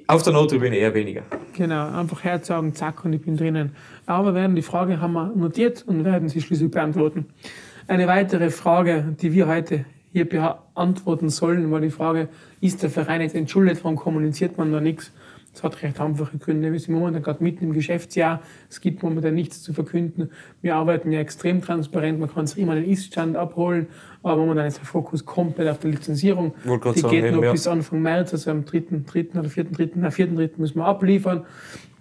auf 0.06 0.22
der 0.22 0.32
Nottribüne 0.32 0.76
eher 0.76 0.94
weniger. 0.94 1.22
Genau, 1.56 1.90
einfach 1.90 2.24
herzagen, 2.24 2.74
zack, 2.74 3.04
und 3.04 3.12
ich 3.12 3.22
bin 3.22 3.36
drinnen. 3.36 3.72
Aber 4.06 4.34
werden 4.34 4.56
die 4.56 4.62
Frage 4.62 5.00
haben 5.00 5.12
wir 5.12 5.32
notiert 5.34 5.84
und 5.86 6.04
werden 6.04 6.28
sie 6.28 6.40
schließlich 6.40 6.70
beantworten. 6.70 7.26
Eine 7.86 8.06
weitere 8.06 8.50
Frage, 8.50 9.16
die 9.20 9.32
wir 9.32 9.48
heute 9.48 9.84
hier 10.12 10.28
beantworten 10.28 11.28
sollen, 11.28 11.70
war 11.70 11.80
die 11.80 11.90
Frage, 11.90 12.28
ist 12.60 12.82
der 12.82 12.90
Verein 12.90 13.20
jetzt 13.20 13.34
entschuldet, 13.34 13.82
warum 13.82 13.96
kommuniziert 13.96 14.58
man 14.58 14.72
da 14.72 14.80
nichts? 14.80 15.12
Das 15.52 15.64
hat 15.64 15.82
recht 15.82 16.00
einfache 16.00 16.38
Gründe. 16.38 16.70
Wir 16.70 16.78
sind 16.78 16.94
momentan 16.94 17.22
gerade 17.22 17.42
mitten 17.42 17.64
im 17.64 17.72
Geschäftsjahr. 17.72 18.40
Es 18.68 18.80
gibt 18.80 19.02
momentan 19.02 19.34
nichts 19.34 19.62
zu 19.62 19.72
verkünden. 19.72 20.30
Wir 20.62 20.76
arbeiten 20.76 21.10
ja 21.10 21.18
extrem 21.18 21.60
transparent. 21.60 22.20
Man 22.20 22.32
kann 22.32 22.46
sich 22.46 22.58
immer 22.58 22.76
den 22.76 22.84
Ist-Stand 22.84 23.36
abholen. 23.36 23.88
Aber 24.22 24.36
momentan 24.36 24.66
ist 24.66 24.78
der 24.78 24.84
Fokus 24.84 25.24
komplett 25.24 25.68
auf 25.68 25.78
der 25.78 25.90
Lizenzierung. 25.90 26.54
Die 26.64 26.68
sagen, 26.68 26.92
geht 26.92 27.24
eben, 27.24 27.36
noch 27.36 27.42
ja. 27.42 27.52
bis 27.52 27.66
Anfang 27.66 28.02
März, 28.02 28.32
also 28.32 28.50
am 28.50 28.64
3., 28.64 28.82
3. 29.06 29.38
oder 29.38 29.48
4., 29.48 29.64
3., 29.64 29.90
na, 29.94 30.10
4., 30.10 30.26
3. 30.26 30.50
müssen 30.58 30.76
wir 30.76 30.84
abliefern. 30.84 31.44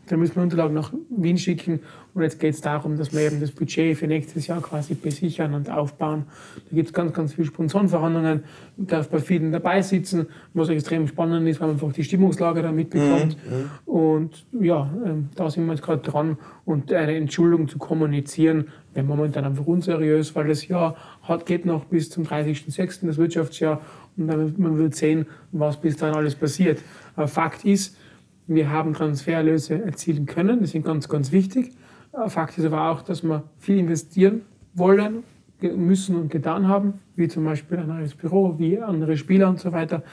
Dann 0.09 0.19
müssen 0.19 0.35
wir 0.35 0.43
Unterlagen 0.43 0.73
nach 0.73 0.91
Wien 1.09 1.37
schicken. 1.37 1.79
Und 2.15 2.23
jetzt 2.23 2.39
geht 2.39 2.55
es 2.55 2.61
darum, 2.61 2.97
dass 2.97 3.13
wir 3.13 3.21
eben 3.21 3.39
das 3.39 3.51
Budget 3.51 3.95
für 3.95 4.07
nächstes 4.07 4.47
Jahr 4.47 4.59
quasi 4.59 4.95
besichern 4.95 5.53
und 5.53 5.69
aufbauen. 5.69 6.25
Da 6.69 6.75
gibt 6.75 6.87
es 6.87 6.93
ganz, 6.93 7.13
ganz 7.13 7.33
viele 7.33 7.45
Sponsorenverhandlungen. 7.45 8.43
Ich 8.77 8.87
darf 8.87 9.07
bei 9.09 9.19
vielen 9.19 9.51
dabei 9.51 9.83
sitzen, 9.83 10.25
was 10.55 10.69
extrem 10.69 11.07
spannend 11.07 11.47
ist, 11.47 11.61
weil 11.61 11.67
man 11.67 11.75
einfach 11.75 11.93
die 11.93 12.03
Stimmungslage 12.03 12.63
da 12.63 12.71
mitbekommt. 12.71 13.37
Und 13.85 14.45
ja, 14.59 14.89
ähm, 15.05 15.29
da 15.35 15.49
sind 15.49 15.65
wir 15.67 15.73
jetzt 15.73 15.83
gerade 15.83 16.01
dran. 16.01 16.37
Und 16.65 16.91
eine 16.91 17.15
Entschuldigung 17.15 17.67
zu 17.67 17.77
kommunizieren, 17.77 18.69
wäre 18.95 19.05
momentan 19.05 19.45
einfach 19.45 19.67
unseriös, 19.67 20.35
weil 20.35 20.47
das 20.47 20.67
Jahr 20.67 20.95
hat, 21.21 21.45
geht 21.45 21.65
noch 21.65 21.85
bis 21.85 22.09
zum 22.09 22.23
30.06., 22.23 23.05
das 23.05 23.17
Wirtschaftsjahr. 23.17 23.81
Und 24.17 24.27
dann, 24.27 24.55
man 24.57 24.77
wird 24.79 24.95
sehen, 24.95 25.27
was 25.51 25.79
bis 25.79 25.97
dahin 25.97 26.15
alles 26.15 26.33
passiert. 26.33 26.79
Aber 27.15 27.27
Fakt 27.27 27.63
ist, 27.63 27.95
wir 28.49 28.71
haben 28.71 28.93
Transfererlöse 28.93 29.83
erzielen 29.83 30.25
können, 30.25 30.59
die 30.59 30.65
sind 30.65 30.83
ganz, 30.83 31.07
ganz 31.07 31.31
wichtig. 31.31 31.71
Äh, 32.13 32.29
Fakt 32.29 32.57
ist 32.57 32.65
aber 32.65 32.89
auch, 32.89 33.01
dass 33.03 33.23
wir 33.23 33.43
viel 33.59 33.77
investieren 33.77 34.41
wollen, 34.73 35.23
müssen 35.61 36.15
und 36.15 36.31
getan 36.31 36.67
haben, 36.67 36.95
wie 37.15 37.27
zum 37.27 37.43
Beispiel 37.43 37.77
ein 37.79 37.87
neues 37.87 38.15
Büro, 38.15 38.55
wie 38.57 38.79
andere 38.79 39.17
Spieler 39.17 39.49
und 39.49 39.59
so 39.59 39.71
weiter. 39.71 40.03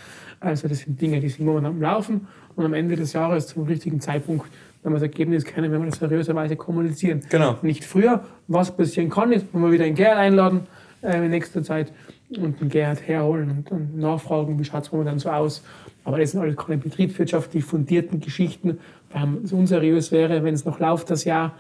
Also 0.41 0.69
das 0.69 0.81
sind 0.81 1.01
Dinge, 1.01 1.21
die 1.21 1.29
sind 1.29 1.47
momentan 1.47 1.73
am 1.73 1.81
Laufen 1.81 2.27
und 2.57 2.65
am 2.65 2.75
Ende 2.75 2.97
des 2.97 3.13
Jahres 3.13 3.47
zum 3.47 3.63
richtigen 3.63 4.01
Zeitpunkt, 4.01 4.47
wenn 4.83 4.93
wir 4.93 4.97
das 4.97 5.03
Ergebnis 5.03 5.45
kennen, 5.45 5.71
wenn 5.71 5.81
wir 5.81 5.91
das 5.91 5.99
seriöserweise 5.99 6.57
kommunizieren. 6.57 7.23
Genau. 7.31 7.59
Nicht 7.63 7.85
früher. 7.85 8.25
Was 8.49 8.77
passieren 8.77 9.09
kann, 9.09 9.33
ist, 9.33 9.47
wenn 9.53 9.63
wir 9.63 9.71
wieder 9.71 9.85
einen 9.85 9.95
Gerhard 9.95 10.19
einladen 10.19 10.61
äh, 11.03 11.25
in 11.25 11.31
nächster 11.31 11.63
Zeit 11.63 11.93
und 12.31 12.61
den 12.61 12.69
Gerhard 12.69 13.07
herholen 13.07 13.51
und, 13.51 13.71
und 13.71 13.99
nachfragen, 13.99 14.59
wie 14.59 14.65
schaut 14.65 14.85
es 14.85 14.93
momentan 14.93 15.19
so 15.19 15.31
aus. 15.31 15.63
Aber 16.05 16.19
das 16.19 16.33
sind 16.33 16.41
alles 16.41 16.57
keine 16.57 16.79
betriebswirtschaftlich 16.79 17.65
fundierten 17.65 18.21
Geschichten, 18.21 18.79
weil 19.13 19.39
es 19.45 19.53
unseriös 19.53 20.13
wäre, 20.13 20.43
wenn 20.45 20.55
es 20.55 20.65
noch 20.65 20.81
läuft 20.81 21.11
das 21.11 21.25
Jahr. 21.25 21.55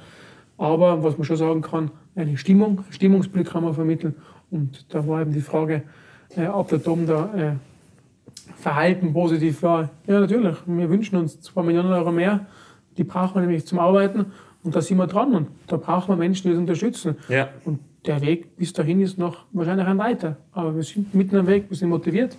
Aber 0.59 1.02
was 1.02 1.18
man 1.18 1.24
schon 1.24 1.37
sagen 1.37 1.62
kann, 1.62 1.90
eine 2.14 2.37
Stimmung, 2.37 2.79
ein 2.79 2.92
Stimmungsbild 2.92 3.48
kann 3.48 3.62
man 3.62 3.74
vermitteln. 3.74 4.14
Und 4.50 4.87
da 4.94 5.07
war 5.07 5.20
eben 5.20 5.33
die 5.33 5.40
Frage, 5.40 5.83
äh, 6.37 6.46
ob 6.46 6.68
der 6.68 6.79
Dom 6.79 7.07
da 7.07 7.31
äh, 7.37 7.52
Verhalten 8.57 9.12
positiv 9.12 9.62
war. 9.62 9.90
Ja, 10.07 10.20
natürlich. 10.20 10.57
Wir 10.66 10.88
wünschen 10.88 11.16
uns 11.16 11.40
2 11.40 11.62
Millionen 11.62 11.92
Euro 11.92 12.12
mehr. 12.12 12.46
Die 12.96 13.05
brauchen 13.05 13.35
wir 13.37 13.42
nämlich 13.42 13.66
zum 13.66 13.79
Arbeiten. 13.79 14.26
Und 14.62 14.74
da 14.74 14.81
sind 14.81 14.96
wir 14.96 15.07
dran. 15.07 15.35
Und 15.35 15.48
da 15.66 15.76
brauchen 15.76 16.09
wir 16.09 16.16
Menschen, 16.16 16.48
die 16.48 16.50
uns 16.50 16.61
unterstützen. 16.61 17.16
Ja. 17.29 17.48
Und 17.64 17.81
der 18.07 18.21
Weg 18.21 18.57
bis 18.57 18.73
dahin 18.73 19.01
ist 19.01 19.19
noch 19.19 19.45
wahrscheinlich 19.53 19.87
ein 19.87 19.99
weiter. 19.99 20.37
Aber 20.53 20.75
wir 20.75 20.83
sind 20.83 21.14
mitten 21.14 21.37
am 21.37 21.47
Weg, 21.47 21.66
wir 21.69 21.77
sind 21.77 21.88
motiviert. 21.88 22.37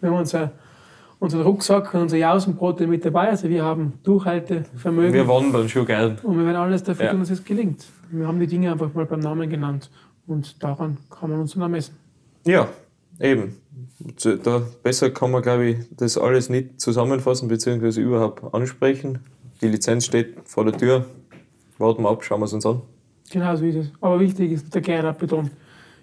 Wir 0.00 0.10
haben 0.10 0.18
unser, 0.18 0.52
unseren 1.18 1.42
Rucksack 1.42 1.92
und 1.94 2.02
unsere 2.02 2.20
Jausenbrote 2.20 2.86
mit 2.86 3.04
dabei. 3.04 3.28
Also 3.30 3.48
wir 3.48 3.64
haben 3.64 3.94
Durchhaltevermögen. 4.04 5.12
Wir 5.14 5.26
wandern 5.28 5.68
schon 5.68 5.86
gern. 5.86 6.18
und 6.22 6.38
wir 6.38 6.44
werden 6.46 6.56
alles 6.56 6.82
dafür 6.82 7.06
Ja. 7.06 7.10
tun, 7.12 7.20
dass 7.20 7.30
es 7.30 7.44
gelingt. 7.44 7.84
Wir 8.10 8.26
haben 8.26 8.38
die 8.40 8.46
Dinge 8.46 8.70
einfach 8.72 8.92
mal 8.94 9.06
beim 9.06 9.20
Namen 9.20 9.48
genannt. 9.50 9.90
Und 10.26 10.62
daran 10.62 10.98
kann 11.10 11.30
man 11.30 11.40
uns 11.40 11.52
dann 11.54 11.62
ermessen. 11.62 11.96
Ja, 12.46 12.68
eben. 13.20 13.56
Zu- 14.16 14.36
Da, 14.38 14.62
besser 14.82 15.10
kann 15.10 15.30
man, 15.30 15.42
glaube 15.42 15.66
ich, 15.66 15.76
das 15.96 16.16
alles 16.18 16.48
nicht 16.50 16.80
zusammenfassen 16.80 17.48
bzw. 17.48 18.00
überhaupt 18.00 18.42
ansprechen. 18.54 19.18
Die 19.60 19.68
Lizenz 19.68 20.04
steht 20.04 20.36
vor 20.44 20.64
der 20.64 20.76
Tür. 20.76 21.04
Warten 21.78 22.02
wir 22.02 22.10
ab, 22.10 22.22
schauen 22.24 22.40
wir 22.40 22.44
es 22.44 22.52
uns 22.52 22.66
an. 22.66 22.82
Genau 23.30 23.54
so 23.56 23.64
ist 23.64 23.76
es. 23.76 23.92
Aber 24.00 24.20
wichtig 24.20 24.52
ist, 24.52 24.74
der 24.74 25.12
betont, 25.12 25.50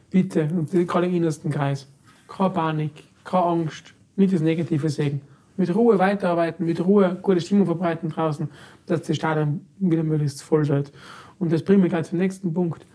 bitte, 0.09 0.47
und 0.55 0.71
gerade 0.87 1.07
im 1.07 1.15
innersten 1.15 1.51
Kreis, 1.51 1.87
keine 2.27 2.49
Panik, 2.51 2.91
keine 3.23 3.45
Angst, 3.45 3.93
nicht 4.15 4.33
das 4.33 4.41
Negative 4.41 4.89
sehen. 4.89 5.21
Mit 5.57 5.73
Ruhe 5.73 5.97
weiterarbeiten, 5.97 6.65
mit 6.65 6.83
Ruhe 6.85 7.17
gute 7.21 7.39
Stimmung 7.41 7.65
verbreiten 7.65 8.09
draußen, 8.09 8.49
dass 8.85 9.03
das 9.03 9.15
Stadion 9.15 9.61
wieder 9.79 10.03
möglichst 10.03 10.43
voll 10.43 10.67
wird. 10.67 10.91
Und 11.39 11.51
das 11.51 11.63
bringt 11.63 11.81
mich 11.81 11.91
gleich 11.91 12.07
zum 12.07 12.19
nächsten 12.19 12.53
Punkt, 12.53 12.85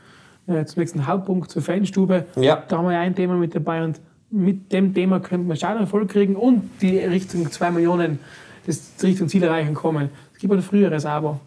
äh, 0.46 0.64
zum 0.64 0.80
nächsten 0.80 1.06
Hauptpunkt, 1.06 1.50
zur 1.50 1.62
Fanstube. 1.62 2.26
Ja. 2.36 2.62
Da 2.68 2.78
haben 2.78 2.86
wir 2.86 2.92
ja 2.92 3.00
ein 3.00 3.14
Thema 3.14 3.34
mit 3.36 3.54
dabei 3.54 3.82
und 3.84 4.00
mit 4.30 4.72
dem 4.72 4.94
Thema 4.94 5.20
könnte 5.20 5.46
man 5.46 5.56
Stadion 5.56 5.86
voll 5.86 6.06
kriegen 6.06 6.36
und 6.36 6.62
die 6.80 6.98
Richtung 6.98 7.50
2 7.50 7.70
Millionen 7.72 8.18
das 8.66 8.92
Richtung 9.02 9.28
Ziel 9.28 9.42
erreichen 9.42 9.74
kommen. 9.74 10.10
Es 10.32 10.38
gibt 10.38 10.52
ein 10.52 10.62
früheres 10.62 11.04
Abo 11.06 11.40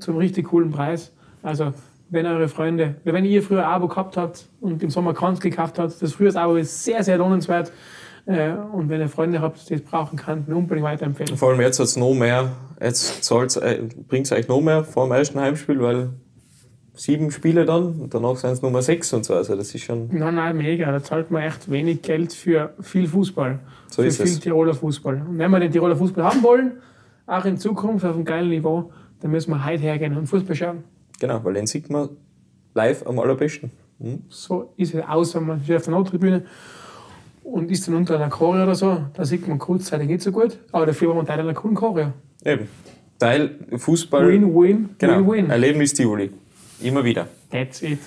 zum 0.00 0.16
richtig 0.16 0.48
coolen 0.48 0.70
Preis. 0.70 1.12
Also 1.42 1.72
wenn 2.10 2.26
eure 2.26 2.48
Freunde, 2.48 2.96
wenn 3.04 3.24
ihr 3.24 3.42
früher 3.42 3.66
ein 3.66 3.74
Abo 3.74 3.88
gehabt 3.88 4.16
habt 4.16 4.48
und 4.60 4.82
im 4.82 4.90
Sommer 4.90 5.14
keins 5.14 5.40
gekauft 5.40 5.78
habt, 5.78 6.00
das 6.00 6.12
frühere 6.12 6.40
Abo 6.40 6.56
ist 6.56 6.84
sehr, 6.84 7.02
sehr 7.04 7.18
lohnenswert. 7.18 7.72
Äh, 8.26 8.50
Und 8.72 8.88
wenn 8.88 9.00
ihr 9.00 9.08
Freunde 9.08 9.40
habt, 9.40 9.68
die 9.70 9.74
es 9.74 9.82
brauchen 9.82 10.16
kann, 10.18 10.44
unbedingt 10.48 10.84
weiterempfehlen. 10.86 11.36
Vor 11.36 11.50
allem 11.50 11.60
jetzt 11.60 11.78
hat 11.78 11.86
es 11.86 11.96
noch 11.96 12.12
mehr, 12.14 12.50
jetzt 12.80 13.30
äh, 13.56 13.82
bringt 14.06 14.26
es 14.26 14.32
eigentlich 14.32 14.48
noch 14.48 14.60
mehr 14.60 14.84
vor 14.84 15.06
dem 15.06 15.12
ersten 15.12 15.40
Heimspiel, 15.40 15.80
weil 15.80 16.10
sieben 16.94 17.30
Spiele 17.30 17.64
dann 17.64 18.00
und 18.00 18.12
danach 18.12 18.36
sind 18.36 18.50
es 18.50 18.60
Nummer 18.60 18.82
sechs 18.82 19.12
und 19.12 19.24
so. 19.24 19.34
Also 19.34 19.56
das 19.56 19.74
ist 19.74 19.82
schon. 19.84 20.08
Nein, 20.12 20.34
nein, 20.34 20.56
mega. 20.56 20.90
Da 20.90 21.02
zahlt 21.02 21.30
man 21.30 21.42
echt 21.42 21.70
wenig 21.70 22.02
Geld 22.02 22.32
für 22.32 22.74
viel 22.80 23.06
Fußball. 23.06 23.60
So 23.88 24.02
für 24.02 24.08
ist 24.08 24.16
viel 24.16 24.26
es. 24.26 24.40
Tiroler 24.40 24.74
Fußball. 24.74 25.22
Und 25.28 25.38
wenn 25.38 25.50
wir 25.50 25.60
den 25.60 25.72
Tiroler 25.72 25.96
Fußball 25.96 26.24
haben 26.24 26.42
wollen, 26.42 26.72
auch 27.26 27.44
in 27.44 27.56
Zukunft 27.56 28.04
auf 28.04 28.14
einem 28.14 28.24
geilen 28.24 28.48
Niveau, 28.50 28.92
dann 29.20 29.30
müssen 29.30 29.50
wir 29.52 29.64
heute 29.64 29.82
hergehen 29.82 30.16
und 30.16 30.26
Fußball 30.26 30.56
schauen. 30.56 30.84
Genau, 31.20 31.42
weil 31.44 31.54
den 31.54 31.66
sieht 31.66 31.90
man 31.90 32.10
live 32.74 33.06
am 33.06 33.18
allerbesten. 33.18 33.70
Hm? 34.00 34.22
So 34.28 34.72
ist 34.76 34.94
es 34.94 35.04
aus, 35.04 35.34
wenn 35.34 35.46
man 35.46 35.62
steht 35.62 35.76
auf 35.76 35.84
der 35.84 35.92
Nottribüne 35.92 36.46
und 37.42 37.70
ist 37.70 37.86
dann 37.88 37.94
unter 37.94 38.16
einer 38.16 38.28
Choreo 38.28 38.62
oder 38.62 38.74
so, 38.74 39.04
da 39.14 39.24
sieht 39.24 39.48
man 39.48 39.58
kurzzeitig 39.58 40.08
nicht 40.08 40.22
so 40.22 40.30
gut, 40.30 40.58
aber 40.70 40.86
dafür 40.86 41.08
war 41.08 41.16
man 41.16 41.26
Teil 41.26 41.40
einer 41.40 41.54
coolen 41.54 41.74
Choreo. 41.74 42.12
Eben. 42.44 42.68
Teil 43.18 43.58
Fußball. 43.76 44.28
Win, 44.28 44.54
win, 44.54 44.90
genau. 44.98 45.18
win, 45.18 45.44
win. 45.44 45.50
Erleben 45.50 45.80
ist 45.80 45.94
Tivoli. 45.94 46.30
Immer 46.80 47.04
wieder. 47.04 47.26
That's 47.50 47.82
it. 47.82 47.98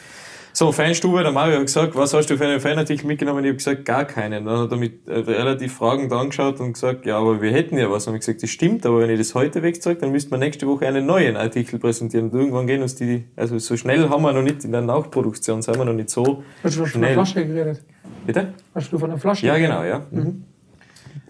So, 0.62 0.72
Fanstube, 0.72 1.24
der 1.24 1.32
Mario 1.32 1.55
hat 1.55 1.66
gesagt, 1.66 1.95
was 1.95 2.14
hast 2.14 2.30
du 2.30 2.38
für 2.38 2.45
einen 2.45 2.59
Fanartikel 2.59 3.07
mitgenommen? 3.07 3.43
Ich 3.43 3.49
habe 3.49 3.57
gesagt, 3.57 3.84
gar 3.84 4.05
keinen. 4.05 4.45
Dann 4.45 4.59
hat 4.59 4.70
er 4.70 4.78
mich 4.78 4.91
äh, 5.07 5.14
relativ 5.14 5.74
fragend 5.74 6.14
angeschaut 6.14 6.59
und 6.59 6.74
gesagt, 6.74 7.07
ja, 7.07 7.18
aber 7.18 7.41
wir 7.41 7.51
hätten 7.51 7.80
ja 7.80 7.89
was. 7.89 8.05
Und 8.05 8.14
ich 8.14 8.20
gesagt, 8.20 8.43
das 8.43 8.51
stimmt, 8.51 8.86
aber 8.86 8.99
wenn 8.99 9.09
ich 9.09 9.18
das 9.18 9.34
heute 9.34 9.64
wegzeige, 9.64 9.99
dann 10.01 10.12
müsste 10.12 10.30
man 10.30 10.39
nächste 10.39 10.68
Woche 10.68 10.86
einen 10.86 11.07
neuen 11.07 11.36
Artikel 11.36 11.80
präsentieren. 11.80 12.30
Und 12.30 12.38
irgendwann 12.38 12.68
gehen 12.68 12.84
uns 12.84 12.93
die, 12.93 13.26
also 13.36 13.57
so 13.57 13.76
schnell 13.76 14.07
haben 14.07 14.22
wir 14.22 14.34
noch 14.34 14.43
nicht 14.43 14.64
in 14.64 14.72
der 14.72 14.82
Nachproduktion, 14.82 15.64
sind 15.64 15.80
wir 15.80 15.86
noch 15.86 15.93
nicht 15.93 16.12
so 16.12 16.43
Hast 16.64 16.78
du 16.78 16.86
von 16.86 17.05
einer. 17.05 17.14
Flasche 17.16 17.43
geredet? 17.43 17.84
Bitte? 18.28 18.53
Hast 18.76 18.93
du 18.93 18.99
von 18.99 19.09
einer 19.09 19.20
Flasche 19.20 19.47
Ja, 19.47 19.57
genau, 19.57 19.84
ja. 19.84 20.05
Mhm. 20.12 20.43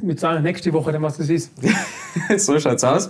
Wir 0.01 0.17
sagen 0.17 0.43
nächste 0.43 0.73
Woche 0.73 0.91
dann, 0.91 1.03
was 1.03 1.15
das 1.15 1.29
ist. 1.29 1.53
so 2.35 2.59
schaut's 2.59 2.83
aus. 2.83 3.09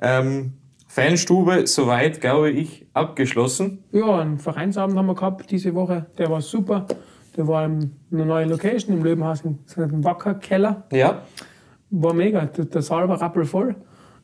Ähm, 0.00 0.52
Fanstube, 0.86 1.66
soweit, 1.66 2.20
glaube 2.20 2.50
ich, 2.50 2.83
abgeschlossen. 2.94 3.84
Ja, 3.92 4.20
einen 4.20 4.38
Vereinsabend 4.38 4.96
haben 4.96 5.06
wir 5.06 5.14
gehabt 5.14 5.50
diese 5.50 5.74
Woche. 5.74 6.06
Der 6.16 6.30
war 6.30 6.40
super. 6.40 6.86
Der 7.36 7.46
war 7.46 7.66
in 7.66 7.90
einer 8.12 8.24
neuen 8.24 8.48
Location 8.48 8.96
im 8.96 9.04
Löwenhaus 9.04 9.42
im, 9.42 9.58
im 9.76 10.04
Wackerkeller. 10.04 10.84
Ja. 10.92 11.22
War 11.90 12.14
mega. 12.14 12.46
Der, 12.46 12.82
Saal 12.82 13.08
war 13.08 13.20
rappelvoll. 13.20 13.74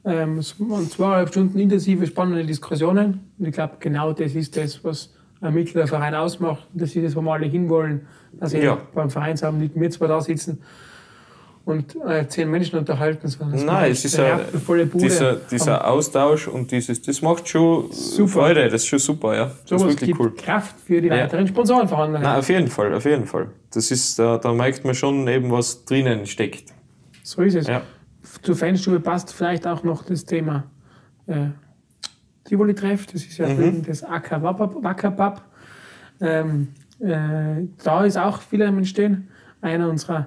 Ähm, 0.04 0.38
es 0.38 0.58
waren 0.58 0.88
zweieinhalb 0.88 1.28
Stunden 1.28 1.58
intensive, 1.58 2.06
spannende 2.06 2.46
Diskussionen. 2.46 3.32
Und 3.38 3.46
ich 3.46 3.52
glaube, 3.52 3.74
genau 3.80 4.12
das 4.12 4.34
ist 4.34 4.56
das, 4.56 4.82
was 4.84 5.12
ein 5.40 5.54
mittlerer 5.54 5.86
Verein 5.86 6.14
ausmacht. 6.14 6.66
Das 6.72 6.94
ist 6.94 7.04
das, 7.04 7.16
wo 7.16 7.20
wir 7.22 7.32
alle 7.32 7.46
hinwollen. 7.46 8.06
Dass 8.32 8.52
Ja. 8.52 8.78
beim 8.94 9.10
Vereinsabend 9.10 9.60
nicht 9.60 9.74
wir 9.74 9.90
zwei 9.90 10.06
da 10.06 10.20
sitzen 10.20 10.62
und 11.70 11.96
äh, 12.06 12.26
zehn 12.28 12.50
Menschen 12.50 12.78
unterhalten, 12.78 13.28
sondern 13.28 13.64
Nein, 13.64 13.92
es 13.92 14.04
ist 14.04 14.18
eine 14.18 14.28
ja 14.28 14.36
rappelvolle 14.36 14.86
Bude. 14.86 15.04
dieser, 15.04 15.36
dieser 15.36 15.86
Austausch 15.88 16.48
und 16.48 16.70
dieses, 16.70 17.00
das 17.02 17.22
macht 17.22 17.48
schon 17.48 17.90
Super. 17.92 18.28
Freude, 18.32 18.64
das 18.68 18.82
ist 18.82 18.86
schon 18.88 18.98
super, 18.98 19.34
ja. 19.34 19.44
Das 19.46 19.54
ist 19.62 19.68
Sowas 19.68 19.82
wirklich 19.94 20.08
gibt 20.10 20.20
cool. 20.20 20.34
Kraft 20.34 20.74
für 20.80 21.00
die 21.00 21.08
Ja. 21.08 21.24
weiteren 21.24 21.46
Sponsorenverhandlungen. 21.46 22.22
Nein, 22.22 22.38
auf 22.38 22.48
jeden 22.48 22.68
Fall, 22.68 22.94
auf 22.94 23.04
jeden 23.04 23.26
Fall. 23.26 23.48
Das 23.72 23.90
ist, 23.90 24.18
da, 24.18 24.38
da 24.38 24.52
merkt 24.52 24.84
man 24.84 24.94
schon 24.94 25.26
eben, 25.28 25.50
was 25.50 25.84
drinnen 25.84 26.26
steckt. 26.26 26.72
So 27.22 27.42
ist 27.42 27.54
es. 27.54 27.66
Ja. 27.66 27.82
Zur 28.42 28.56
Fanstube 28.56 29.00
passt 29.00 29.32
vielleicht 29.32 29.66
auch 29.66 29.82
noch 29.82 30.04
das 30.04 30.24
Thema 30.24 30.64
äh, 31.26 31.46
Tivoli-Treff. 32.44 33.06
Das 33.06 33.24
ist 33.24 33.38
ja 33.38 33.48
Mhm. 33.48 33.56
drüben 33.56 33.82
das 33.86 34.02
AK 34.02 34.42
Wackerpub. 34.42 35.42
Ähm, 36.20 36.68
äh, 37.00 37.66
da 37.82 38.04
ist 38.04 38.16
auch 38.18 38.40
viel 38.42 38.62
am 38.62 38.78
Entstehen. 38.78 39.28
Einer 39.62 39.88
unserer 39.88 40.26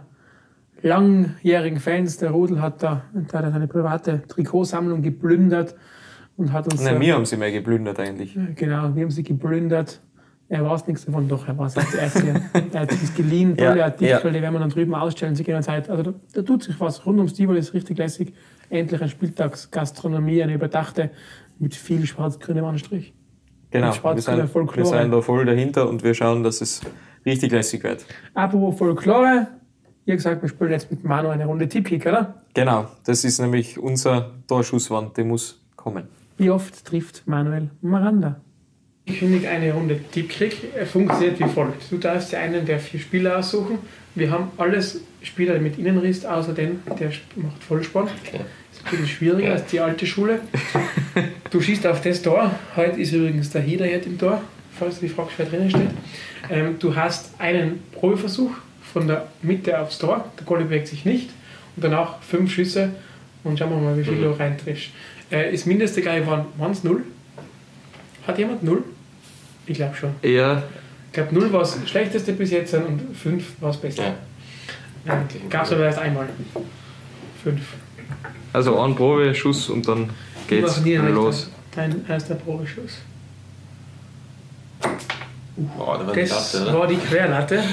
langjährigen 0.83 1.79
Fans, 1.79 2.17
der 2.17 2.31
Rudel, 2.31 2.61
hat 2.61 2.83
da, 2.83 3.03
da 3.31 3.39
hat 3.39 3.51
seine 3.53 3.67
private 3.67 4.21
Trikotsammlung 4.27 5.01
geplündert 5.01 5.75
und 6.37 6.51
hat 6.53 6.71
uns. 6.71 6.83
Nein, 6.83 6.97
äh, 6.97 6.99
wir 7.01 7.15
haben 7.15 7.25
sie 7.25 7.37
mehr 7.37 7.51
geplündert 7.51 7.99
eigentlich. 7.99 8.37
Genau, 8.55 8.93
wir 8.95 9.03
haben 9.03 9.11
sie 9.11 9.23
geplündert. 9.23 10.01
Er 10.49 10.63
weiß 10.69 10.85
nichts 10.87 11.05
davon, 11.05 11.27
doch, 11.27 11.47
er 11.47 11.57
weiß 11.57 11.77
es. 11.77 11.95
Er, 11.95 12.05
hat 12.05 12.11
sie- 12.11 12.73
er 12.73 12.81
hat 12.81 12.91
sich 12.91 13.15
geliehen, 13.15 13.55
tolle 13.57 13.79
Ja, 13.79 13.85
Artikel, 13.85 14.07
ja. 14.09 14.19
die 14.29 14.41
werden 14.41 14.53
wir 14.53 14.59
dann 14.59 14.69
drüben 14.69 14.93
ausstellen 14.93 15.35
zu 15.35 15.41
jener 15.43 15.61
Zeit. 15.61 15.89
Also 15.89 16.03
da, 16.03 16.13
da 16.33 16.41
tut 16.43 16.63
sich 16.63 16.79
was. 16.79 17.05
Rund 17.05 17.17
ums 17.17 17.33
Tivoli 17.33 17.59
ist 17.59 17.73
richtig 17.73 17.97
lässig. 17.97 18.33
Endlich 18.69 19.01
ein 19.01 19.09
Spieltagsgastronomie, 19.09 20.43
eine 20.43 20.53
überdachte, 20.53 21.09
mit 21.59 21.75
viel 21.75 22.05
schwarz-grünem 22.05 22.65
Anstrich. 22.65 23.13
Genau, 23.71 23.91
wir 24.03 24.21
sind, 24.21 24.49
Folklore. 24.49 24.77
wir 24.77 24.85
sind 24.85 25.11
da 25.11 25.21
voll 25.21 25.45
dahinter 25.45 25.89
und 25.89 26.03
wir 26.03 26.13
schauen, 26.13 26.43
dass 26.43 26.61
es 26.61 26.81
richtig 27.25 27.51
lässig 27.51 27.83
wird. 27.83 28.05
Apropos 28.35 28.77
Folklore, 28.77 29.47
ihr 30.05 30.15
gesagt, 30.15 30.41
wir 30.41 30.49
spielen 30.49 30.71
jetzt 30.71 30.91
mit 30.91 31.03
Manu 31.03 31.29
eine 31.29 31.45
Runde 31.45 31.67
Tippkick, 31.67 32.05
oder? 32.05 32.35
Genau, 32.53 32.87
das 33.05 33.23
ist 33.23 33.39
nämlich 33.39 33.79
unser 33.79 34.31
Torschusswand, 34.47 35.17
der 35.17 35.25
muss 35.25 35.61
kommen. 35.75 36.07
Wie 36.37 36.49
oft 36.49 36.85
trifft 36.85 37.27
Manuel 37.27 37.69
Miranda? 37.81 38.39
Ich 39.05 39.19
kündige 39.19 39.49
eine 39.49 39.73
Runde 39.73 39.99
Tippkrieg. 40.11 40.55
Er 40.75 40.85
funktioniert 40.85 41.37
wie 41.39 41.47
folgt. 41.47 41.91
Du 41.91 41.97
darfst 41.97 42.31
dir 42.31 42.39
einen 42.39 42.65
der 42.65 42.79
vier 42.79 43.01
Spieler 43.01 43.37
aussuchen. 43.37 43.79
Wir 44.15 44.31
haben 44.31 44.51
alles 44.57 45.01
Spieler 45.21 45.59
mit 45.59 45.77
Innenriss, 45.77 46.25
außer 46.25 46.53
den, 46.53 46.79
der 46.99 47.11
macht 47.35 47.61
Vollspann. 47.67 48.07
Okay. 48.25 48.39
Ist 48.71 48.85
ein 48.85 48.91
bisschen 48.91 49.07
schwieriger 49.07 49.51
als 49.53 49.65
die 49.65 49.79
alte 49.79 50.05
Schule. 50.05 50.39
Du 51.51 51.61
schießt 51.61 51.85
auf 51.85 52.01
das 52.01 52.23
Tor. 52.23 52.49
Heute 52.75 52.99
ist 52.99 53.13
übrigens 53.13 53.51
der 53.51 53.61
Hiederhirt 53.61 54.07
im 54.07 54.17
Tor, 54.17 54.41
falls 54.71 54.95
du 54.95 55.05
die 55.05 55.13
fragst, 55.13 55.33
wer 55.37 55.45
drinnen 55.45 55.69
steht. 55.69 55.91
Ähm, 56.49 56.77
du 56.79 56.95
hast 56.95 57.39
einen 57.39 57.83
Probeversuch 57.91 58.49
von 58.93 59.07
der 59.07 59.27
Mitte 59.41 59.79
aufs 59.79 59.97
Tor. 59.97 60.25
Der 60.37 60.45
Goalie 60.45 60.65
bewegt 60.65 60.87
sich 60.87 61.03
nicht. 61.03 61.31
Und 61.75 61.83
danach 61.83 62.21
fünf 62.21 62.53
Schüsse. 62.53 62.91
Und 63.43 63.57
schauen 63.57 63.71
wir 63.71 63.77
mal, 63.77 63.97
wie 63.97 64.03
viel 64.03 64.21
du 64.21 64.29
reintriffst. 64.31 64.89
Äh, 65.31 65.53
ist 65.53 65.65
mindeste 65.65 66.01
gleich 66.01 66.25
waren 66.25 66.71
es 66.71 66.83
null. 66.83 67.03
Hat 68.27 68.37
jemand 68.37 68.63
null? 68.63 68.83
Ich 69.65 69.75
glaube 69.75 69.95
schon. 69.95 70.11
Ja, 70.21 70.63
Ich 71.07 71.13
glaube, 71.13 71.33
null 71.33 71.51
war 71.51 71.61
das 71.61 71.77
schlechteste 71.85 72.33
bis 72.33 72.51
jetzt 72.51 72.73
und 72.73 73.15
fünf 73.15 73.59
war 73.59 73.71
das 73.71 73.81
Beste. 73.81 74.03
Ja. 75.05 75.23
Gab 75.49 75.65
es 75.65 75.71
aber 75.71 75.85
erst 75.85 75.99
einmal. 75.99 76.27
Fünf. 77.43 77.61
also 78.53 78.79
ein 78.79 78.95
Probeschuss 78.95 79.69
und 79.69 79.87
dann 79.87 80.09
geht's 80.47 80.83
recht 80.85 81.09
los. 81.09 81.51
Dein 81.75 82.05
erster 82.07 82.35
Probeschuss. 82.35 82.99
Boah, 85.55 85.99
da 85.99 86.07
war 86.07 86.13
die 86.13 86.21
Das 86.21 86.53
Latte, 86.53 86.69
oder? 86.69 86.79
war 86.79 86.87
die 86.87 86.97
Querlatte. 86.97 87.63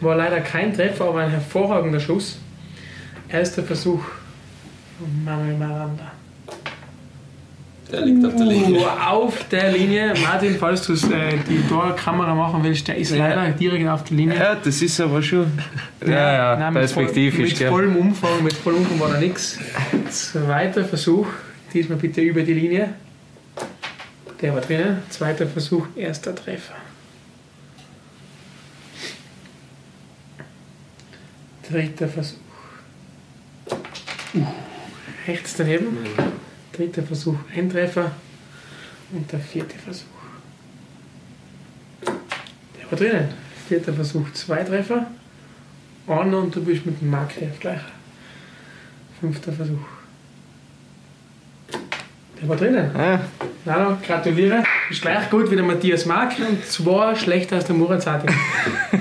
War 0.00 0.16
leider 0.16 0.40
kein 0.40 0.72
Treffer, 0.72 1.06
aber 1.06 1.20
ein 1.20 1.30
hervorragender 1.30 1.98
Schuss. 2.00 2.38
Erster 3.28 3.62
Versuch 3.62 4.02
von 4.98 5.24
Manuel 5.24 5.56
Miranda. 5.56 6.12
Der 7.90 8.00
liegt 8.00 8.24
auf 8.24 8.34
der 8.34 8.46
Linie. 8.46 8.80
Uh, 8.80 8.86
auf 8.86 9.44
der 9.48 9.72
Linie. 9.72 10.14
Martin, 10.22 10.56
falls 10.58 10.86
du 10.86 10.92
äh, 10.92 11.36
die 11.48 11.62
Torkamera 11.68 12.34
machen 12.34 12.62
willst, 12.64 12.88
der 12.88 12.96
ist 12.96 13.16
leider 13.16 13.48
direkt 13.50 13.88
auf 13.88 14.02
der 14.04 14.16
Linie. 14.16 14.36
Ja, 14.36 14.54
das 14.56 14.82
ist 14.82 15.00
aber 15.00 15.22
schon. 15.22 15.46
Ja, 16.04 16.32
ja, 16.32 16.56
Nein, 16.56 16.72
mit 16.72 16.82
perspektivisch, 16.82 17.54
Voll, 17.54 17.58
mit 17.58 17.68
vollem 17.68 17.96
Umfang, 17.96 18.42
mit 18.42 18.54
vollem 18.54 18.78
Umfang 18.78 19.00
war 19.00 19.10
da 19.10 19.20
nichts. 19.20 19.58
Zweiter 20.10 20.84
Versuch, 20.84 21.26
diesmal 21.72 21.98
bitte 21.98 22.20
über 22.22 22.42
die 22.42 22.54
Linie. 22.54 22.94
Der 24.40 24.54
war 24.54 24.60
drinnen. 24.60 25.02
Zweiter 25.08 25.46
Versuch, 25.46 25.86
erster 25.94 26.34
Treffer. 26.34 26.74
Dritter 31.70 32.08
Versuch. 32.08 32.38
Uh, 34.34 34.46
rechts 35.26 35.54
daneben. 35.56 35.98
Dritter 36.72 37.02
Versuch, 37.02 37.38
ein 37.54 37.70
Treffer. 37.70 38.12
Und 39.12 39.30
der 39.30 39.40
vierte 39.40 39.78
Versuch. 39.78 40.06
Der 42.02 42.90
war 42.90 42.98
drinnen. 42.98 43.28
Vierter 43.68 43.92
Versuch, 43.92 44.32
zwei 44.32 44.62
Treffer. 44.62 45.10
Und 46.06 46.54
du 46.54 46.64
bist 46.64 46.86
mit 46.86 47.00
dem 47.00 47.10
Markgräf 47.10 47.58
gleich. 47.58 47.80
Fünfter 49.20 49.52
Versuch. 49.52 49.95
Der 52.40 52.48
war 52.48 52.56
drinnen. 52.56 52.90
Ah, 52.94 53.20
Nano, 53.64 53.96
gratuliere. 54.06 54.62
Ist 54.90 55.00
gleich 55.00 55.30
gut 55.30 55.50
wie 55.50 55.56
der 55.56 55.64
Matthias 55.64 56.04
Mark 56.04 56.32
und 56.38 56.64
zwar 56.66 57.16
schlechter 57.16 57.56
als 57.56 57.64
der 57.66 57.74
Murat 57.76 58.02
Sadi. 58.02 58.26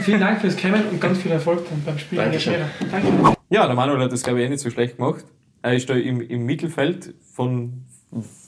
Vielen 0.01 0.21
Dank 0.21 0.39
fürs 0.41 0.55
Kommen 0.57 0.83
und 0.89 1.01
ganz 1.01 1.17
viel 1.19 1.31
Erfolg 1.31 1.67
dann 1.69 1.83
beim 1.85 1.97
Spiel. 1.97 2.17
Dankeschön. 2.17 2.55
Danke. 2.91 3.35
ja, 3.49 3.65
der 3.65 3.75
Manuel 3.75 3.99
hat 4.01 4.11
das, 4.11 4.23
glaube 4.23 4.39
ich, 4.39 4.45
eh 4.45 4.49
nicht 4.49 4.61
so 4.61 4.69
schlecht 4.69 4.97
gemacht. 4.97 5.25
Er 5.61 5.73
ist 5.73 5.89
da 5.89 5.95
im, 5.95 6.21
im 6.21 6.45
Mittelfeld 6.45 7.13
von. 7.33 7.83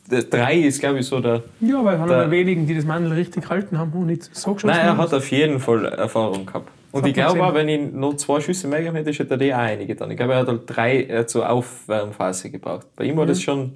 Der 0.10 0.22
drei 0.24 0.56
ist, 0.56 0.80
glaube 0.80 1.00
ich, 1.00 1.06
so 1.06 1.20
der. 1.20 1.44
Ja, 1.60 1.84
weil 1.84 1.98
einer 1.98 2.20
der 2.20 2.32
wenigen, 2.32 2.66
die 2.66 2.74
das 2.76 2.86
Mandel 2.86 3.12
richtig 3.12 3.44
gehalten 3.44 3.78
haben 3.78 3.92
und 3.92 4.06
nicht 4.06 4.24
so 4.34 4.54
geschossen 4.54 4.68
Nein, 4.68 4.86
er 4.86 4.92
haben. 4.92 5.00
hat 5.00 5.14
auf 5.14 5.30
jeden 5.32 5.60
Fall 5.60 5.84
Erfahrung 5.86 6.46
gehabt. 6.46 6.70
Und 6.94 7.06
ich 7.06 7.14
glaube 7.14 7.44
auch, 7.46 7.54
wenn 7.54 7.68
ich 7.68 7.92
noch 7.92 8.16
zwei 8.16 8.40
Schüsse 8.40 8.70
mehr 8.70 8.80
gegeben 8.80 8.96
hätte, 8.96 9.12
hätte 9.12 9.32
er 9.32 9.38
die 9.38 9.54
auch 9.54 9.58
einige 9.58 9.96
dann. 9.96 10.10
Ich 10.10 10.16
glaube, 10.16 10.34
er 10.34 10.40
hat 10.40 10.48
halt 10.48 10.62
drei 10.66 11.24
zur 11.26 11.50
Aufwärmphase 11.50 12.50
gebraucht. 12.50 12.88
Bei 12.96 13.04
ihm 13.04 13.18
war 13.18 13.26
das 13.26 13.42
schon 13.42 13.74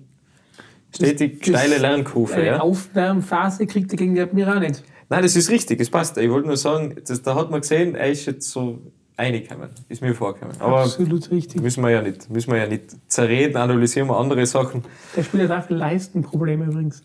stetig 0.94 1.46
steile 1.46 1.78
Lernkurve. 1.78 2.34
Eine 2.36 2.46
Ja? 2.46 2.60
Aufwärmphase 2.60 3.66
kriegt 3.68 3.92
er 3.92 3.98
gegen 3.98 4.16
die 4.16 4.22
Admiral 4.22 4.60
nicht. 4.60 4.84
Nein, 5.10 5.24
das 5.24 5.36
ist 5.36 5.50
richtig, 5.50 5.78
das 5.80 5.90
passt. 5.90 6.18
Ich 6.18 6.30
wollte 6.30 6.48
nur 6.48 6.58
sagen, 6.58 6.96
das, 7.06 7.22
da 7.22 7.36
hat 7.36 7.52
man 7.52 7.62
gesehen, 7.62 7.96
er 7.96 8.10
ist 8.12 8.26
jetzt 8.26 8.50
so 8.50 8.80
reingekommen. 9.18 9.70
Ist 9.90 10.02
mir 10.02 10.16
vorgekommen. 10.16 10.56
Aber 10.60 10.82
Absolut 10.84 11.30
richtig. 11.32 11.62
müssen 11.62 11.84
wir 11.84 11.90
ja 11.90 12.02
nicht. 12.02 12.30
Müssen 12.30 12.52
wir 12.52 12.60
ja 12.60 12.68
nicht 12.68 12.96
zerreden, 13.08 13.58
analysieren 13.58 14.08
wir 14.08 14.18
andere 14.18 14.46
Sachen. 14.46 14.84
Der 15.16 15.24
Spieler 15.24 15.50
hat 15.50 15.66
auch 15.66 15.70
Leistenprobleme 15.70 16.66
übrigens. 16.66 17.04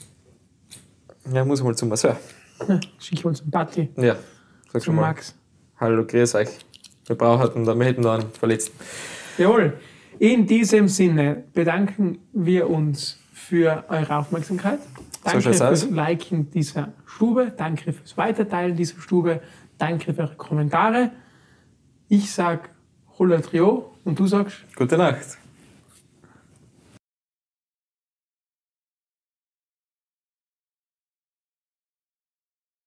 Ja, 1.32 1.44
muss 1.44 1.62
mal 1.62 1.74
zum 1.76 1.88
Masseur. 1.88 2.16
Ja, 2.68 2.80
Schick 2.98 3.22
mal 3.22 3.34
zum 3.34 3.50
Patti, 3.50 3.90
Ja, 3.98 4.16
sag 4.72 4.82
schon 4.82 4.94
mal. 4.94 5.02
Max. 5.02 5.34
Hallo, 5.78 6.06
grüß 6.06 6.36
euch. 6.36 6.48
Wir 7.06 7.16
brauchen, 7.16 7.66
wir 7.66 7.84
hätten 7.84 8.00
da 8.00 8.14
einen 8.14 8.30
Verletzten. 8.30 8.72
Jawohl. 9.36 9.74
In 10.18 10.46
diesem 10.46 10.88
Sinne 10.88 11.44
bedanken 11.52 12.18
wir 12.32 12.70
uns 12.70 13.18
für 13.48 13.84
eure 13.88 14.16
Aufmerksamkeit. 14.16 14.80
Danke 15.24 15.42
schaut's 15.42 15.58
fürs 15.58 15.84
aus. 15.84 15.90
Liken 15.90 16.50
dieser 16.50 16.92
Stube. 17.06 17.52
Danke 17.56 17.92
fürs 17.92 18.16
Weiterteilen 18.16 18.76
dieser 18.76 19.00
Stube. 19.00 19.40
Danke 19.78 20.14
für 20.14 20.22
eure 20.22 20.36
Kommentare. 20.36 21.12
Ich 22.08 22.30
sag 22.30 22.70
Holla 23.18 23.40
Trio 23.40 23.94
und 24.04 24.18
du 24.18 24.26
sagst 24.26 24.58
Gute 24.76 24.96
Nacht. 24.96 25.38